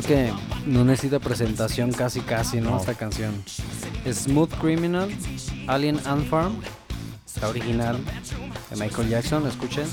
Creo 0.00 0.02
que 0.02 0.32
no 0.66 0.84
necesita 0.84 1.20
presentación 1.20 1.92
casi 1.92 2.20
casi, 2.20 2.60
¿no? 2.60 2.70
No. 2.70 2.76
Esta 2.78 2.94
canción. 2.94 3.32
Smooth 4.10 4.52
Criminal, 4.60 5.08
Alien 5.66 6.00
Ant 6.04 6.28
Farm, 6.28 6.56
la 7.40 7.48
original 7.48 7.98
de 8.70 8.76
Michael 8.76 9.08
Jackson, 9.08 9.46
escuchen. 9.46 9.86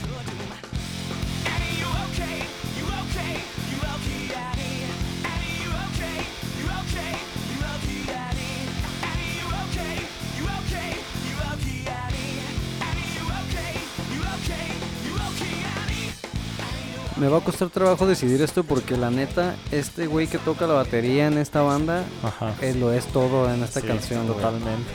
Me 17.22 17.28
va 17.30 17.38
a 17.38 17.42
costar 17.42 17.70
trabajo 17.70 18.08
decidir 18.08 18.42
esto 18.42 18.64
porque 18.64 18.98
la 18.98 19.12
neta, 19.12 19.56
este 19.72 20.08
güey 20.08 20.26
que 20.26 20.40
toca 20.40 20.66
la 20.66 20.74
batería 20.74 21.28
en 21.28 21.38
esta 21.38 21.62
banda 21.62 22.04
Ajá. 22.24 22.56
eh, 22.62 22.74
lo 22.74 22.92
es 22.92 23.06
todo 23.06 23.54
en 23.54 23.64
esta 23.64 23.80
Sí, 23.80 23.86
canción. 23.88 24.26
Totalmente. 24.26 24.90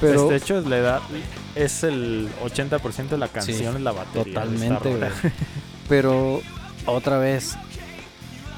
Pero 0.00 0.26
Pues, 0.28 0.30
de 0.30 0.36
hecho, 0.36 0.60
le 0.68 0.80
da, 0.80 1.00
es 1.56 1.82
el 1.82 2.28
80% 2.44 3.08
de 3.08 3.18
la 3.18 3.26
canción 3.26 3.74
en 3.76 3.82
la 3.82 3.90
batería. 3.90 4.34
Totalmente, 4.34 4.94
güey. 4.94 5.10
Pero 5.88 6.40
otra 6.86 7.18
vez, 7.18 7.56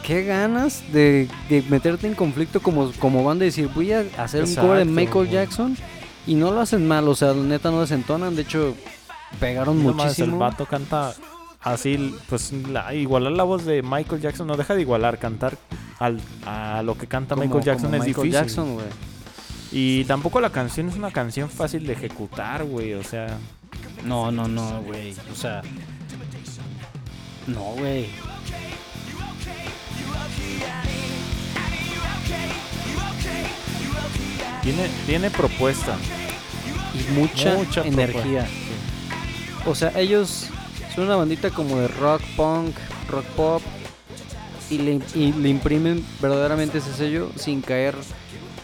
qué 0.02 0.24
ganas 0.24 0.82
de, 0.92 1.26
de 1.48 1.62
meterte 1.70 2.06
en 2.06 2.14
conflicto 2.14 2.60
como, 2.60 2.92
como 2.98 3.24
banda 3.24 3.46
y 3.46 3.48
decir, 3.48 3.68
voy 3.74 3.92
a 3.92 4.04
hacer 4.18 4.44
un 4.44 4.54
cover 4.54 4.78
de 4.80 4.84
Michael. 4.84 5.30
Jackson 5.30 5.74
y 6.26 6.34
no 6.34 6.50
lo 6.50 6.60
hacen 6.60 6.86
mal, 6.86 7.08
o 7.08 7.14
sea, 7.14 7.28
la 7.28 7.42
neta 7.44 7.70
no 7.70 7.80
desentonan, 7.80 8.36
de 8.36 8.42
hecho, 8.42 8.74
pegaron 9.40 9.82
No 9.82 9.94
mames, 9.94 10.18
el 10.18 10.26
muchísimo. 10.26 10.38
vato 10.38 10.66
canta 10.66 11.14
así, 11.62 12.14
pues 12.28 12.52
la, 12.52 12.94
igualar 12.94 13.32
la 13.32 13.42
voz 13.44 13.64
de 13.64 13.82
Michael 13.82 14.20
Jackson 14.20 14.46
no 14.46 14.56
deja 14.56 14.74
de 14.74 14.82
igualar, 14.82 15.18
cantar 15.18 15.56
al, 15.98 16.20
a 16.46 16.82
lo 16.82 16.96
que 16.96 17.06
canta 17.06 17.34
como- 17.34 17.46
Michael 17.46 17.64
Jackson 17.64 17.94
es 17.94 18.00
Michael 18.00 18.14
difícil. 18.14 18.32
Jackson. 18.32 18.78
Y 19.72 20.04
tampoco 20.04 20.40
la 20.40 20.50
canción 20.50 20.88
es 20.88 20.96
una 20.96 21.10
canción 21.12 21.48
fácil 21.48 21.86
de 21.86 21.92
ejecutar, 21.92 22.64
güey, 22.64 22.94
o 22.94 23.04
sea, 23.04 23.38
No, 24.04 24.30
no, 24.32 24.48
no, 24.48 24.82
güey, 24.82 25.14
o 25.30 25.34
sea, 25.36 25.62
no, 27.46 27.60
güey. 27.78 28.08
tiene, 34.62 34.88
tiene 35.06 35.30
propuesta. 35.30 35.96
Y 36.94 37.12
mucha, 37.12 37.54
Mucha 37.54 37.82
energía. 37.82 38.46
O 39.66 39.74
sea, 39.74 39.92
ellos 39.98 40.48
son 40.94 41.04
una 41.04 41.16
bandita 41.16 41.50
como 41.50 41.78
de 41.78 41.88
rock 41.88 42.22
punk, 42.36 42.74
rock 43.08 43.24
pop. 43.36 43.62
Y 44.70 44.78
le, 44.78 45.00
y 45.16 45.32
le 45.32 45.48
imprimen 45.48 46.04
verdaderamente 46.20 46.78
ese 46.78 46.92
sello 46.94 47.30
sin 47.34 47.60
caer 47.60 47.96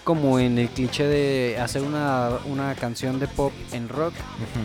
como 0.04 0.38
en 0.38 0.56
el 0.56 0.68
cliché 0.68 1.02
de 1.04 1.58
hacer 1.60 1.82
una, 1.82 2.30
una 2.44 2.76
canción 2.76 3.18
de 3.18 3.26
pop 3.26 3.52
en 3.72 3.88
rock 3.88 4.12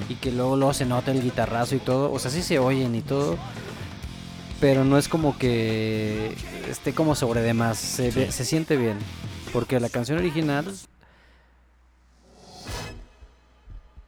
y 0.07 0.13
que 0.15 0.31
luego, 0.31 0.55
luego 0.55 0.71
se 0.75 0.85
nota 0.85 1.09
el 1.11 1.23
guitarrazo 1.23 1.75
y 1.75 1.79
todo. 1.79 2.11
O 2.11 2.19
sea, 2.19 2.29
sí 2.29 2.43
se 2.43 2.59
oyen 2.59 2.93
y 2.93 3.01
todo. 3.01 3.37
Pero 4.59 4.85
no 4.85 4.99
es 4.99 5.07
como 5.07 5.35
que 5.39 6.35
esté 6.69 6.93
como 6.93 7.15
sobre 7.15 7.41
de 7.41 7.55
más. 7.55 7.79
Se, 7.79 8.11
ve- 8.11 8.31
se 8.31 8.45
siente 8.45 8.77
bien. 8.77 8.97
Porque 9.51 9.79
la 9.79 9.89
canción 9.89 10.19
original. 10.19 10.65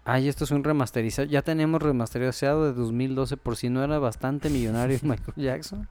Ay, 0.05 0.27
esto 0.27 0.43
es 0.43 0.51
un 0.51 0.65
remasterizado. 0.65 1.27
Ya 1.27 1.41
tenemos 1.41 1.81
remasterizado 1.81 2.65
de 2.65 2.73
2012 2.73 3.37
por 3.37 3.55
si 3.55 3.69
no 3.69 3.83
era 3.83 3.99
bastante 3.99 4.49
millonario 4.49 4.99
Michael 5.03 5.33
Jackson. 5.37 5.87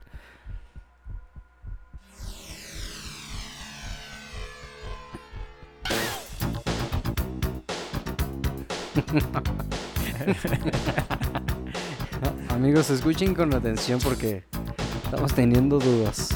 Amigos, 12.49 12.91
escuchen 12.91 13.33
con 13.33 13.53
atención 13.53 13.99
porque 14.03 14.43
estamos 15.05 15.33
teniendo 15.33 15.79
dudas. 15.79 16.29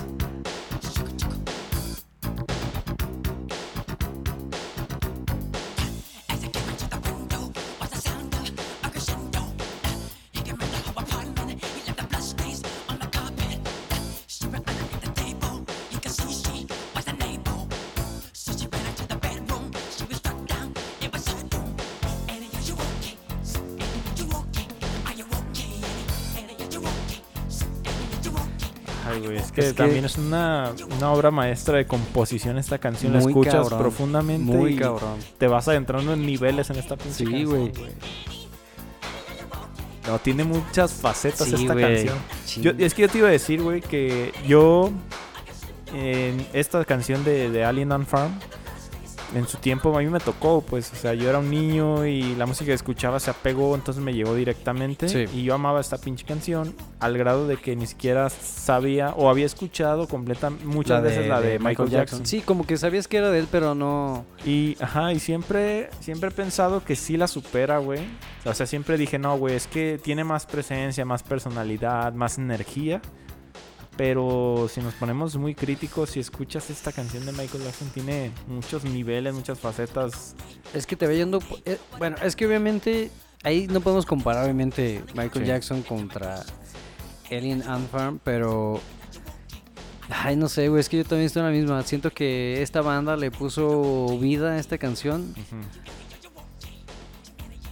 También 29.77 30.05
es 30.05 30.17
una, 30.17 30.71
una 30.97 31.11
obra 31.11 31.31
maestra 31.31 31.77
de 31.77 31.85
composición 31.85 32.57
esta 32.57 32.77
canción. 32.79 33.13
La 33.13 33.19
escuchas 33.19 33.53
cabrón, 33.55 33.79
profundamente 33.79 34.51
Muy 34.51 34.73
y 34.73 34.77
cabrón. 34.77 35.17
te 35.37 35.47
vas 35.47 35.67
adentrando 35.67 36.13
en 36.13 36.25
niveles 36.25 36.69
en 36.69 36.77
esta 36.77 36.95
pinche 36.97 37.13
Sí, 37.19 37.23
canción, 37.25 37.45
güey. 37.49 37.71
No, 40.07 40.19
tiene 40.19 40.43
muchas 40.45 40.93
facetas 40.93 41.47
Sí, 41.49 41.55
esta 41.55 41.75
canción. 41.75 42.15
Sí. 42.45 42.61
Yo- 42.61 42.71
es 42.77 42.93
que 42.93 43.01
yo 43.03 43.09
te 43.09 43.17
iba 43.17 43.27
a 43.27 43.31
decir, 43.31 43.61
güey, 43.61 43.81
que 43.81 44.31
yo 44.47 44.89
en 45.93 46.45
esta 46.53 46.83
canción 46.85 47.23
de, 47.25 47.49
de 47.49 47.63
Alien 47.65 47.91
on 47.91 48.05
Farm, 48.05 48.31
en 49.35 49.47
su 49.47 49.57
tiempo 49.57 49.95
a 49.97 50.01
mí 50.01 50.07
me 50.07 50.19
tocó, 50.19 50.61
pues, 50.61 50.91
o 50.93 50.95
sea, 50.95 51.13
yo 51.13 51.29
era 51.29 51.39
un 51.39 51.49
niño 51.49 52.05
y 52.05 52.35
la 52.35 52.45
música 52.45 52.67
que 52.67 52.73
escuchaba 52.73 53.19
se 53.19 53.29
apegó, 53.29 53.75
entonces 53.75 54.03
me 54.03 54.13
llegó 54.13 54.35
directamente 54.35 55.09
Sí. 55.09 55.25
y 55.33 55.43
yo 55.43 55.53
amaba 55.53 55.79
esta 55.79 55.97
pinche 55.97 56.25
canción 56.25 56.75
al 56.99 57.17
grado 57.17 57.47
de 57.47 57.57
que 57.57 57.75
ni 57.75 57.87
siquiera 57.87 58.29
sabía 58.29 59.09
o 59.15 59.29
había 59.29 59.45
escuchado 59.45 60.07
completa 60.07 60.49
muchas 60.49 61.03
veces 61.03 61.27
la 61.27 61.41
de, 61.41 61.59
Michael, 61.59 61.89
Jackson. 61.89 62.25
Sí, 62.25 62.41
como 62.41 62.65
que 62.65 62.77
sabías 62.77 63.07
que 63.07 63.17
era 63.17 63.29
de 63.29 63.39
él, 63.39 63.47
pero 63.51 63.75
no. 63.75 64.25
Y, 64.45 64.77
ajá, 64.79 65.13
y 65.13 65.19
siempre, 65.19 65.89
siempre 65.99 66.29
he 66.29 66.31
pensado 66.33 66.83
que 66.83 66.95
sí 66.95 67.17
la 67.17 67.27
supera, 67.27 67.79
güey. 67.79 68.01
O 68.45 68.53
sea, 68.53 68.65
siempre 68.65 68.97
dije, 68.97 69.19
no, 69.19 69.37
güey, 69.37 69.55
es 69.55 69.67
que 69.67 69.99
tiene 70.01 70.23
más 70.23 70.45
presencia, 70.45 71.05
más 71.05 71.23
personalidad, 71.23 72.13
más 72.13 72.37
energía. 72.37 73.01
Pero 73.97 74.69
si 74.71 74.79
nos 74.79 74.93
ponemos 74.93 75.35
muy 75.37 75.55
críticos, 75.55 76.11
si 76.11 76.19
escuchas 76.19 76.69
esta 76.69 76.91
canción 76.91 77.25
de 77.25 77.31
Michael 77.31 77.63
Jackson, 77.63 77.89
tiene 77.93 78.31
muchos 78.47 78.83
niveles, 78.83 79.33
muchas 79.33 79.59
facetas. 79.59 80.35
Es 80.73 80.85
que 80.85 80.95
te 80.95 81.07
va 81.07 81.13
yendo. 81.13 81.39
eh, 81.65 81.77
bueno, 81.97 82.15
es 82.23 82.35
que 82.35 82.45
obviamente. 82.45 83.09
Ahí 83.43 83.67
no 83.67 83.81
podemos 83.81 84.05
comparar, 84.05 84.43
obviamente, 84.43 85.03
Michael 85.15 85.45
Sí. 85.45 85.45
Jackson 85.45 85.81
contra 85.83 86.43
Alien 87.31 87.63
Ant 87.67 87.89
Farm, 87.89 88.19
pero. 88.23 88.79
Ay, 90.09 90.35
no 90.35 90.47
sé, 90.47 90.69
güey, 90.69 90.79
es 90.79 90.89
que 90.89 90.97
yo 90.97 91.03
también 91.03 91.25
estoy 91.27 91.41
en 91.41 91.45
la 91.47 91.51
misma. 91.51 91.83
Siento 91.83 92.11
que 92.11 92.61
esta 92.61 92.81
banda 92.81 93.15
le 93.17 93.29
puso 93.31 94.17
vida 94.19 94.53
a 94.53 94.59
esta 94.59 94.77
canción. 94.77 95.33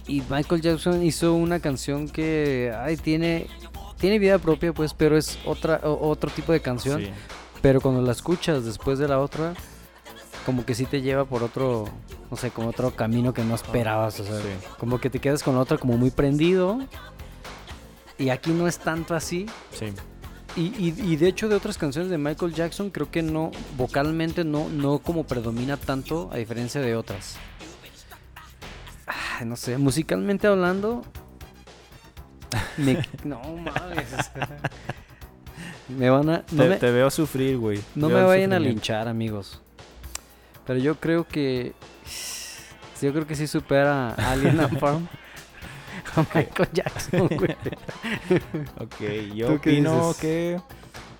Y 0.08 0.22
Michael 0.30 0.60
Jackson 0.60 1.02
hizo 1.02 1.34
una 1.34 1.58
canción 1.60 2.08
que. 2.08 2.72
Ay, 2.78 2.96
tiene. 2.96 3.46
Tiene 3.98 4.18
vida 4.18 4.38
propia, 4.38 4.72
pues, 4.72 4.92
pero 4.94 5.16
es 5.16 5.38
otra, 5.46 5.80
otro 5.84 6.30
tipo 6.30 6.52
de 6.52 6.60
canción. 6.60 7.00
Sí. 7.02 7.10
Pero 7.62 7.80
cuando 7.80 8.02
la 8.02 8.12
escuchas 8.12 8.64
después 8.64 8.98
de 8.98 9.08
la 9.08 9.18
otra, 9.18 9.54
como 10.44 10.64
que 10.66 10.74
sí 10.74 10.84
te 10.84 11.00
lleva 11.00 11.24
por 11.24 11.42
otro, 11.42 11.86
no 12.30 12.36
sé, 12.36 12.50
como 12.50 12.68
otro 12.68 12.90
camino 12.94 13.32
que 13.32 13.42
no 13.42 13.54
esperabas. 13.54 14.20
O 14.20 14.24
sea, 14.24 14.36
Sí. 14.38 14.48
como 14.78 15.00
que 15.00 15.08
te 15.10 15.18
quedas 15.18 15.42
con 15.42 15.54
la 15.54 15.60
otra 15.60 15.78
como 15.78 15.96
muy 15.96 16.10
prendido. 16.10 16.78
Y 18.18 18.28
aquí 18.28 18.50
no 18.52 18.68
es 18.68 18.78
tanto 18.78 19.14
así. 19.14 19.46
Sí. 19.72 19.86
Y, 20.56 20.62
y- 20.78 20.94
y 21.12 21.16
de 21.16 21.28
hecho 21.28 21.48
de 21.48 21.54
otras 21.54 21.76
canciones 21.76 22.10
de 22.10 22.16
Michael 22.16 22.54
Jackson 22.54 22.88
creo 22.90 23.10
que 23.10 23.22
no, 23.22 23.50
vocalmente 23.76 24.42
no, 24.44 24.68
no 24.70 24.98
como 25.00 25.24
predomina 25.24 25.76
tanto 25.76 26.30
a 26.32 26.36
diferencia 26.36 26.80
de 26.80 26.96
otras. 26.96 27.36
No 29.44 29.56
sé, 29.56 29.76
musicalmente 29.78 30.46
hablando... 30.46 31.02
me- 32.78 33.06
no 33.24 33.40
mames. 33.42 34.30
me 35.88 36.10
van 36.10 36.28
a... 36.30 36.44
No 36.50 36.62
te, 36.64 36.68
me, 36.68 36.76
te 36.76 36.90
veo 36.90 37.10
sufrir, 37.10 37.58
güey. 37.58 37.80
no 37.94 38.08
me 38.08 38.22
vayan 38.22 38.52
a 38.52 38.58
linchar, 38.58 39.08
amigos. 39.08 39.60
Pero 40.66 40.78
yo 40.80 40.96
creo 40.96 41.26
que. 41.26 41.74
Yo 43.00 43.12
creo 43.12 43.26
que 43.26 43.36
sí 43.36 43.46
supera 43.46 44.08
a 44.10 44.32
Alien 44.32 44.58
Farm. 44.80 45.06
A 46.16 46.20
Michael 46.34 46.68
Jackson, 46.72 47.28
güey. 47.28 47.56
Ok, 48.80 49.34
yo 49.34 49.46
¿Tú 49.48 49.60
qué 49.60 49.70
opino 49.70 50.08
dices? 50.08 50.16
que... 50.20 50.60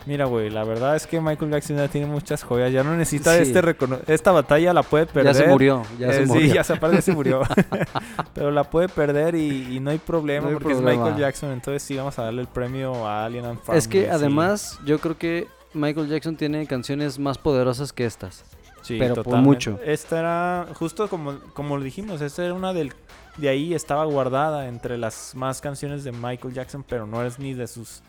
Mira, 0.06 0.26
güey, 0.26 0.50
la 0.50 0.62
verdad 0.64 0.94
es 0.94 1.06
que 1.06 1.20
Michael 1.20 1.50
Jackson 1.50 1.76
ya 1.76 1.88
tiene 1.88 2.06
muchas 2.06 2.42
joyas. 2.44 2.72
Ya 2.72 2.84
no 2.84 2.96
necesita 2.96 3.34
Sí. 3.34 3.42
este 3.42 3.60
recono- 3.60 3.98
Esta 4.06 4.30
batalla 4.32 4.72
la 4.72 4.82
puede 4.84 5.06
perder. 5.06 5.34
Ya 5.34 5.42
se 5.42 5.46
murió, 5.48 5.82
ya 5.98 6.12
se 6.12 6.22
Eh, 6.22 6.26
murió. 6.26 6.42
Sí, 6.48 6.54
ya 6.54 6.64
se 6.64 6.72
aparte 6.74 7.02
se 7.02 7.12
murió. 7.12 7.42
Pero 8.34 8.50
la 8.50 8.64
puede 8.64 8.88
perder 8.88 9.34
y, 9.34 9.76
y 9.76 9.80
no 9.80 9.90
hay 9.90 9.98
problema 9.98 10.42
No 10.44 10.48
hay 10.48 10.54
porque 10.54 10.74
problema. 10.74 10.92
es 10.92 10.98
Michael 10.98 11.20
Jackson. 11.20 11.50
Entonces 11.50 11.82
sí 11.82 11.96
vamos 11.96 12.18
a 12.18 12.22
darle 12.24 12.42
el 12.42 12.48
premio 12.48 13.06
a 13.06 13.24
Alien 13.24 13.44
and 13.46 13.60
Farm. 13.60 13.76
Es 13.76 13.88
que 13.88 14.08
además, 14.10 14.78
yo 14.86 14.98
creo 15.00 15.18
que 15.18 15.48
Michael 15.74 16.08
Jackson 16.08 16.36
tiene 16.36 16.66
canciones 16.66 17.18
más 17.18 17.36
poderosas 17.38 17.92
que 17.92 18.04
estas. 18.06 18.44
Sí, 18.82 18.96
pero 19.00 19.24
por 19.24 19.38
mucho. 19.38 19.80
Esta 19.84 20.20
era, 20.20 20.66
justo 20.74 21.08
como, 21.08 21.40
como 21.54 21.76
lo 21.76 21.82
dijimos, 21.82 22.20
esta 22.20 22.44
era 22.44 22.54
una 22.54 22.72
del... 22.72 22.92
De 23.36 23.48
ahí 23.50 23.74
estaba 23.74 24.04
guardada 24.06 24.66
entre 24.68 24.96
las 24.96 25.34
más 25.34 25.60
canciones 25.60 26.04
de 26.04 26.12
Michael 26.12 26.54
Jackson, 26.54 26.84
pero 26.88 27.06
no 27.06 27.22
es 27.24 27.38
ni 27.40 27.52
de 27.52 27.66
sus... 27.66 28.02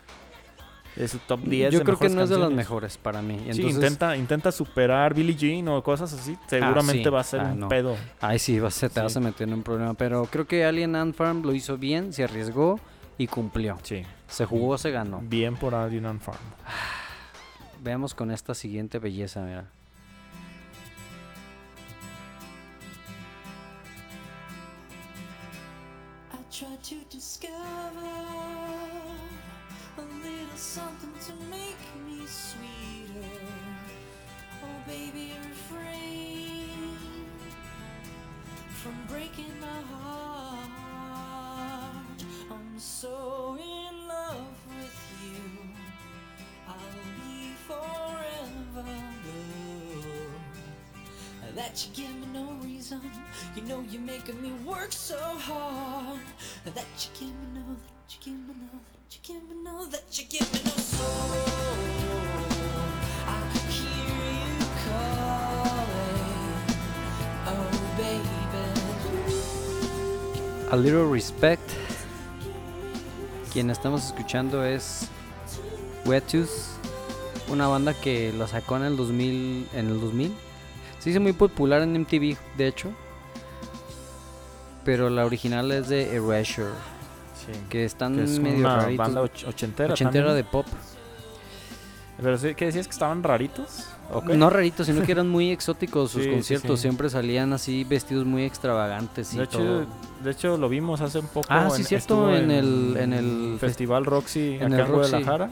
De 0.98 1.06
su 1.08 1.18
top 1.20 1.40
10 1.44 1.72
yo 1.72 1.78
de 1.78 1.84
creo 1.84 1.98
que 1.98 2.08
no 2.08 2.22
es 2.22 2.28
de 2.28 2.34
las 2.34 2.40
canciones. 2.48 2.56
mejores 2.56 2.98
para 2.98 3.22
mí. 3.22 3.38
Sí, 3.38 3.50
Entonces, 3.50 3.74
intenta, 3.76 4.16
intenta 4.16 4.50
superar 4.52 5.14
Billie 5.14 5.36
Jean 5.36 5.68
o 5.68 5.82
cosas 5.82 6.12
así. 6.12 6.36
Seguramente 6.48 7.04
sí. 7.04 7.08
va 7.10 7.20
a 7.20 7.24
ser 7.24 7.40
Ah, 7.40 7.50
un 7.52 7.60
no. 7.60 7.68
pedo. 7.68 7.96
Ahí 8.20 8.38
sí, 8.40 8.58
vas, 8.58 8.74
se 8.74 8.88
te 8.88 8.96
Sí. 8.96 9.00
vas 9.00 9.16
a 9.16 9.20
meter 9.20 9.46
en 9.46 9.54
un 9.54 9.62
problema. 9.62 9.94
Pero 9.94 10.24
creo 10.24 10.46
que 10.46 10.64
Alien 10.64 10.96
and 10.96 11.14
Farm 11.14 11.42
lo 11.42 11.54
hizo 11.54 11.78
bien, 11.78 12.12
se 12.12 12.24
arriesgó 12.24 12.80
y 13.16 13.28
cumplió. 13.28 13.78
Sí. 13.84 14.02
Se 14.26 14.44
jugó, 14.44 14.76
se 14.76 14.90
ganó. 14.90 15.20
Bien 15.22 15.54
por 15.56 15.74
Alien 15.74 16.06
and 16.06 16.20
Farm. 16.20 16.38
Veamos 17.82 18.12
con 18.14 18.32
esta 18.32 18.54
siguiente 18.54 18.98
belleza, 18.98 19.40
mira. 19.42 19.66
I 26.32 26.38
tried 26.50 26.82
to 26.84 26.96
discover 27.10 27.54
a 27.54 27.60
little 27.60 27.77
something 30.58 31.12
to 31.24 31.32
make 31.50 31.78
me 32.04 32.26
sweeter. 32.26 33.28
Oh, 34.64 34.82
baby, 34.88 35.32
refrain 35.48 36.98
from 38.70 38.94
breaking 39.08 39.52
my 39.60 39.80
heart. 39.94 40.64
I'm 42.50 42.78
so 42.78 43.56
in 43.56 44.08
love 44.08 44.58
with 44.68 44.98
you. 45.22 45.40
I'll 46.66 46.76
be 47.22 47.54
forever 47.68 48.88
blue. 49.22 50.32
That 51.54 51.86
you 51.86 52.04
give 52.04 52.14
me 52.16 52.26
no 52.32 52.52
reason. 52.64 53.00
You 53.54 53.62
know 53.62 53.84
you're 53.88 54.02
making 54.02 54.42
me 54.42 54.50
work 54.66 54.90
so 54.90 55.18
hard. 55.18 56.20
That 56.64 56.84
you 56.98 57.10
give 57.26 57.34
me 57.40 57.46
no, 57.54 57.76
that 57.76 58.08
you 58.10 58.18
give 58.20 58.34
me 58.34 58.54
no, 58.72 58.97
you 59.10 59.20
give 59.22 59.42
no, 59.64 59.86
that 59.86 60.04
you 60.12 60.24
give 60.28 60.52
me 60.52 60.60
no 60.64 60.70
soul. 60.70 61.08
Oh. 61.10 61.58
A 70.70 70.76
Little 70.76 71.10
Respect. 71.10 71.62
Quien 73.52 73.70
estamos 73.70 74.04
escuchando 74.04 74.62
es 74.64 75.08
Wetus, 76.04 76.72
una 77.48 77.66
banda 77.66 77.94
que 77.94 78.34
la 78.34 78.46
sacó 78.46 78.76
en 78.76 78.82
el 78.82 78.96
2000, 78.98 79.68
en 79.72 79.88
el 79.88 80.00
2000. 80.00 80.34
Se 80.98 81.10
hizo 81.10 81.20
muy 81.20 81.32
popular 81.32 81.80
en 81.80 81.98
MTV, 81.98 82.36
de 82.58 82.66
hecho. 82.66 82.90
Pero 84.84 85.08
la 85.08 85.24
original 85.24 85.72
es 85.72 85.88
de 85.88 86.14
Erasure, 86.16 86.72
Sí. 87.52 87.60
que 87.68 87.84
están 87.84 88.16
Que 88.16 88.24
es 88.24 88.38
medio 88.38 88.58
una 88.60 88.76
raritos. 88.76 89.06
banda 89.06 89.22
och- 89.22 89.48
ochentera. 89.48 89.92
ochentera 89.94 90.26
también. 90.26 90.44
de 90.46 90.50
pop. 90.50 90.66
Pero 92.20 92.36
sí, 92.36 92.54
¿qué 92.56 92.66
decías 92.66 92.86
que 92.88 92.92
estaban 92.92 93.22
raritos? 93.22 93.86
No 94.34 94.50
raritos, 94.50 94.86
sino 94.86 95.02
que 95.02 95.12
eran 95.12 95.28
muy 95.28 95.50
exóticos 95.52 96.10
sus 96.10 96.24
Sí, 96.24 96.30
conciertos. 96.30 96.80
sí. 96.80 96.82
Siempre 96.82 97.10
salían 97.10 97.52
así 97.52 97.84
vestidos 97.84 98.24
muy 98.24 98.42
extravagantes 98.44 99.34
y 99.34 99.38
de, 99.38 99.44
hecho, 99.44 99.58
todo. 99.58 99.86
de 100.24 100.30
hecho, 100.30 100.56
lo 100.56 100.68
vimos 100.68 101.00
hace 101.00 101.20
un 101.20 101.28
poco. 101.28 101.46
Ah, 101.50 101.68
sí, 101.70 101.84
cierto, 101.84 102.34
en 102.34 102.50
el- 102.50 102.96
en 102.98 103.12
el 103.12 103.56
Festival 103.60 104.04
Roxy 104.04 104.56
en 104.60 104.72
acá 104.72 104.82
el 104.84 104.88
en. 104.88 104.92
Guadalajara. 104.92 105.50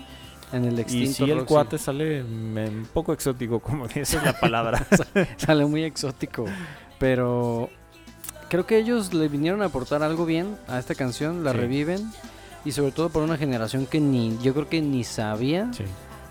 En 0.53 0.65
el 0.65 0.79
Y 0.79 0.81
extinto 0.83 1.13
sí, 1.13 1.31
el 1.31 1.39
Roxy. 1.39 1.47
cuate 1.49 1.79
sale 1.79 2.23
un 2.23 2.89
poco 2.93 3.13
exótico, 3.13 3.61
como 3.61 3.87
es 3.95 4.15
la 4.15 4.33
palabra. 4.39 4.85
Sale 5.37 5.67
muy 5.67 5.83
exótico. 5.85 6.47
Pero 6.99 7.69
creo 8.49 8.67
que 8.67 8.79
ellos 8.79 9.13
le 9.15 9.29
vinieron 9.29 9.63
a 9.63 9.67
aportar 9.67 10.03
algo 10.03 10.25
bien 10.27 10.57
a 10.69 10.79
esta 10.79 10.95
canción, 10.95 11.45
la 11.45 11.53
Sí. 11.53 11.59
reviven. 11.59 12.11
Y 12.65 12.73
sobre 12.73 12.91
todo 12.93 13.11
por 13.11 13.23
una 13.23 13.37
generación 13.37 13.87
que 13.87 14.01
ni, 14.01 14.37
yo 14.43 14.53
creo 14.53 14.69
que 14.69 14.81
ni 14.83 15.05
sabía 15.05 15.73
sí. 15.73 15.85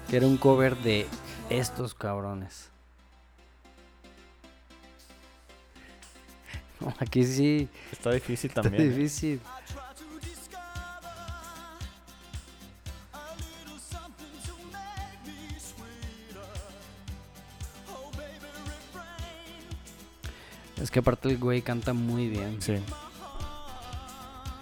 que 0.09 0.17
era 0.17 0.27
un 0.27 0.35
cover 0.37 0.75
de 0.77 1.07
estos 1.49 1.93
cabrones. 1.93 2.69
No, 6.81 6.93
aquí 6.99 7.23
sí 7.23 7.69
Está 7.91 8.11
difícil 8.11 8.49
está 8.49 8.61
también. 8.63 8.83
¿eh? 8.91 9.39
Es 20.85 20.91
que 20.91 20.99
aparte 20.99 21.29
el 21.29 21.39
güey 21.39 21.63
canta 21.63 21.93
muy 21.93 22.27
bien. 22.29 22.61
Sí. 22.61 22.73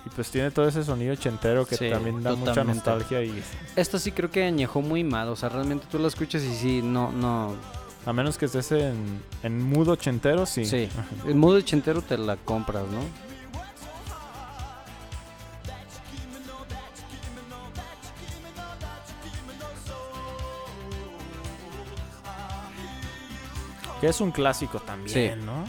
Y 0.06 0.10
pues 0.16 0.32
tiene 0.32 0.52
todo 0.52 0.66
ese 0.70 0.82
sonido 0.86 1.12
ochentero 1.12 1.66
que 1.66 1.76
Sí, 1.76 1.90
también 1.90 2.24
da 2.24 2.34
mucha 2.34 2.64
nostalgia 2.64 3.22
y 3.22 3.44
Esta 3.76 4.00
sí 4.00 4.14
creo 4.14 4.32
que 4.32 4.46
añejó 4.46 4.82
muy 4.82 5.04
mal, 5.04 5.28
o 5.28 5.36
sea, 5.36 5.50
realmente 5.50 5.86
tú 5.92 6.00
la 6.00 6.08
escuchas 6.08 6.42
y 6.44 6.54
sí, 6.56 6.82
no, 6.82 7.12
no. 7.12 7.56
a 8.06 8.14
menos 8.14 8.38
que 8.38 8.46
estés 8.46 8.72
en, 8.72 9.22
en 9.44 9.62
mood 9.62 9.90
ochentero, 9.90 10.46
sí. 10.46 10.64
Sí. 10.66 10.88
El 11.28 11.36
modo 11.36 11.58
ochentero 11.58 12.02
te 12.02 12.18
la 12.18 12.38
compras, 12.38 12.84
¿no? 12.90 13.02
Que 24.02 24.08
es 24.08 24.20
un 24.22 24.32
clásico 24.32 24.80
también, 24.80 25.40
Sí. 25.40 25.46
¿no? 25.46 25.64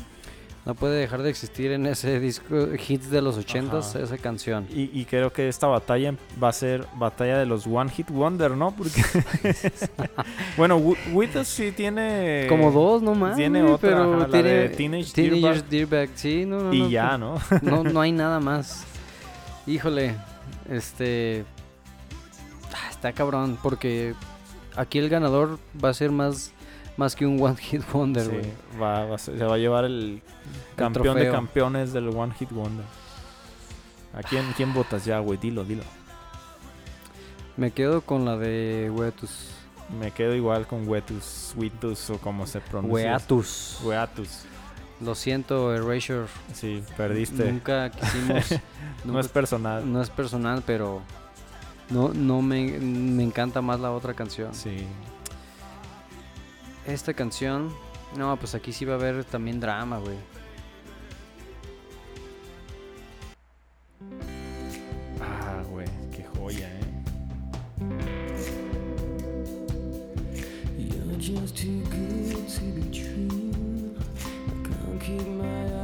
No 0.66 0.74
puede 0.74 0.98
dejar 0.98 1.22
de 1.22 1.28
existir 1.28 1.72
en 1.72 1.84
ese 1.84 2.18
disco 2.20 2.68
hits 2.88 3.10
de 3.10 3.20
los 3.20 3.36
ochentas, 3.36 3.94
Ajá. 3.94 4.04
esa 4.04 4.16
canción. 4.16 4.66
Y, 4.70 4.84
y 4.98 5.04
creo 5.04 5.30
que 5.30 5.46
esta 5.48 5.66
batalla 5.66 6.14
va 6.42 6.48
a 6.48 6.52
ser 6.54 6.86
batalla 6.96 7.36
de 7.38 7.44
los 7.44 7.66
One 7.66 7.90
Hit 7.90 8.08
Wonder, 8.10 8.52
¿no? 8.52 8.70
Porque. 8.74 9.02
bueno, 10.56 10.76
Wi- 10.78 10.96
With 11.12 11.36
Us 11.36 11.48
sí 11.48 11.70
tiene. 11.72 12.46
Como 12.48 12.70
dos 12.72 13.02
nomás. 13.02 13.36
tiene 13.36 13.62
otra, 13.62 13.76
pero 13.90 14.14
ajá, 14.14 14.16
la 14.22 14.28
tiene 14.28 14.48
de 14.48 14.68
Teenage 14.70 15.12
Teenagers 15.12 15.68
Dirtbag, 15.68 16.08
sí, 16.14 16.44
no, 16.46 16.60
no, 16.60 16.72
Y 16.72 16.80
no, 16.80 16.88
ya, 16.88 17.18
¿no? 17.18 17.34
No, 17.60 17.84
no 17.84 18.00
hay 18.00 18.12
nada 18.12 18.40
más. 18.40 18.84
Híjole, 19.66 20.14
este. 20.70 21.44
ah, 22.72 22.88
Está 22.90 23.12
cabrón, 23.12 23.58
porque 23.62 24.14
aquí 24.76 24.98
el 24.98 25.10
ganador 25.10 25.58
va 25.82 25.90
a 25.90 25.94
ser 25.94 26.10
más, 26.10 26.52
más 26.96 27.16
que 27.16 27.26
un 27.26 27.42
One 27.42 27.56
Hit 27.56 27.82
Wonder, 27.92 28.24
Sí, 28.24 28.30
güey. 28.30 28.52
va, 28.80 29.04
va 29.04 29.18
se 29.18 29.32
va 29.32 29.54
a 29.54 29.58
llevar 29.58 29.84
el 29.84 30.22
campeón 30.76 31.16
de 31.16 31.30
campeones 31.30 31.92
del 31.92 32.08
One 32.08 32.32
Hit 32.34 32.50
Wonder. 32.50 32.84
¿A 34.14 34.22
quién, 34.22 34.44
quién 34.56 34.72
votas 34.72 35.04
ya, 35.04 35.18
güey? 35.18 35.38
Dilo, 35.38 35.64
dilo. 35.64 35.82
Me 37.56 37.70
quedo 37.72 38.00
con 38.02 38.24
la 38.24 38.36
de 38.36 38.90
Wetus. 38.92 39.50
Me 40.00 40.10
quedo 40.12 40.34
igual 40.34 40.66
con 40.66 40.88
Wetus, 40.88 41.52
Witus 41.56 42.10
o 42.10 42.18
como 42.18 42.46
se 42.46 42.60
pronuncia. 42.60 43.10
Weatus. 43.12 43.80
Weatus. 43.84 44.44
Lo 45.00 45.14
siento, 45.14 45.74
Erasure. 45.74 46.26
Sí, 46.52 46.82
perdiste. 46.96 47.50
Nunca 47.50 47.90
quisimos. 47.90 48.54
no 49.04 49.20
es 49.20 49.28
personal. 49.28 49.92
no 49.92 50.00
es 50.00 50.10
personal, 50.10 50.62
pero. 50.64 51.02
No, 51.90 52.08
no 52.14 52.40
me, 52.40 52.78
me 52.78 53.22
encanta 53.22 53.60
más 53.60 53.78
la 53.80 53.90
otra 53.90 54.14
canción. 54.14 54.54
Sí. 54.54 54.86
Esta 56.86 57.14
canción. 57.14 57.72
No, 58.16 58.36
pues 58.36 58.54
aquí 58.54 58.72
sí 58.72 58.84
va 58.84 58.92
a 58.92 58.96
haber 58.96 59.24
también 59.24 59.58
drama, 59.58 59.98
güey. 59.98 60.16
Ah, 65.20 65.62
güey, 65.70 65.86
qué 66.14 66.24
joya, 66.36 66.68
eh. 66.68 66.80
You're 70.78 71.16
just 71.18 71.56
too 71.56 71.82
good 71.90 72.48
to 72.48 72.60
be 72.74 72.82
true. 72.92 73.96
I 74.46 74.52
can't 74.68 75.00
keep 75.00 75.26
my 75.26 75.64
eyes 75.64 75.83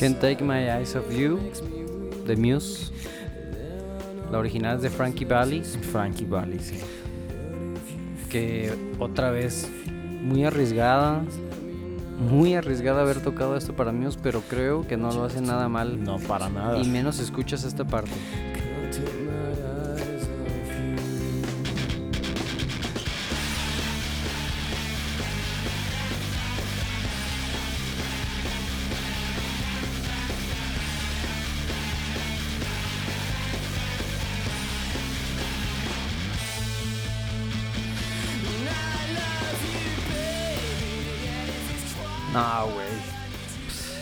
Can't 0.00 0.18
Take 0.18 0.42
My 0.42 0.60
Eyes 0.60 0.96
Off 0.96 1.12
You, 1.14 1.38
de 2.26 2.34
Muse. 2.34 2.90
La 4.32 4.38
original 4.38 4.76
es 4.76 4.82
de 4.82 4.88
Frankie 4.88 5.26
Valli, 5.26 5.62
Frankie 5.62 6.24
Valli, 6.24 6.58
sí. 6.58 6.78
que 8.30 8.72
otra 8.98 9.30
vez 9.30 9.68
muy 10.22 10.44
arriesgada, 10.44 11.20
muy 12.18 12.54
arriesgada 12.54 13.02
haber 13.02 13.20
tocado 13.20 13.58
esto 13.58 13.76
para 13.76 13.92
Muse, 13.92 14.18
pero 14.22 14.40
creo 14.40 14.88
que 14.88 14.96
no 14.96 15.12
lo 15.12 15.24
hace 15.24 15.42
nada 15.42 15.68
mal. 15.68 16.02
No, 16.02 16.18
para 16.18 16.48
nada. 16.48 16.78
Y 16.78 16.88
menos 16.88 17.18
escuchas 17.18 17.64
esta 17.64 17.84
parte. 17.84 18.12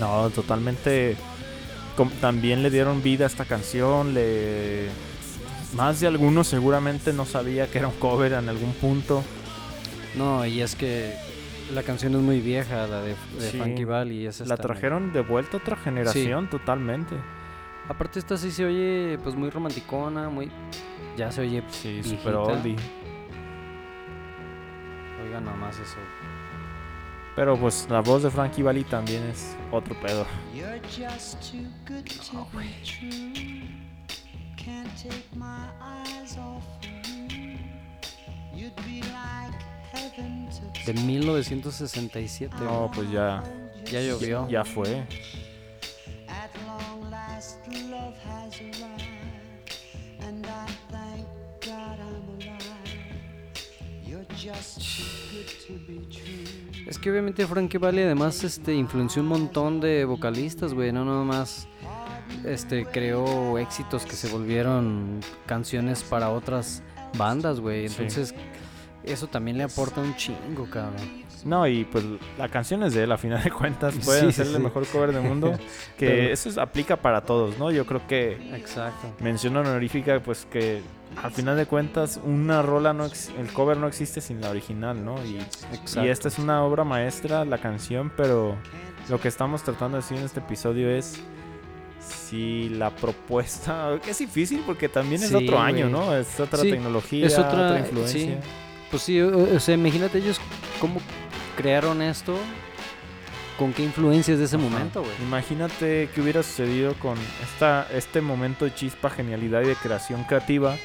No, 0.01 0.31
totalmente. 0.31 1.17
También 2.21 2.63
le 2.63 2.71
dieron 2.71 3.03
vida 3.03 3.25
a 3.25 3.27
esta 3.27 3.45
canción. 3.45 4.15
Le. 4.15 4.89
Más 5.75 6.01
de 6.01 6.07
algunos 6.07 6.47
seguramente 6.47 7.13
no 7.13 7.25
sabía 7.25 7.67
que 7.71 7.79
era 7.79 7.89
un 7.89 7.95
cover 7.99 8.33
en 8.33 8.49
algún 8.49 8.73
punto. 8.75 9.23
No, 10.17 10.47
y 10.47 10.63
es 10.63 10.75
que 10.77 11.15
la 11.75 11.83
canción 11.83 12.15
es 12.15 12.21
muy 12.21 12.41
vieja, 12.41 12.87
la 12.87 13.03
de, 13.03 13.15
de 13.39 13.51
Sí. 13.51 13.59
Frankie 13.59 13.85
Valli. 13.85 14.23
y 14.23 14.27
esa 14.27 14.47
La 14.47 14.57
trajeron 14.57 15.13
de 15.13 15.21
vuelta 15.21 15.57
a 15.59 15.61
otra 15.61 15.77
generación 15.77 16.49
totalmente. 16.49 17.15
Aparte 17.89 18.19
esta 18.19 18.37
sí 18.37 18.51
se 18.51 18.65
oye 18.65 19.19
pues 19.23 19.35
muy 19.35 19.51
romanticona, 19.51 20.29
muy... 20.31 20.51
Ya 21.17 21.31
se 21.33 21.41
oye... 21.43 21.63
Sí, 21.71 22.03
super 22.03 22.35
oldie. 22.37 22.77
Oiga 25.25 25.41
nomás 25.41 25.75
eso. 25.79 25.97
Pero 27.39 27.57
pues 27.57 27.87
la 27.89 28.01
voz 28.01 28.25
de 28.25 28.33
Frankie 28.33 28.65
Valli 28.65 28.83
también 28.83 29.23
es 29.29 29.57
otro 29.71 29.95
pedo. 30.01 30.27
You're 30.53 30.81
just 30.89 31.41
too 31.41 31.69
good 31.87 32.05
to 32.05 32.45
be 32.53 32.67
true. 32.83 33.63
Can't 34.57 34.91
take 35.01 35.23
my 35.37 35.69
eyes 35.81 36.37
off 36.37 36.65
you. 36.83 37.57
You'd 38.53 38.75
be 38.85 39.03
like 39.13 39.55
heaven 39.93 40.49
to 40.51 40.93
De 40.93 41.01
1967. 41.01 42.59
No, 42.59 42.91
pues 42.93 43.09
ya. 43.13 43.45
Ya 43.85 44.01
llovió. 44.01 44.49
Ya 44.49 44.65
fue. 44.65 45.07
Es 56.89 56.99
que 56.99 57.11
obviamente 57.11 57.47
Frankie 57.47 57.77
Valli 57.77 58.01
además 58.01 58.43
este, 58.45 58.73
influenció 58.75 59.21
un 59.21 59.29
montón 59.29 59.79
de 59.79 60.07
vocalistas, 60.07 60.73
güey. 60.73 60.91
No 60.91 61.05
nomás 61.05 61.69
este, 62.47 62.87
creó 62.87 63.59
éxitos 63.59 64.07
que 64.07 64.17
se 64.17 64.29
volvieron 64.29 65.21
canciones 65.45 66.03
para 66.03 66.31
otras 66.31 66.83
bandas, 67.19 67.61
güey. 67.61 67.91
Sí. 67.91 67.97
Entonces 67.99 68.35
eso 69.05 69.27
también 69.27 69.59
le 69.59 69.65
aporta 69.65 70.01
un 70.01 70.17
chingo, 70.17 70.65
cabrón. 70.71 71.28
No, 71.45 71.67
y 71.67 71.85
pues 71.85 72.05
la 72.39 72.49
canción 72.49 72.83
es 72.83 72.95
de 72.95 73.05
él, 73.05 73.13
a 73.13 73.19
final 73.19 73.43
de 73.43 73.51
cuentas. 73.51 73.95
Sí, 74.01 74.11
sí, 74.27 74.33
ser 74.33 74.47
el 74.49 74.57
sí. 74.57 74.63
mejor 74.63 74.87
cover 74.87 75.13
del 75.13 75.23
mundo. 75.23 75.53
que 75.99 76.07
Pero- 76.07 76.33
eso 76.33 76.49
es- 76.49 76.59
aplica 76.59 76.97
para 76.97 77.23
todos, 77.23 77.59
¿no? 77.59 77.71
Yo 77.71 77.87
creo 77.87 78.07
que 78.07 78.33
Exacto. 78.57 79.13
mención 79.21 79.57
honorífica, 79.57 80.21
pues 80.21 80.47
que 80.51 80.81
al 81.23 81.31
final 81.33 81.57
de 81.57 81.67
cuentas 81.67 82.21
una 82.25 82.63
rola 82.63 82.93
no 82.93 83.07
ex- 83.07 83.31
el 83.39 83.53
cover 83.53 83.77
no 83.79 83.87
existe 83.89 84.21
sin 84.21 84.41
la 84.41 84.51
original, 84.51 85.05
¿no? 85.05 85.17
Y, 85.25 85.39
y 86.03 86.09
esta 86.09 86.29
es 86.29 86.39
una 86.39 86.63
obra 86.65 86.85
maestra, 86.85 87.45
la 87.45 87.59
canción, 87.59 88.13
pero 88.17 88.57
lo 89.09 89.21
que 89.21 89.29
estamos 89.29 89.63
tratando 89.63 89.97
de 89.97 90.03
decir 90.03 90.19
en 90.19 90.25
este 90.25 90.41
episodio 90.41 90.91
es 90.91 91.19
si 92.01 92.69
la 92.69 92.91
propuesta, 92.95 93.99
que 94.05 94.11
es 94.11 94.19
difícil 94.19 94.63
porque 94.67 94.89
también 94.89 95.23
es 95.23 95.29
Sí, 95.31 95.35
otro 95.35 95.59
año. 95.59 95.89
¿no? 95.89 96.15
Es 96.15 96.39
otra 96.41 96.59
Sí, 96.61 96.71
tecnología, 96.71 97.27
es 97.27 97.39
otra- 97.39 97.67
otra 97.69 97.79
influencia. 97.81 98.41
Pues 98.91 99.03
sí, 99.03 99.21
o, 99.21 99.61
sea, 99.61 99.75
imagínate 99.75 100.19
ellos 100.19 100.41
cómo 100.81 101.01
crearon 101.57 102.01
esto, 102.01 102.39
con 103.59 103.73
qué 103.73 103.83
influencias 103.83 104.39
de 104.39 104.45
ese 104.47 104.57
momento, 104.57 105.03
güey. 105.03 105.13
Imagínate 105.23 106.09
qué 106.15 106.21
hubiera 106.21 106.43
sucedido 106.43 106.95
con 106.95 107.19
esta, 107.43 107.87
este 107.93 108.21
momento 108.21 108.65
de 108.65 108.75
chispa, 108.75 109.11
genialidad 109.11 109.63
y 109.63 109.67
de 109.67 109.77
creación 109.77 110.25
creativa 110.25 110.77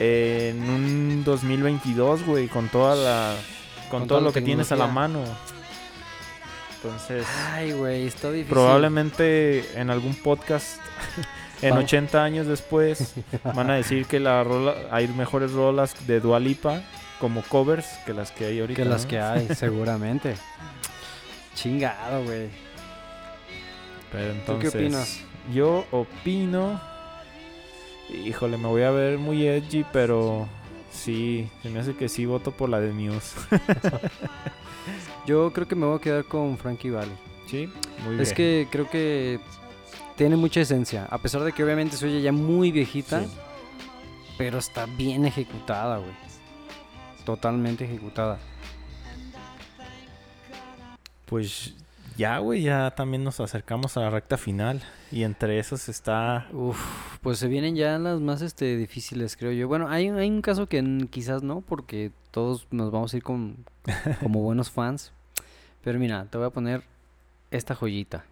en 0.00 0.68
un 0.68 1.22
2022, 1.24 2.24
güey, 2.24 2.48
con 2.48 2.68
toda 2.68 2.96
la 2.96 3.36
con, 3.90 4.00
Con 4.00 4.08
todo 4.08 4.20
lo 4.20 4.32
que 4.32 4.40
tienes 4.40 4.72
a 4.72 4.76
la 4.76 4.88
mano. 4.88 5.22
Entonces, 6.76 7.26
Ay, 7.52 7.72
güey, 7.72 8.06
está 8.06 8.30
difícil. 8.30 8.52
probablemente 8.52 9.78
en 9.78 9.88
algún 9.88 10.14
podcast 10.16 10.78
en 11.62 11.70
Vamos. 11.70 11.84
80 11.84 12.22
años 12.22 12.46
después 12.46 13.14
van 13.42 13.70
a 13.70 13.74
decir 13.74 14.06
que 14.06 14.20
la 14.20 14.42
rola, 14.42 14.74
hay 14.90 15.06
mejores 15.08 15.52
rolas 15.52 15.94
de 16.06 16.20
Dualipa 16.20 16.82
como 17.20 17.42
covers 17.42 17.86
que 18.06 18.12
las 18.14 18.30
que 18.32 18.46
hay 18.46 18.60
ahorita. 18.60 18.82
Que 18.82 18.88
las 18.88 19.02
¿no? 19.04 19.08
que 19.08 19.20
hay, 19.20 19.48
seguramente. 19.54 20.34
Chingado, 21.54 22.24
güey. 22.24 22.48
Pero 24.12 24.26
¿Tú 24.32 24.38
entonces, 24.52 24.72
qué 24.72 24.78
opinas? 24.78 25.20
Yo 25.52 25.84
opino. 25.90 26.80
Híjole, 28.24 28.56
me 28.58 28.68
voy 28.68 28.82
a 28.82 28.90
ver 28.90 29.18
muy 29.18 29.46
edgy, 29.46 29.84
pero 29.92 30.46
sí, 30.92 31.48
se 31.62 31.70
me 31.70 31.80
hace 31.80 31.94
que 31.96 32.08
sí 32.08 32.26
voto 32.26 32.50
por 32.52 32.68
la 32.68 32.80
de 32.80 32.92
Muse. 32.92 33.34
Yo 35.26 35.52
creo 35.52 35.66
que 35.66 35.74
me 35.74 35.86
voy 35.86 35.96
a 35.96 36.00
quedar 36.00 36.24
con 36.24 36.58
Frankie 36.58 36.90
Valley. 36.90 37.16
sí, 37.48 37.68
muy 38.04 38.20
Es 38.20 38.34
bien. 38.34 38.36
que 38.36 38.68
creo 38.70 38.88
que 38.90 39.40
tiene 40.16 40.36
mucha 40.36 40.60
esencia. 40.60 41.06
A 41.10 41.18
pesar 41.18 41.42
de 41.42 41.52
que 41.52 41.64
obviamente 41.64 41.96
se 41.96 42.06
oye 42.06 42.20
ya 42.20 42.30
muy 42.32 42.70
viejita, 42.70 43.22
Sí. 43.24 43.30
pero 44.36 44.58
está 44.58 44.84
bien 44.86 45.24
ejecutada, 45.24 45.96
güey. 45.98 46.12
Totalmente 47.24 47.84
ejecutada. 47.84 48.38
Pues 51.26 51.74
ya, 52.16 52.38
güey, 52.38 52.62
ya 52.62 52.92
también 52.92 53.24
nos 53.24 53.40
acercamos 53.40 53.96
a 53.96 54.00
la 54.00 54.10
recta 54.10 54.36
final. 54.36 54.82
Y 55.10 55.22
entre 55.24 55.58
esos 55.58 55.88
está. 55.88 56.48
Uf, 56.52 56.78
pues 57.22 57.38
se 57.38 57.48
vienen 57.48 57.76
ya 57.76 57.98
las 57.98 58.20
más 58.20 58.42
este 58.42 58.76
difíciles, 58.76 59.36
creo 59.36 59.52
yo. 59.52 59.66
Bueno, 59.68 59.88
hay, 59.88 60.08
hay 60.08 60.28
un 60.28 60.42
caso 60.42 60.66
que 60.66 61.08
quizás 61.10 61.42
no, 61.42 61.60
porque 61.60 62.12
todos 62.30 62.66
nos 62.70 62.90
vamos 62.90 63.14
a 63.14 63.16
ir 63.16 63.22
con, 63.22 63.64
como 64.20 64.40
buenos 64.42 64.70
fans. 64.70 65.12
Pero 65.82 65.98
mira, 65.98 66.26
te 66.30 66.38
voy 66.38 66.46
a 66.46 66.50
poner 66.50 66.82
esta 67.50 67.74
joyita. 67.74 68.24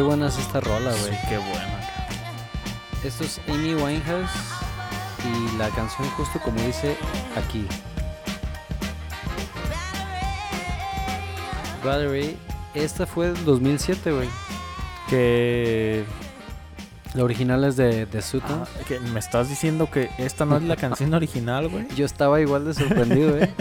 Qué 0.00 0.04
buena 0.04 0.28
es 0.28 0.38
esta 0.38 0.60
rola, 0.60 0.92
güey. 0.92 1.12
Qué 1.28 1.36
buena. 1.36 1.78
Esto 3.04 3.22
es 3.22 3.38
Amy 3.48 3.74
Winehouse 3.74 4.30
y 5.22 5.58
la 5.58 5.68
canción 5.68 6.08
justo 6.12 6.40
como 6.40 6.58
dice 6.62 6.96
aquí. 7.36 7.66
Valerie, 11.84 12.38
esta 12.72 13.04
fue 13.04 13.30
del 13.32 13.44
2007, 13.44 14.10
güey. 14.10 14.28
Que, 15.10 16.06
La 17.12 17.22
original 17.22 17.62
es 17.64 17.76
de, 17.76 18.06
de 18.06 18.22
Sutton. 18.22 18.62
ah, 18.62 18.84
que 18.88 18.98
me 19.00 19.20
estás 19.20 19.50
diciendo 19.50 19.90
que 19.90 20.08
esta 20.16 20.46
no 20.46 20.56
es 20.56 20.62
la 20.62 20.76
canción 20.76 21.12
original, 21.12 21.68
güey. 21.68 21.86
Yo 21.94 22.06
estaba 22.06 22.40
igual 22.40 22.64
de 22.64 22.72
sorprendido, 22.72 23.36
¿eh? 23.38 23.52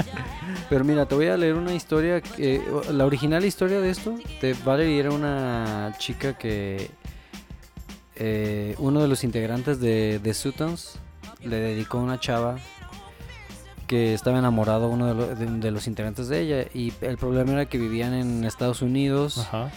Pero 0.70 0.84
mira, 0.84 1.06
te 1.08 1.16
voy 1.16 1.28
a 1.28 1.38
leer 1.38 1.56
una 1.56 1.74
historia. 1.74 2.22
Que, 2.22 2.62
la 2.91 3.06
original 3.06 3.43
historia 3.45 3.80
de 3.82 3.89
esto, 3.89 4.16
de 4.41 4.54
Valerie, 4.66 5.00
era 5.00 5.12
una 5.12 5.93
chica 5.97 6.38
que 6.38 6.89
eh, 8.16 8.76
uno 8.80 9.02
de 9.02 9.08
los 9.08 9.24
integrantes 9.24 9.80
de, 9.80 10.20
de 10.20 10.34
Sutons 10.34 11.00
le 11.43 11.56
dedicó 11.58 12.00
a 12.00 12.02
una 12.02 12.20
chava 12.20 12.58
que 13.88 14.14
estaba 14.14 14.38
enamorado 14.38 14.88
uno 14.89 15.08
de, 15.08 15.14
lo- 15.16 15.36
de- 15.36 15.45
de 15.60 15.72
los 15.72 15.88
integrantes 15.88 16.28
de 16.28 16.41
ella. 16.41 16.70
Y 16.74 16.93
el 17.02 17.18
problema 17.18 17.54
era 17.54 17.66
que 17.68 17.78
vivían 17.78 18.14
en 18.14 18.43
Estados 18.45 18.82
Unidos 18.82 19.38
Ajá. 19.39 19.72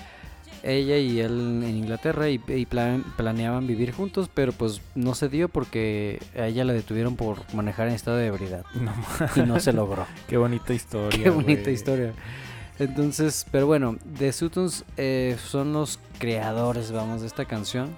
Ella 0.62 0.96
y 0.98 1.20
él 1.20 1.62
en 1.64 1.76
Inglaterra 1.76 2.28
y, 2.28 2.40
y 2.48 2.66
plan- 2.66 3.04
planeaban 3.16 3.66
vivir 3.66 3.92
juntos, 3.92 4.30
pero 4.32 4.52
pues 4.52 4.80
no 4.94 5.14
se 5.14 5.28
dio 5.28 5.48
porque 5.48 6.20
a 6.36 6.46
ella 6.46 6.64
la 6.64 6.72
detuvieron 6.72 7.16
por 7.16 7.38
manejar 7.54 7.88
en 7.88 7.94
estado 7.94 8.16
de 8.16 8.26
ebriedad 8.26 8.64
No, 8.74 8.92
y 9.36 9.40
no 9.46 9.58
se 9.60 9.72
logró. 9.72 10.06
qué 10.28 10.36
bonita 10.36 10.72
historia. 10.72 11.22
Qué 11.24 11.30
bonita 11.30 11.70
historia. 11.70 12.12
Entonces, 12.78 13.46
pero 13.50 13.66
bueno, 13.66 13.96
The 14.18 14.32
Sutons 14.32 14.84
eh, 14.96 15.36
son 15.44 15.72
los 15.72 15.98
creadores, 16.18 16.90
vamos, 16.92 17.20
de 17.20 17.26
esta 17.26 17.44
canción. 17.44 17.90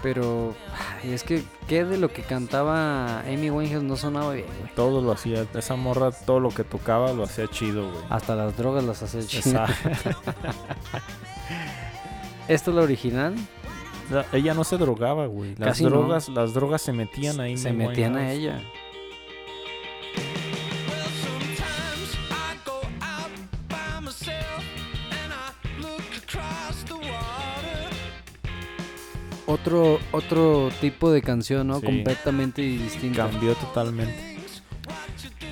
Pero 0.00 0.54
es 1.02 1.24
que, 1.24 1.42
¿qué 1.66 1.84
de 1.84 1.98
lo 1.98 2.12
que 2.12 2.22
cantaba 2.22 3.18
Amy 3.22 3.50
Winehouse 3.50 3.82
no 3.82 3.96
sonaba 3.96 4.32
bien, 4.32 4.46
güey? 4.60 4.72
Todo 4.76 5.02
lo 5.02 5.10
hacía, 5.10 5.44
esa 5.54 5.74
morra, 5.74 6.12
todo 6.12 6.38
lo 6.38 6.50
que 6.50 6.62
tocaba 6.62 7.12
lo 7.12 7.24
hacía 7.24 7.48
chido, 7.48 7.90
güey. 7.90 8.04
Hasta 8.08 8.36
las 8.36 8.56
drogas 8.56 8.84
las 8.84 9.02
hace 9.02 9.26
chido. 9.26 9.40
Esa- 9.64 9.66
Esta 12.48 12.70
es 12.70 12.76
la 12.76 12.82
original. 12.82 13.34
la- 14.10 14.26
ella 14.32 14.54
no 14.54 14.64
se 14.64 14.78
drogaba, 14.78 15.26
güey. 15.26 15.54
Las 15.56 15.68
Casi 15.70 15.84
no. 15.84 15.90
drogas, 15.90 16.28
las 16.30 16.54
drogas 16.54 16.80
se 16.82 16.92
metían 16.92 17.40
ahí. 17.40 17.56
Se 17.56 17.72
metían 17.72 18.16
a 18.16 18.32
ella. 18.32 18.60
Otro, 29.46 29.98
otro 30.12 30.68
tipo 30.80 31.10
de 31.10 31.22
canción, 31.22 31.66
¿no? 31.68 31.80
Sí. 31.80 31.86
Completamente 31.86 32.60
distinta. 32.62 33.28
Cambió 33.30 33.54
totalmente. 33.54 34.36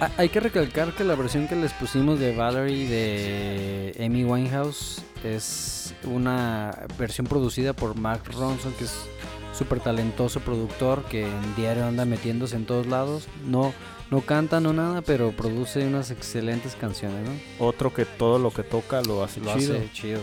Ah, 0.01 0.11
Hay 0.19 0.29
que 0.29 0.41
recalcar 0.41 0.93
que 0.93 1.03
la 1.05 1.15
versión 1.15 1.49
que 1.49 1.57
les 1.57 1.73
pusimos 1.73 2.19
de 2.21 2.37
Valerie 2.37 2.87
de 2.89 4.05
Amy 4.05 4.25
Winehouse 4.25 5.03
es 5.35 5.95
una 6.05 6.87
versión 6.99 7.27
producida 7.27 7.73
por 7.73 7.97
Mark 7.97 8.23
Ronson, 8.33 8.73
que 8.75 8.85
es 8.85 8.95
súper 9.57 9.81
talentoso 9.81 10.41
productor 10.41 11.05
que 11.05 11.23
en 11.27 11.57
diario 11.57 11.87
anda 11.87 12.05
metiéndose 12.05 12.57
en 12.57 12.67
todos 12.67 12.87
lados. 12.87 13.27
No, 13.45 13.73
no 14.11 14.21
canta, 14.21 14.61
no 14.61 14.73
nada, 14.73 15.03
pero 15.03 15.33
produce 15.33 15.87
unas 15.87 16.11
excelentes 16.11 16.77
canciones, 16.77 17.27
¿no? 17.27 17.67
Otro 17.67 17.93
que 17.93 18.05
todo 18.05 18.39
lo 18.39 18.51
que 18.51 18.63
toca 18.63 19.01
lo 19.03 19.25
hace 19.25 19.41
Lo 19.41 19.57
chido. 19.57 19.77
hace 19.77 19.91
chido. 19.93 20.21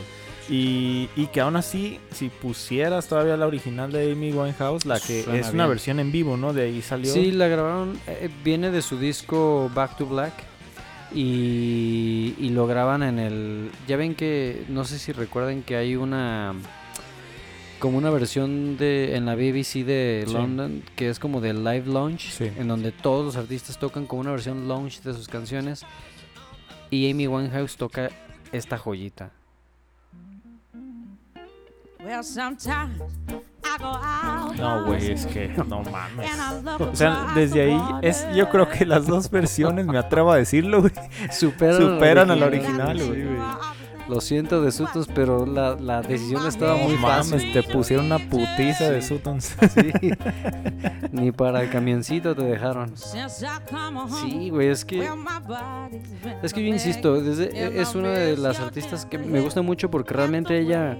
Y, 0.49 1.09
y 1.15 1.27
que 1.27 1.39
aún 1.39 1.55
así, 1.55 1.99
si 2.11 2.27
pusieras 2.29 3.07
todavía 3.07 3.37
la 3.37 3.47
original 3.47 3.91
de 3.91 4.11
Amy 4.11 4.33
Winehouse, 4.33 4.85
la 4.85 4.99
que 4.99 5.23
Suena 5.23 5.39
es 5.39 5.53
una 5.53 5.67
versión 5.67 5.99
en 6.01 6.11
vivo, 6.11 6.35
¿no? 6.35 6.51
De 6.53 6.63
ahí 6.63 6.81
salió. 6.81 7.13
Sí, 7.13 7.31
la 7.31 7.47
grabaron, 7.47 7.97
eh, 8.07 8.29
viene 8.43 8.69
de 8.69 8.81
su 8.81 8.99
disco 8.99 9.71
Back 9.73 9.97
to 9.97 10.05
Black 10.05 10.33
y, 11.13 12.35
y 12.39 12.49
lo 12.49 12.67
graban 12.67 13.03
en 13.03 13.19
el... 13.19 13.71
Ya 13.87 13.97
ven 13.97 14.15
que, 14.15 14.65
no 14.69 14.83
sé 14.85 14.99
si 14.99 15.11
recuerdan 15.11 15.61
que 15.63 15.75
hay 15.75 15.95
una... 15.95 16.53
Como 17.79 17.97
una 17.97 18.09
versión 18.09 18.77
de 18.77 19.15
en 19.17 19.25
la 19.25 19.35
BBC 19.35 19.83
de 19.85 20.23
Sí. 20.25 20.33
London 20.33 20.83
que 20.95 21.09
es 21.09 21.19
como 21.19 21.41
de 21.41 21.53
live 21.53 21.83
launch, 21.87 22.29
Sí. 22.31 22.45
en 22.57 22.67
donde 22.69 22.91
todos 22.93 23.25
los 23.25 23.35
artistas 23.35 23.77
tocan 23.77 24.05
como 24.05 24.21
una 24.21 24.31
versión 24.31 24.67
launch 24.69 25.01
de 25.01 25.13
sus 25.13 25.27
canciones 25.27 25.85
y 26.89 27.11
Amy 27.11 27.27
Winehouse 27.27 27.75
toca 27.75 28.09
esta 28.53 28.77
joyita. 28.77 29.31
Well, 31.99 32.23
sometimes. 32.23 33.01
No, 33.79 34.85
güey, 34.85 35.11
es 35.11 35.25
que 35.25 35.49
no 35.67 35.81
mames. 35.83 36.29
O 36.79 36.95
sea, 36.95 37.27
desde 37.35 37.61
ahí 37.63 37.81
es, 38.01 38.25
yo 38.35 38.49
creo 38.49 38.67
que 38.69 38.85
las 38.85 39.07
dos 39.07 39.29
versiones, 39.29 39.85
me 39.85 39.97
atrevo 39.97 40.31
a 40.31 40.37
decirlo, 40.37 40.81
güey, 40.81 40.93
Superan, 41.31 41.81
superan 41.81 42.31
a 42.31 42.35
la 42.35 42.45
original. 42.45 42.97
güey. 43.05 43.23
Lo 44.09 44.19
siento 44.19 44.61
de 44.61 44.73
Sutos, 44.73 45.07
pero 45.15 45.45
la, 45.45 45.75
la 45.75 46.01
decisión 46.01 46.45
estaba 46.45 46.75
muy 46.75 46.95
No 46.95 47.01
fácil. 47.01 47.35
mames, 47.37 47.53
te 47.53 47.63
pusieron 47.63 48.07
una 48.07 48.19
putiza 48.19 48.89
de 48.91 49.01
Sutons. 49.01 49.55
Sí. 49.73 50.11
Ni 51.13 51.31
para 51.31 51.61
el 51.63 51.69
camioncito 51.69 52.35
te 52.35 52.43
dejaron. 52.43 52.91
Sí, 52.97 54.49
güey, 54.49 54.67
es 54.67 54.83
que 54.83 55.09
es 56.41 56.53
que 56.53 56.61
yo 56.61 56.67
insisto, 56.67 57.21
desde- 57.21 57.79
es 57.81 57.95
una 57.95 58.09
de 58.09 58.35
las 58.35 58.59
artistas 58.59 59.05
que 59.05 59.17
me 59.17 59.39
gusta 59.39 59.61
mucho 59.61 59.89
porque 59.89 60.13
realmente 60.13 60.59
ella 60.59 60.97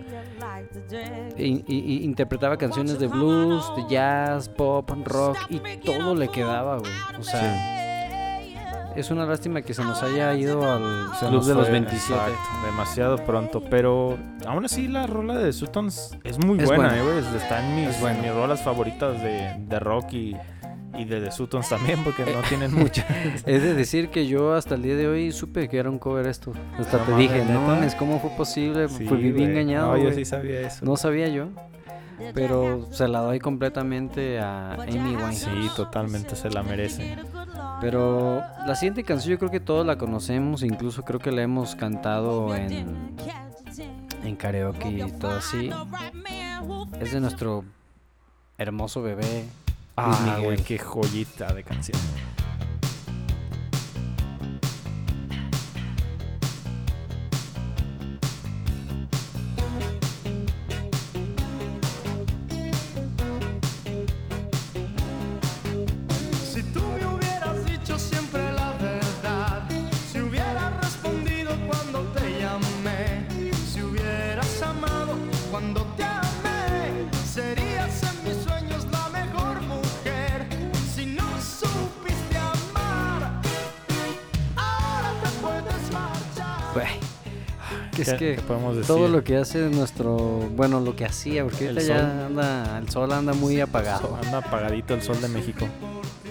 i- 1.38 2.04
interpretaba 2.04 2.58
canciones 2.58 3.00
de 3.00 3.08
blues, 3.08 3.66
de 3.76 3.84
jazz, 3.90 4.50
pop, 4.50 4.90
rock 5.06 5.38
y 5.50 5.60
todo 5.78 6.16
le 6.16 6.28
quedaba, 6.30 6.78
güey. 6.80 6.92
O 7.20 7.24
sea, 7.24 8.92
es 8.96 9.10
una 9.10 9.26
lástima 9.26 9.62
que 9.64 9.74
se 9.74 9.84
nos 9.84 10.04
haya 10.04 10.34
ido 10.36 10.70
al 10.72 11.16
Se 11.20 11.26
club 11.28 11.44
de 11.44 11.56
los 11.56 11.64
fue, 11.64 11.72
27. 11.72 12.14
exacto, 12.14 12.66
demasiado 12.66 13.18
pronto. 13.18 13.64
Pero 13.70 14.18
aún 14.46 14.66
así 14.66 14.88
la 14.88 15.08
rola 15.08 15.36
de 15.38 15.52
Sutons 15.52 16.18
es 16.24 16.38
muy 16.46 16.60
Es 16.60 16.66
buena, 16.68 16.96
eh, 16.98 17.02
güey. 17.04 17.18
Está 17.36 17.66
en 17.66 17.76
mis, 17.76 17.90
Es 17.96 18.02
buena. 18.02 18.22
mis 18.22 18.34
rolas 18.34 18.62
favoritas 18.64 19.22
de, 19.22 19.56
de 19.68 19.80
rock 19.80 20.14
y, 20.14 20.36
y 20.98 21.06
de 21.06 21.22
The 21.22 21.32
Sutons 21.32 21.70
también, 21.70 22.04
porque 22.04 22.24
no 22.26 22.42
tienen 22.48 22.74
mucha. 22.74 23.06
Es 23.46 23.62
de 23.64 23.74
decir 23.74 24.10
que 24.10 24.28
yo 24.28 24.54
hasta 24.54 24.76
el 24.76 24.84
día 24.84 24.96
de 24.96 25.08
hoy 25.08 25.32
supe 25.32 25.68
que 25.70 25.78
era 25.78 25.90
un 25.90 26.00
cover 26.00 26.28
esto. 26.28 26.54
Hasta 26.78 27.00
No 27.00 27.04
te 27.06 27.16
dije, 27.16 27.40
no 27.40 27.46
¿neta? 27.46 27.60
mames, 27.60 27.96
¿cómo 27.96 28.20
fue 28.20 28.30
posible? 28.32 28.88
Sí, 28.90 29.06
Fui 29.06 29.18
viví 29.18 29.44
engañado. 29.44 29.96
No, 29.96 30.04
yo 30.04 30.12
sí 30.14 30.26
sabía 30.26 30.62
eso. 30.62 30.86
No 30.86 30.96
sabía 30.98 31.28
yo. 31.30 31.50
Pero 32.36 32.88
se 32.92 33.08
la 33.08 33.20
doy 33.20 33.40
completamente 33.40 34.40
a 34.40 34.74
Amy 34.74 35.16
Winehouse. 35.16 35.36
Sí, 35.40 35.70
totalmente 35.76 36.36
se 36.36 36.50
la 36.50 36.62
merece. 36.64 37.18
Pero 37.82 38.42
la 38.66 38.76
siguiente 38.76 39.04
canción 39.04 39.32
yo 39.34 39.40
creo 39.40 39.52
que 39.52 39.60
todos 39.60 39.86
la 39.86 39.98
conocemos, 39.98 40.64
incluso 40.64 41.04
creo 41.04 41.20
que 41.20 41.32
la 41.32 41.42
hemos 41.42 41.76
cantado 41.76 42.56
en, 42.56 43.16
en 44.24 44.36
karaoke 44.36 44.90
y 44.90 45.12
todo 45.14 45.32
así. 45.32 45.70
Es 47.02 47.12
de 47.12 47.20
nuestro 47.20 47.66
hermoso 48.58 49.02
bebé. 49.02 49.44
Ah, 49.96 50.40
güey, 50.42 50.58
qué 50.58 50.80
joyita 50.80 51.54
de 51.54 51.64
canción. 51.64 52.00
Que 88.06 88.12
es 88.12 88.20
¿Qué- 88.20 88.30
que 88.32 88.36
qué 88.38 88.42
podemos 88.42 88.76
decir? 88.76 88.88
todo 88.88 89.08
lo 89.08 89.24
que 89.24 89.38
hace 89.38 89.70
nuestro, 89.70 90.16
bueno, 90.56 90.80
lo 90.80 90.96
que 90.96 91.06
hacía, 91.06 91.44
porque 91.44 91.68
El 91.70 91.78
ahorita 91.78 91.94
ya 91.96 92.26
anda, 92.28 92.78
el 92.80 92.90
sol 92.90 93.12
anda 93.12 93.34
muy 93.34 93.60
apagado. 93.62 94.18
Anda 94.24 94.40
apagadito 94.40 94.94
el 94.94 95.02
sol 95.02 95.20
de 95.22 95.28
México. 95.30 95.68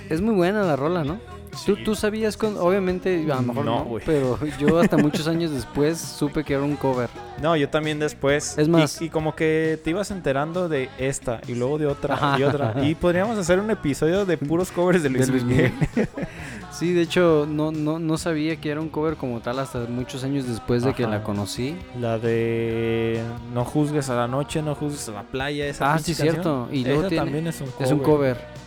Es 0.09 0.21
muy 0.21 0.35
buena 0.35 0.63
la 0.63 0.77
rola, 0.77 1.05
¿no? 1.05 1.19
¿Tú, 1.67 1.77
Sí. 1.77 1.85
tú 1.85 1.95
sabías, 1.95 2.39
con, 2.39 2.57
obviamente, 2.57 3.27
a 3.31 3.35
lo 3.37 3.43
mejor 3.43 3.65
No, 3.67 3.85
no, 3.85 3.97
pero 4.07 4.39
yo 4.59 4.79
hasta 4.79 4.97
muchos 4.97 5.29
años 5.29 5.51
después 5.51 5.99
supe 5.99 6.45
que 6.45 6.55
era 6.55 6.63
un 6.63 6.77
cover. 6.77 7.11
No, 7.43 7.55
yo 7.57 7.69
también 7.69 7.99
después. 7.99 8.57
Es 8.57 8.69
Y- 8.69 8.71
más- 8.71 9.03
Y, 9.03 9.11
como 9.11 9.35
que 9.35 9.79
te 9.85 9.91
ibas 9.91 10.11
enterando 10.11 10.71
de 10.71 10.89
esta 10.99 11.43
y 11.47 11.55
luego 11.55 11.77
de 11.77 11.87
otra 11.89 12.15
Ajá. 12.15 12.39
y 12.39 12.43
otra. 12.45 12.75
Y 12.83 12.95
podríamos 12.95 13.39
hacer 13.39 13.59
un 13.61 13.71
episodio 13.71 14.25
de 14.25 14.39
puros 14.39 14.73
covers 14.73 15.03
de 15.03 15.11
Luis, 15.11 15.27
de 15.27 15.33
Luis 15.33 15.45
Miguel. 15.45 15.73
Miguel. 15.95 16.09
sí, 16.73 16.93
de 16.93 17.03
hecho, 17.03 17.47
no, 17.49 17.71
no, 17.73 17.99
no 17.99 18.19
sabía 18.19 18.57
que 18.61 18.71
era 18.71 18.81
un 18.81 18.89
cover 18.89 19.17
como 19.17 19.41
tal 19.41 19.59
hasta 19.59 19.81
muchos 19.89 20.25
años 20.25 20.47
después 20.47 20.83
de 20.83 20.95
que 20.95 21.07
la 21.07 21.23
conocí. 21.23 21.77
La 22.01 22.19
de 22.19 23.23
No 23.55 23.65
juzgues 23.65 24.09
a 24.11 24.17
la 24.17 24.27
noche, 24.29 24.63
no 24.63 24.75
juzgues 24.75 25.09
a 25.09 25.13
la 25.13 25.23
playa. 25.23 25.67
Esa 25.67 25.95
Ah, 25.95 25.99
sí, 25.99 26.15
cierto. 26.15 26.69
Y 26.73 26.85
luego 26.85 27.03
tiene- 27.09 27.17
también 27.25 27.47
es 27.47 27.61
un 27.61 27.69
cover. 27.71 27.87
Es 27.87 27.93
un 27.93 27.99
cover. 28.01 28.63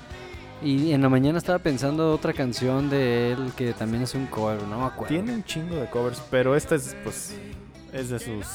Y 0.64 0.94
en 0.94 1.02
la 1.02 1.10
mañana 1.10 1.38
estaba 1.38 1.60
pensando 1.60 2.12
otra 2.14 2.32
canción 2.34 2.90
de 2.90 3.34
él 3.34 3.52
que 3.58 3.74
también 3.74 4.04
es 4.04 4.16
un 4.16 4.26
cover, 4.28 4.64
no 4.64 4.80
me 4.80 4.86
acuerdo. 4.86 5.14
Tiene 5.14 5.34
un 5.34 5.44
chingo 5.44 5.76
de 5.76 5.86
covers, 5.88 6.22
pero 6.32 6.56
esta 6.56 6.76
es, 6.76 6.96
pues, 7.04 7.36
es 7.94 8.10
de 8.10 8.20
sus... 8.20 8.48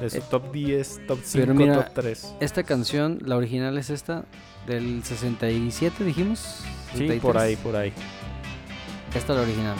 De 0.00 0.10
su 0.10 0.18
Eh, 0.18 0.22
top 0.30 0.52
10, 0.52 1.00
top 1.08 1.18
5, 1.24 1.42
pero 1.44 1.54
mira, 1.54 1.74
top 1.84 1.92
3. 1.94 2.34
Esta 2.40 2.62
canción, 2.62 3.18
la 3.24 3.36
original 3.36 3.76
es 3.78 3.90
esta, 3.90 4.24
del 4.66 5.02
67 5.02 6.04
dijimos. 6.04 6.38
Sí, 6.92 6.98
63. 6.98 7.20
por 7.20 7.38
ahí, 7.38 7.56
por 7.56 7.74
ahí. 7.76 7.92
Esta 9.14 9.32
es 9.32 9.38
la 9.38 9.42
original. 9.42 9.76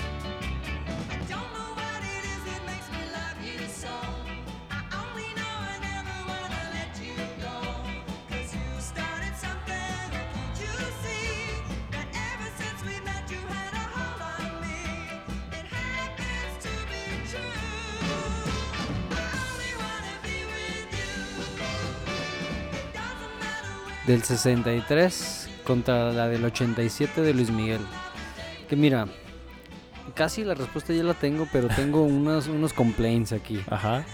Del 24.07 24.23
63 24.23 25.51
contra 25.65 26.13
la 26.13 26.29
del 26.29 26.43
87 26.43 27.21
de 27.21 27.35
Luis 27.35 27.51
Miguel. 27.51 27.81
Que 28.69 28.77
mira, 28.77 29.07
casi 30.15 30.45
la 30.45 30.55
respuesta 30.55 30.93
ya 30.93 31.03
la 31.03 31.15
tengo, 31.15 31.47
pero 31.53 31.69
tengo 31.77 32.03
unos, 32.03 32.49
unos 32.49 32.73
complaints 32.73 33.33
aquí. 33.33 33.61
Ajá. 33.69 34.05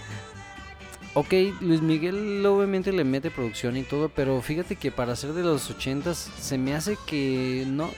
Ok, 1.13 1.33
Luis 1.61 1.81
Miguel 1.81 2.45
obviamente 2.45 2.91
le 2.91 3.05
mete 3.05 3.31
producción 3.31 3.77
y 3.77 3.83
todo, 3.83 4.09
pero 4.09 4.41
fíjate 4.41 4.75
que 4.75 4.91
para 4.91 5.15
ser 5.15 5.31
de 5.33 5.43
los 5.43 5.71
80s 5.73 6.13
se 6.13 6.57
me 6.57 6.73
hace 6.75 6.97
que 7.05 7.63
no 7.67 7.89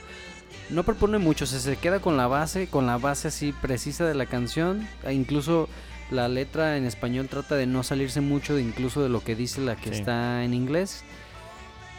no 0.70 0.82
propone 0.84 1.16
mucho, 1.18 1.46
se, 1.46 1.58
se 1.60 1.76
queda 1.76 1.98
con 1.98 2.16
la 2.18 2.26
base, 2.26 2.68
con 2.68 2.86
la 2.86 2.98
base 2.98 3.28
así 3.28 3.52
precisa 3.52 4.06
de 4.06 4.14
la 4.14 4.26
canción, 4.26 4.86
e 5.02 5.14
incluso 5.14 5.66
la 6.10 6.28
letra 6.28 6.76
en 6.76 6.84
español 6.84 7.26
trata 7.28 7.54
de 7.56 7.66
no 7.66 7.82
salirse 7.82 8.20
mucho 8.20 8.54
de 8.54 8.62
incluso 8.62 9.02
de 9.02 9.08
lo 9.08 9.24
que 9.24 9.34
dice 9.34 9.62
la 9.62 9.76
que 9.76 9.90
Sí. 9.94 10.00
está 10.00 10.44
en 10.44 10.52
inglés. 10.54 11.04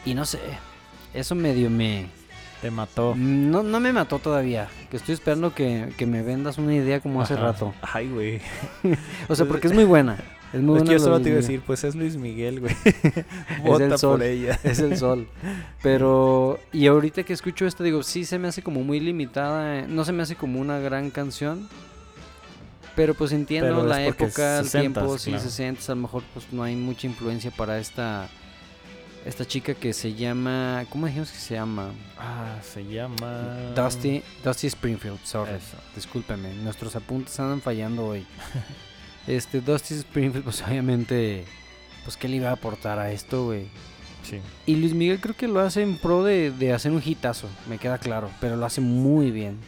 Y 0.06 0.14
no 0.14 0.24
sé, 0.26 0.40
eso 1.16 1.34
medio 1.36 1.70
me 1.72 2.06
Te 2.62 2.72
mató. 2.72 3.14
no, 3.16 3.64
no 3.64 3.80
me 3.80 3.94
mató 3.94 4.20
todavía, 4.20 4.68
que 4.92 4.98
estoy 4.98 5.14
esperando 5.14 5.54
que, 5.56 5.94
que 5.98 6.06
me 6.06 6.22
vendas 6.24 6.58
una 6.58 6.76
idea 6.76 7.00
como 7.00 7.22
hace 7.22 7.36
rato. 7.38 7.74
Ay, 7.82 8.10
güey. 8.10 8.42
O 9.30 9.36
sea, 9.36 9.46
porque 9.46 9.68
es 9.68 9.74
muy 9.74 9.86
buena. 9.86 10.18
Es 10.52 10.62
muy 10.62 10.78
Es 10.78 10.84
buena 10.84 10.86
que 10.86 10.92
yo 10.92 11.00
solo 11.00 11.22
te 11.22 11.30
iba 11.30 11.38
a 11.38 11.42
decir, 11.42 11.62
pues 11.66 11.84
es 11.84 11.96
Luis 11.96 12.18
Miguel, 12.18 12.60
güey. 12.60 12.76
Vota 13.64 13.86
el 13.86 13.98
sol. 13.98 14.18
por 14.20 14.24
ella. 14.28 14.60
Es 14.64 14.80
el 14.80 14.98
sol. 14.98 15.28
Pero, 15.82 16.60
y 16.74 16.88
ahorita 16.88 17.24
que 17.24 17.34
escucho 17.34 17.66
esto, 17.66 17.84
digo, 17.84 18.04
sí 18.04 18.26
se 18.26 18.40
me 18.40 18.48
hace 18.48 18.62
como 18.62 18.84
muy 18.84 19.00
limitada. 19.00 19.80
eh, 19.80 19.86
No 19.88 20.04
se 20.04 20.12
me 20.12 20.24
hace 20.24 20.36
como 20.36 20.60
una 20.60 20.80
gran 20.80 21.12
canción. 21.12 21.70
Pero 22.96 23.14
pues 23.14 23.32
entiendo 23.32 23.68
Pero 23.70 23.86
la 23.88 24.04
época, 24.06 24.60
el 24.60 24.66
60s, 24.66 24.80
tiempo, 24.82 25.18
sí, 25.18 25.30
claro. 25.32 25.44
60 25.46 25.92
a 25.92 25.96
lo 25.96 26.02
mejor 26.02 26.24
pues 26.34 26.48
no 26.52 26.64
hay 26.64 26.76
mucha 26.76 27.08
influencia 27.08 27.52
para 27.52 27.80
esta 27.80 28.28
esta 29.26 29.46
chica 29.46 29.74
que 29.74 29.94
se 29.94 30.14
llama, 30.14 30.86
¿cómo 30.90 31.08
dijimos 31.08 31.32
que 31.32 31.38
se 31.38 31.56
llama? 31.56 31.92
Ah, 32.18 32.58
se 32.62 32.86
llama... 32.86 33.74
Dusty, 33.76 34.24
Dusty 34.44 34.68
Springfield, 34.68 35.20
sorry. 35.24 35.54
Eso. 35.54 35.78
Discúlpeme, 35.96 36.54
nuestros 36.56 36.96
apuntes 36.96 37.40
andan 37.40 37.62
fallando 37.62 38.08
hoy. 38.08 38.26
este 39.28 39.62
Dusty 39.62 39.96
Springfield 39.96 40.44
pues 40.44 40.62
obviamente 40.62 41.46
pues 42.04 42.18
qué 42.18 42.28
le 42.28 42.38
iba 42.38 42.50
a 42.50 42.54
aportar 42.54 42.98
a 43.00 43.12
esto, 43.12 43.46
güey. 43.46 43.68
Sí. 44.24 44.40
Y 44.66 44.76
Luis 44.76 44.94
Miguel 44.94 45.20
creo 45.20 45.36
que 45.36 45.48
lo 45.48 45.60
hace 45.60 45.82
en 45.82 45.98
pro 45.98 46.24
de, 46.24 46.52
de 46.52 46.74
hacer 46.74 46.92
un 46.92 47.02
hitazo, 47.04 47.48
me 47.68 47.78
queda 47.78 47.98
claro, 47.98 48.30
pero 48.40 48.56
lo 48.56 48.66
hace 48.66 48.82
muy 48.82 49.32
bien. 49.32 49.60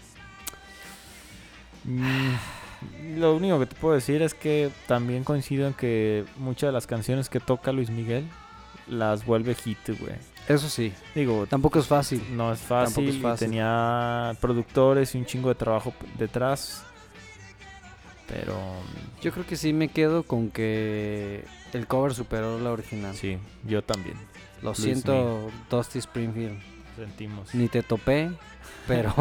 Mm, 1.84 3.20
lo 3.20 3.36
único 3.36 3.60
que 3.60 3.66
te 3.66 3.76
puedo 3.76 3.96
decir 3.96 4.22
es 4.22 4.34
que 4.34 4.72
también 4.88 5.24
coincido 5.24 5.68
en 5.68 5.74
que 5.74 6.26
muchas 6.38 6.70
de 6.70 6.72
las 6.72 6.88
canciones 6.88 7.30
que 7.30 7.40
toca 7.40 7.72
Luis 7.72 7.90
Miguel 7.90 8.26
las 8.88 9.26
vuelve 9.26 9.56
hit, 9.56 9.78
güey. 10.00 10.16
Eso 10.48 10.68
sí, 10.70 10.92
Digo, 11.16 11.46
tampoco 11.48 11.80
es 11.80 11.88
fácil. 11.88 12.22
no 12.36 12.52
es 12.52 12.60
fácil, 12.60 12.96
Tampoco 12.96 13.10
es 13.10 13.16
y 13.16 13.22
fácil. 13.22 13.48
tenía 13.48 14.36
productores 14.42 15.14
y 15.16 15.18
un 15.20 15.26
chingo 15.26 15.50
de 15.50 15.56
trabajo 15.56 15.94
detrás. 16.18 16.84
Pero 18.28 18.56
Yo 19.22 19.32
creo 19.32 19.46
que 19.46 19.56
sí 19.56 19.74
me 19.74 19.90
quedo 19.90 20.24
con 20.24 20.50
que 20.50 21.44
el 21.74 21.88
cover 21.88 22.14
superó 22.14 22.60
la 22.60 22.72
original. 22.72 23.14
sí, 23.16 23.38
yo 23.66 23.84
también. 23.84 24.16
Lo 24.62 24.70
Luis 24.72 24.78
siento, 24.82 25.50
Dusty 25.70 26.00
Springfield. 26.00 26.60
Sentimos. 26.96 27.54
Ni 27.56 27.68
te 27.68 27.82
topé, 27.84 28.32
pero, 28.88 29.14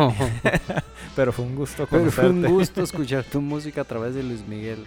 Pero 1.16 1.32
fue 1.32 1.44
un 1.44 1.54
gusto 1.56 1.86
pero 1.90 2.11
fue 2.11 2.24
un 2.28 2.36
conocerte. 2.36 2.52
gusto 2.52 2.82
escuchar 2.82 3.24
tu 3.24 3.40
música 3.40 3.80
a 3.82 3.84
través 3.84 4.14
de 4.14 4.22
Luis 4.22 4.46
Miguel. 4.46 4.84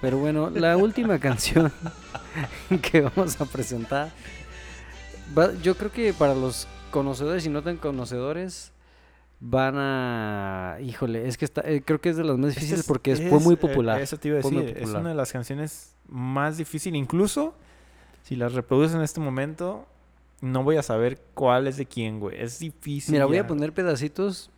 Pero 0.00 0.18
bueno, 0.18 0.50
la 0.50 0.76
última 0.76 1.18
canción 1.20 1.72
que 2.82 3.00
vamos 3.00 3.40
a 3.40 3.44
presentar, 3.46 4.10
va- 5.36 5.52
yo 5.62 5.76
creo 5.76 5.90
que 5.90 6.12
para 6.12 6.34
los 6.34 6.68
conocedores 6.90 7.44
y 7.46 7.48
no 7.50 7.62
tan 7.62 7.76
conocedores, 7.76 8.72
van 9.40 9.74
a... 9.76 10.76
Híjole, 10.80 11.26
es 11.28 11.36
que 11.36 11.44
está, 11.44 11.62
eh, 11.62 11.82
creo 11.84 12.00
que 12.00 12.10
es 12.10 12.16
de 12.16 12.24
las 12.24 12.38
más 12.38 12.54
difíciles 12.54 12.80
es- 12.80 12.86
porque 12.86 13.12
es, 13.12 13.28
fue 13.28 13.40
muy 13.40 13.54
eh, 13.54 13.58
popular. 13.58 14.00
eso 14.00 14.16
te 14.18 14.28
iba 14.28 14.38
a 14.38 14.42
decir, 14.42 14.74
es 14.76 14.88
una 14.90 15.08
de 15.10 15.14
las 15.14 15.32
canciones 15.32 15.94
más 16.08 16.56
difíciles. 16.58 16.98
Incluso 16.98 17.54
si 18.22 18.36
las 18.36 18.52
reproduces 18.54 18.94
en 18.94 19.02
este 19.02 19.20
momento, 19.20 19.86
no 20.40 20.62
voy 20.62 20.76
a 20.76 20.82
saber 20.84 21.20
cuál 21.34 21.66
es 21.66 21.76
de 21.76 21.86
quién, 21.86 22.20
güey. 22.20 22.40
Es 22.40 22.58
difícil. 22.60 23.12
Mira, 23.12 23.26
voy 23.26 23.38
a 23.38 23.46
poner 23.46 23.72
pedacitos 23.72 24.50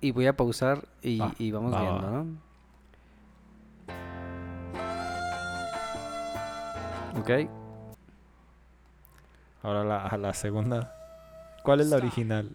y 0.00 0.12
voy 0.12 0.26
a 0.26 0.36
pausar 0.36 0.86
y, 1.02 1.18
Va, 1.18 1.34
y 1.38 1.50
vamos 1.50 1.72
va, 1.74 1.80
viendo. 1.80 2.10
¿no? 2.10 2.45
Ok. 7.18 7.30
Ahora 9.62 9.84
la, 9.84 10.06
a 10.06 10.16
la 10.16 10.34
segunda. 10.34 10.92
¿Cuál 11.64 11.80
es 11.80 11.88
la 11.88 11.96
original? 11.96 12.54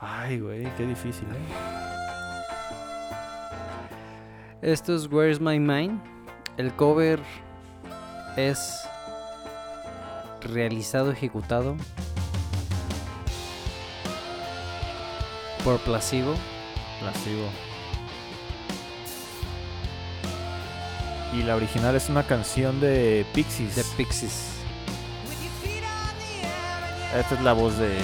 Ay, 0.00 0.40
güey, 0.40 0.64
qué 0.76 0.86
difícil, 0.86 1.28
¿eh? 1.28 1.36
Esto 4.62 4.94
es 4.94 5.06
Where's 5.10 5.40
My 5.40 5.58
Mind. 5.60 6.00
El 6.56 6.72
cover 6.74 7.20
es 8.36 8.86
realizado, 10.42 11.10
ejecutado 11.10 11.76
por 15.64 15.78
Placebo. 15.80 16.34
Placebo. 17.00 17.48
Y 21.34 21.42
la 21.42 21.56
original 21.56 21.96
es 21.96 22.08
una 22.08 22.22
canción 22.22 22.80
de 22.80 23.26
Pixies. 23.34 23.74
de 23.74 23.84
Pixies. 23.96 24.52
Esta 27.14 27.34
es 27.34 27.40
la 27.40 27.52
voz 27.52 27.76
de. 27.78 27.98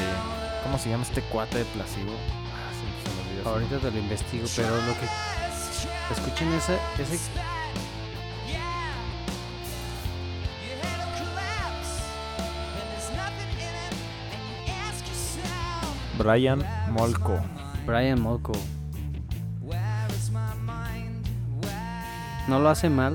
¿Cómo 0.62 0.78
se 0.78 0.90
llama 0.90 1.04
este 1.04 1.22
cuate 1.22 1.58
de 1.58 1.64
Placebo? 1.66 2.12
Ah, 2.12 2.72
se, 2.72 3.10
se 3.10 3.16
me 3.16 3.30
olvidó 3.30 3.50
Ahorita 3.50 3.78
te 3.78 3.90
lo 3.90 3.98
investigo, 3.98 4.46
pero 4.56 4.76
lo 4.76 4.94
que 4.98 5.06
escuchen 6.14 6.52
ese 6.54 6.78
Brian 16.18 16.64
Molko. 16.90 17.40
Brian 17.86 18.20
Molko. 18.20 18.52
No 22.48 22.58
lo 22.60 22.68
hace 22.68 22.90
mal. 22.90 23.14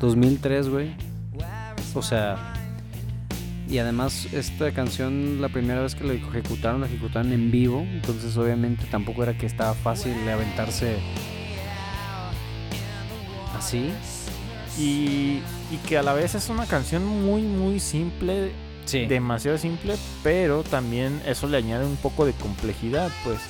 2003, 0.00 0.68
güey. 0.68 0.94
O 1.94 2.02
sea, 2.02 2.54
y 3.68 3.78
además 3.78 4.26
esta 4.32 4.72
canción 4.72 5.40
la 5.40 5.48
primera 5.48 5.80
vez 5.80 5.94
que 5.94 6.04
la 6.04 6.14
ejecutaron, 6.14 6.80
la 6.80 6.86
ejecutaron 6.86 7.32
en 7.32 7.50
vivo, 7.50 7.80
entonces 7.80 8.36
obviamente 8.36 8.84
tampoco 8.90 9.22
era 9.22 9.38
que 9.38 9.46
estaba 9.46 9.74
fácil 9.74 10.12
de 10.24 10.32
aventarse 10.32 10.96
así. 13.56 13.90
Y, 14.76 15.40
y 15.70 15.76
que 15.86 15.96
a 15.96 16.02
la 16.02 16.12
vez 16.14 16.34
es 16.34 16.48
una 16.48 16.66
canción 16.66 17.06
muy, 17.06 17.42
muy 17.42 17.78
simple. 17.78 18.52
Sí. 18.84 19.06
Demasiado 19.06 19.56
simple, 19.58 19.96
pero 20.22 20.62
también 20.62 21.22
eso 21.26 21.46
le 21.46 21.56
añade 21.56 21.86
un 21.86 21.96
poco 21.96 22.26
de 22.26 22.32
complejidad, 22.32 23.10
pues. 23.24 23.40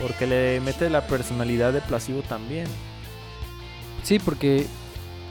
Porque 0.00 0.26
le 0.26 0.60
mete 0.60 0.88
la 0.90 1.06
personalidad 1.06 1.72
de 1.72 1.80
Placebo 1.80 2.22
también. 2.22 2.66
Sí, 4.02 4.18
porque 4.18 4.66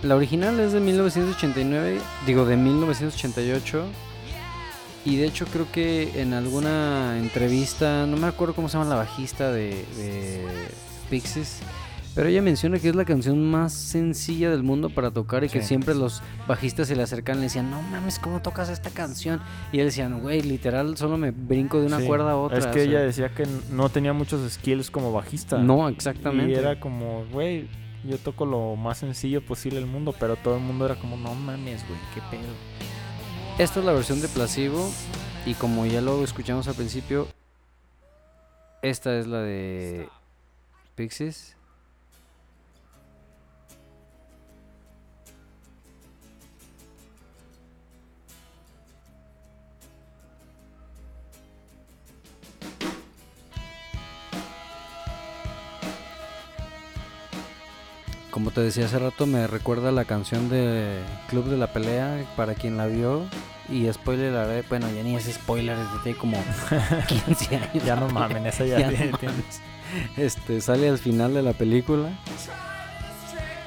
la 0.03 0.15
original 0.15 0.59
es 0.59 0.73
de 0.73 0.79
1989, 0.79 1.99
digo 2.25 2.45
de 2.45 2.57
1988. 2.57 3.85
Y 5.03 5.17
de 5.17 5.25
hecho 5.25 5.45
creo 5.47 5.71
que 5.71 6.21
en 6.21 6.33
alguna 6.33 7.17
entrevista, 7.17 8.05
no 8.05 8.17
me 8.17 8.27
acuerdo 8.27 8.53
cómo 8.53 8.69
se 8.69 8.77
llama 8.77 8.89
la 8.89 8.97
bajista 8.97 9.51
de, 9.51 9.83
de 9.97 10.45
Pixies, 11.09 11.57
pero 12.13 12.27
ella 12.27 12.41
menciona 12.41 12.77
que 12.79 12.89
es 12.89 12.95
la 12.95 13.05
canción 13.05 13.49
más 13.49 13.71
sencilla 13.73 14.49
del 14.49 14.63
mundo 14.63 14.89
para 14.89 15.11
tocar 15.11 15.43
y 15.45 15.49
que 15.49 15.61
siempre 15.61 15.95
los 15.95 16.21
bajistas 16.47 16.87
se 16.89 16.95
le 16.95 17.03
acercan 17.03 17.35
y 17.35 17.39
le 17.39 17.43
decían, 17.43 17.71
no 17.71 17.81
mames, 17.83 18.19
¿cómo 18.19 18.41
tocas 18.41 18.67
esta 18.69 18.89
canción? 18.89 19.39
Y 19.71 19.79
él 19.79 19.85
decían, 19.85 20.19
güey, 20.19 20.41
literal, 20.41 20.97
solo 20.97 21.17
me 21.17 21.31
brinco 21.31 21.79
de 21.79 21.85
una 21.87 21.99
Sí. 21.99 22.05
cuerda 22.05 22.31
a 22.31 22.35
otra. 22.35 22.57
Es 22.57 22.65
o 22.65 22.71
que 22.71 22.79
sea, 22.81 22.89
ella 22.89 22.99
decía 22.99 23.29
que 23.29 23.47
no 23.71 23.87
tenía 23.89 24.11
muchos 24.13 24.51
skills 24.51 24.91
como 24.91 25.13
bajista. 25.13 25.57
No, 25.59 25.87
exactamente. 25.87 26.51
Y 26.51 26.55
era 26.55 26.79
como, 26.79 27.23
güey, 27.31 27.69
yo 28.03 28.17
toco 28.17 28.45
lo 28.45 28.75
más 28.75 28.97
sencillo 28.97 29.45
posible 29.45 29.79
del 29.79 29.87
mundo, 29.87 30.13
pero 30.19 30.35
todo 30.35 30.57
el 30.57 30.61
mundo 30.63 30.85
era 30.85 30.95
como, 30.95 31.15
no 31.15 31.33
mames, 31.33 31.87
güey, 31.87 31.99
qué 32.13 32.21
pedo. 32.29 32.51
Esta 33.57 33.79
es 33.79 33.85
la 33.85 33.93
versión 33.93 34.19
de 34.21 34.27
Placebo 34.27 34.89
y 35.45 35.53
como 35.53 35.85
ya 35.85 36.01
lo 36.01 36.23
escuchamos 36.23 36.67
al 36.67 36.75
principio, 36.75 37.27
esta 38.81 39.17
es 39.17 39.27
la 39.27 39.39
de 39.41 40.09
Pixies. 40.95 41.55
Como 58.41 58.49
te 58.49 58.61
decía 58.61 58.85
hace 58.85 58.97
rato, 58.97 59.27
me 59.27 59.45
recuerda 59.45 59.89
a 59.89 59.91
la 59.91 60.05
canción 60.05 60.49
de 60.49 60.97
Club 61.29 61.45
de 61.45 61.57
la 61.57 61.67
Pelea, 61.71 62.25
para 62.35 62.55
quien 62.55 62.75
la 62.75 62.87
vio. 62.87 63.21
Y 63.69 63.85
spoiler, 63.93 64.35
alert, 64.35 64.67
bueno, 64.67 64.87
ya 64.91 65.03
ni 65.03 65.15
es 65.15 65.25
spoiler, 65.31 65.77
tiene 66.01 66.17
como 66.17 66.43
15 67.27 67.55
años. 67.55 67.83
Ya 67.85 67.95
no 67.95 68.09
mamen, 68.09 68.47
esa 68.47 68.65
ya, 68.65 68.79
Ya 68.79 68.89
no 68.89 68.97
tiene- 68.97 69.11
mames. 69.11 69.61
Este, 70.17 70.59
sale 70.59 70.89
al 70.89 70.97
final 70.97 71.35
de 71.35 71.43
la 71.43 71.53
película. 71.53 72.09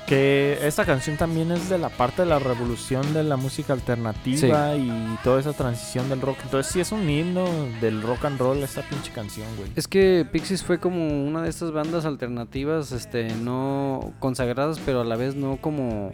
Que 0.06 0.58
esta 0.62 0.84
canción 0.84 1.16
también 1.16 1.50
es 1.50 1.70
de 1.70 1.78
la 1.78 1.88
parte 1.88 2.22
de 2.22 2.28
la 2.28 2.38
revolución 2.38 3.14
de 3.14 3.22
la 3.24 3.38
música 3.38 3.72
alternativa 3.72 4.76
y 4.76 4.90
toda 5.24 5.40
esa 5.40 5.54
transición 5.54 6.10
del 6.10 6.20
rock. 6.20 6.36
Entonces 6.44 6.70
sí 6.70 6.80
es 6.80 6.92
un 6.92 7.08
himno 7.08 7.46
del 7.80 8.02
rock 8.02 8.26
and 8.26 8.38
roll 8.38 8.58
esta 8.62 8.82
pinche 8.82 9.10
canción, 9.12 9.46
güey. 9.56 9.70
Es 9.76 9.88
que 9.88 10.26
Pixies 10.30 10.62
fue 10.62 10.78
como 10.78 11.24
una 11.26 11.40
de 11.40 11.48
estas 11.48 11.72
bandas 11.72 12.04
alternativas, 12.04 12.92
este, 12.92 13.34
no 13.36 14.12
consagradas, 14.18 14.78
pero 14.84 15.00
a 15.00 15.04
la 15.04 15.16
vez 15.16 15.36
no 15.36 15.56
como, 15.56 16.12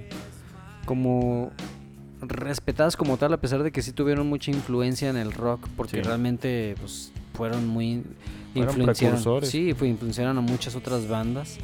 como 0.85 1.51
respetadas 2.21 2.97
como 2.97 3.17
tal, 3.17 3.33
a 3.33 3.41
pesar 3.41 3.65
de 3.65 3.73
que 3.73 3.83
sí 3.83 3.91
tuvieron 3.91 4.29
mucha 4.29 4.53
influencia 4.53 5.09
en 5.11 5.17
el 5.17 5.33
rock, 5.33 5.67
porque 5.77 5.97
Sí. 5.97 6.03
realmente 6.03 6.77
pues, 6.79 7.11
fueron 7.35 7.67
muy 7.67 8.05
Fueron 8.53 8.69
influenciaron, 8.71 9.17
precursores. 9.17 9.51
sí, 9.51 9.75
fue, 9.75 9.89
influenciaron 9.89 10.39
a 10.39 10.41
muchas 10.43 10.77
otras 10.77 11.09
bandas. 11.09 11.59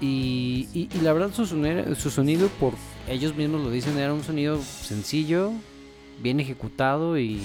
Y, 0.00 0.68
y- 0.72 0.88
y 0.94 1.00
la 1.02 1.12
verdad 1.12 1.30
su 1.32 1.44
sonido, 1.46 1.94
su 1.94 2.10
sonido, 2.10 2.48
por 2.48 2.72
ellos 3.08 3.34
mismos 3.36 3.60
lo 3.62 3.70
dicen, 3.70 3.98
era 3.98 4.14
un 4.14 4.24
sonido 4.24 4.60
sencillo, 4.62 5.52
bien 6.22 6.40
ejecutado 6.40 7.18
y 7.18 7.42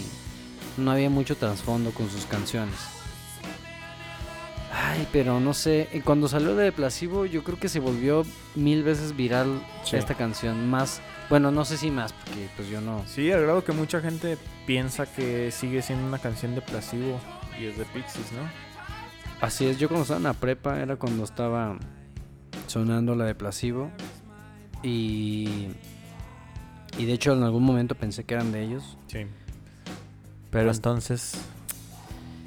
no 0.78 0.92
había 0.92 1.10
mucho 1.10 1.36
trasfondo 1.36 1.92
con 1.92 2.10
sus 2.10 2.26
canciones. 2.26 2.76
Ay, 4.72 5.08
pero 5.12 5.40
no 5.40 5.54
sé, 5.54 5.88
eh, 5.94 6.02
cuando 6.04 6.28
salió 6.28 6.56
de 6.56 6.72
Placebo 6.72 7.26
yo 7.26 7.44
creo 7.44 7.58
que 7.60 7.70
se 7.70 7.80
volvió 7.80 8.26
mil 8.56 8.84
veces 8.84 9.16
viral 9.16 9.62
Sí. 9.84 9.96
esta 9.96 10.16
canción, 10.16 10.70
más, 10.70 11.02
bueno, 11.30 11.50
no 11.52 11.64
sé 11.64 11.78
si 11.78 11.92
más, 11.92 12.12
porque 12.14 12.50
pues 12.58 12.70
yo 12.70 12.82
no... 12.82 13.04
Sí, 13.08 13.32
al 13.32 13.42
grado 13.44 13.64
que 13.64 13.72
mucha 13.72 14.02
gente 14.02 14.38
piensa 14.68 15.06
que 15.06 15.52
sigue 15.52 15.82
siendo 15.82 16.06
una 16.08 16.20
canción 16.20 16.56
de 16.56 16.62
Placebo 16.62 17.20
y 17.60 17.66
es 17.68 17.78
de 17.78 17.86
Pixies, 17.86 18.32
¿no? 18.34 18.50
Así 19.40 19.66
es, 19.66 19.78
yo 19.78 19.88
cuando 19.88 20.02
estaba 20.04 20.18
en 20.18 20.24
la 20.24 20.34
prepa 20.34 20.80
era 20.82 20.96
cuando 20.98 21.24
estaba 21.24 21.78
sonando 22.68 23.16
la 23.16 23.26
de 23.26 23.36
Placebo 23.36 23.90
y... 24.84 25.68
Y 26.98 27.06
de 27.06 27.12
hecho 27.14 27.34
en 27.34 27.44
algún 27.44 27.64
momento 27.64 27.94
pensé 27.96 28.24
que 28.24 28.36
eran 28.36 28.52
de 28.54 28.64
ellos. 28.64 28.98
Sí. 29.08 29.26
Pero 30.50 30.72
entonces, 30.72 31.34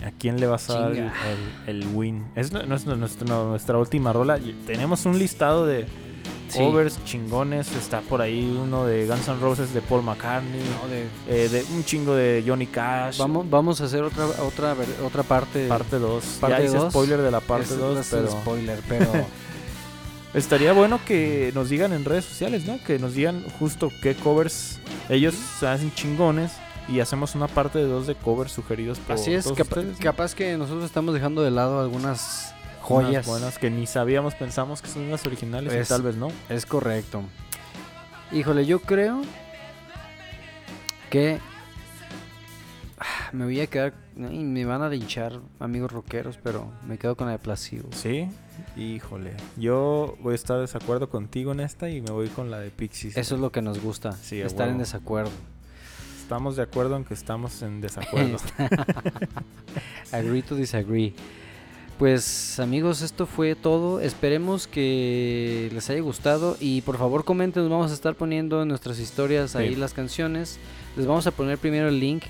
¿a 0.02 0.10
quién 0.18 0.40
le 0.40 0.46
vas 0.46 0.70
a 0.70 0.78
dar 0.80 0.90
el, 0.92 0.96
Chinga. 0.96 1.12
el- 1.66 1.82
el 1.82 1.86
win? 1.94 2.24
Es 2.34 2.50
nu- 2.50 2.64
nuestra, 2.64 2.96
nuestra, 2.96 3.26
nuestra 3.26 3.76
última 3.76 4.10
rola. 4.14 4.38
Tenemos 4.66 5.04
un 5.04 5.18
listado 5.18 5.66
de 5.66 5.86
Sí. 6.48 6.60
covers 6.60 6.98
chingones. 7.04 7.70
Está 7.76 8.00
por 8.00 8.22
ahí 8.22 8.58
uno 8.58 8.86
de 8.86 9.06
Guns 9.06 9.28
N' 9.28 9.38
Roses 9.38 9.74
de 9.74 9.82
Paul 9.82 10.02
McCartney. 10.02 10.62
No, 10.82 10.88
de- 10.88 11.08
eh, 11.44 11.48
de 11.50 11.62
un 11.74 11.84
chingo 11.84 12.14
de 12.14 12.42
Johnny 12.46 12.66
Cash. 12.68 13.18
Vamos, 13.18 13.50
vamos 13.50 13.82
a 13.82 13.84
hacer 13.84 14.02
otra 14.02 14.24
otra 14.42 14.74
otra 15.04 15.22
parte. 15.24 15.68
Parte 15.68 15.98
2. 15.98 16.24
Parte 16.40 16.56
Ya 16.56 16.64
hice 16.64 16.90
spoiler 16.90 17.20
de 17.20 17.30
la 17.30 17.40
parte 17.40 17.64
Ese 17.64 17.76
2, 17.76 17.98
es 17.98 18.10
el 18.14 18.20
pero 18.20 18.30
spoiler, 18.30 18.80
pero 18.88 19.04
estaría 20.34 20.72
bueno 20.72 21.00
que 21.06 21.50
nos 21.54 21.68
digan 21.70 21.92
en 21.92 22.04
redes 22.04 22.24
sociales, 22.24 22.64
¿no? 22.66 22.78
Que 22.84 22.98
nos 22.98 23.14
digan 23.14 23.44
justo 23.58 23.90
qué 24.02 24.14
covers 24.14 24.78
ellos 25.08 25.34
hacen 25.62 25.92
chingones 25.94 26.52
y 26.88 27.00
hacemos 27.00 27.34
una 27.34 27.48
parte 27.48 27.78
de 27.78 27.84
dos 27.86 28.06
de 28.06 28.14
covers 28.14 28.52
sugeridos 28.52 28.98
por 28.98 29.16
así 29.16 29.32
es, 29.34 29.44
todos 29.44 29.58
capa- 29.58 29.80
ustedes, 29.80 29.98
¿no? 29.98 30.02
capaz 30.04 30.34
que 30.34 30.56
nosotros 30.56 30.84
estamos 30.84 31.12
dejando 31.14 31.42
de 31.42 31.50
lado 31.50 31.80
algunas 31.80 32.54
Unas 32.88 33.04
joyas. 33.06 33.26
buenas 33.26 33.58
que 33.58 33.70
ni 33.70 33.86
sabíamos, 33.86 34.34
pensamos 34.34 34.80
que 34.82 34.88
son 34.88 35.10
las 35.10 35.26
originales 35.26 35.72
Es- 35.72 35.86
y 35.86 35.88
tal 35.88 36.02
vez 36.02 36.16
no. 36.16 36.28
Es 36.48 36.64
correcto. 36.66 37.22
Híjole, 38.32 38.64
yo 38.66 38.80
creo 38.80 39.22
que 41.10 41.38
ah, 42.98 43.30
me 43.32 43.44
voy 43.44 43.60
a 43.60 43.66
quedar, 43.66 43.94
ay, 44.18 44.44
me 44.44 44.64
van 44.64 44.82
a 44.82 44.88
linchar 44.88 45.40
amigos 45.60 45.92
rockeros, 45.92 46.38
pero 46.42 46.70
me 46.86 46.98
quedo 46.98 47.16
con 47.16 47.26
la 47.26 47.32
de 47.34 47.38
Placebo. 47.38 47.88
Sí, 47.92 48.28
híjole. 48.78 49.34
Yo 49.56 50.16
voy 50.20 50.32
a 50.32 50.34
estar 50.34 50.56
de 50.56 50.62
desacuerdo 50.62 51.08
contigo 51.10 51.52
en 51.52 51.60
esta 51.60 51.90
y 51.90 52.00
me 52.00 52.10
voy 52.10 52.28
con 52.28 52.50
la 52.50 52.58
de 52.60 52.70
Pixies. 52.70 53.16
Eso 53.16 53.34
es 53.34 53.40
lo 53.40 53.50
que 53.52 53.60
nos 53.62 53.80
gusta, 53.80 54.12
Sí, 54.12 54.40
estar 54.40 54.68
en 54.68 54.78
desacuerdo. 54.78 55.30
Estamos 56.22 56.56
de 56.56 56.62
acuerdo 56.62 56.96
en 56.96 57.04
que 57.04 57.14
estamos 57.14 57.62
en 57.62 57.80
desacuerdo. 57.80 58.36
Agree 60.12 60.42
to 60.42 60.54
disagree. 60.56 61.14
Pues 61.98 62.60
amigos, 62.60 63.02
esto 63.02 63.26
fue 63.26 63.54
todo. 63.56 64.00
Esperemos 64.00 64.66
que 64.68 65.68
les 65.72 65.90
haya 65.90 66.00
gustado 66.00 66.56
y 66.60 66.82
por 66.82 66.96
favor 66.96 67.24
comenten, 67.24 67.62
nos 67.64 67.72
vamos 67.72 67.90
a 67.90 67.94
estar 67.94 68.14
poniendo 68.14 68.62
en 68.62 68.68
nuestras 68.68 69.00
historias 69.00 69.56
ahí 69.56 69.70
Sí. 69.70 69.76
las 69.76 69.94
canciones. 69.94 70.58
Les 70.96 71.06
vamos 71.06 71.26
a 71.26 71.32
poner 71.32 71.58
primero 71.58 71.88
el 71.88 71.98
link. 71.98 72.22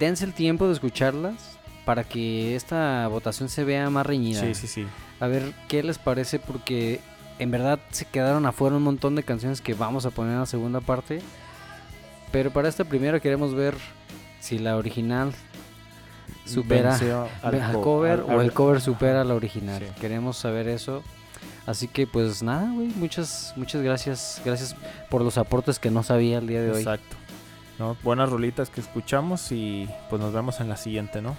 Dense 0.00 0.24
el 0.24 0.32
tiempo 0.32 0.66
de 0.66 0.72
escucharlas 0.72 1.58
para 1.84 2.02
que 2.04 2.56
esta 2.56 3.06
votación 3.08 3.48
se 3.48 3.62
vea 3.62 3.88
más 3.90 4.04
reñida. 4.06 4.40
sí, 4.40 4.54
sí, 4.54 4.66
sí. 4.66 4.86
A 5.22 5.28
ver 5.28 5.52
qué 5.68 5.82
les 5.82 5.98
parece 5.98 6.38
porque 6.38 7.00
en 7.38 7.50
verdad 7.50 7.78
se 7.90 8.04
quedaron 8.04 8.44
afuera 8.46 8.76
un 8.76 8.82
montón 8.82 9.14
de 9.14 9.22
canciones 9.22 9.60
que 9.60 9.74
vamos 9.74 10.04
a 10.04 10.10
poner 10.10 10.32
en 10.34 10.40
la 10.40 10.46
segunda 10.46 10.80
parte. 10.80 11.20
Pero 12.32 12.50
para 12.50 12.68
esta 12.68 12.84
primera 12.84 13.20
queremos 13.20 13.54
ver 13.54 13.74
si 14.40 14.58
la 14.58 14.76
original 14.76 15.32
supera 16.44 16.96
al, 17.42 17.72
co- 17.72 17.80
cover 17.82 18.24
al- 18.28 18.36
o 18.36 18.40
el 18.40 18.52
cover 18.52 18.80
supera 18.80 19.20
a 19.20 19.24
la 19.24 19.34
original. 19.34 19.80
Sí. 19.82 20.00
Queremos 20.00 20.36
saber 20.36 20.68
eso. 20.68 21.02
Así 21.66 21.86
que 21.86 22.06
pues 22.08 22.42
nada, 22.42 22.70
güey, 22.72 22.88
muchas 22.88 23.52
muchas 23.56 23.82
gracias, 23.82 24.42
gracias 24.44 24.74
por 25.10 25.22
los 25.22 25.38
aportes 25.38 25.78
que 25.78 25.90
no 25.90 26.02
sabía 26.02 26.38
el 26.38 26.46
día 26.48 26.60
de 26.62 26.72
hoy. 26.72 26.78
Exacto. 26.78 27.16
¿No? 27.78 27.96
Buenas 28.02 28.28
rolitas 28.30 28.68
que 28.70 28.80
escuchamos 28.80 29.52
y 29.52 29.88
pues 30.10 30.20
nos 30.20 30.32
vemos 30.32 30.60
en 30.60 30.68
la 30.68 30.76
siguiente, 30.76 31.22
¿no? 31.22 31.36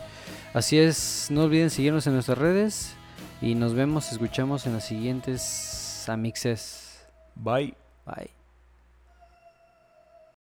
Así 0.54 0.78
es, 0.80 1.28
no 1.30 1.44
olviden 1.44 1.70
seguirnos 1.70 2.08
en 2.08 2.14
nuestras 2.14 2.38
redes 2.38 2.96
y 3.44 3.56
nos 3.56 3.74
vemos, 3.74 4.14
escuchamos 4.14 4.66
en 4.66 4.74
las 4.74 4.86
siguientes 4.86 6.08
amixes. 6.08 7.06
Bye. 7.36 7.74
Bye. 8.06 8.43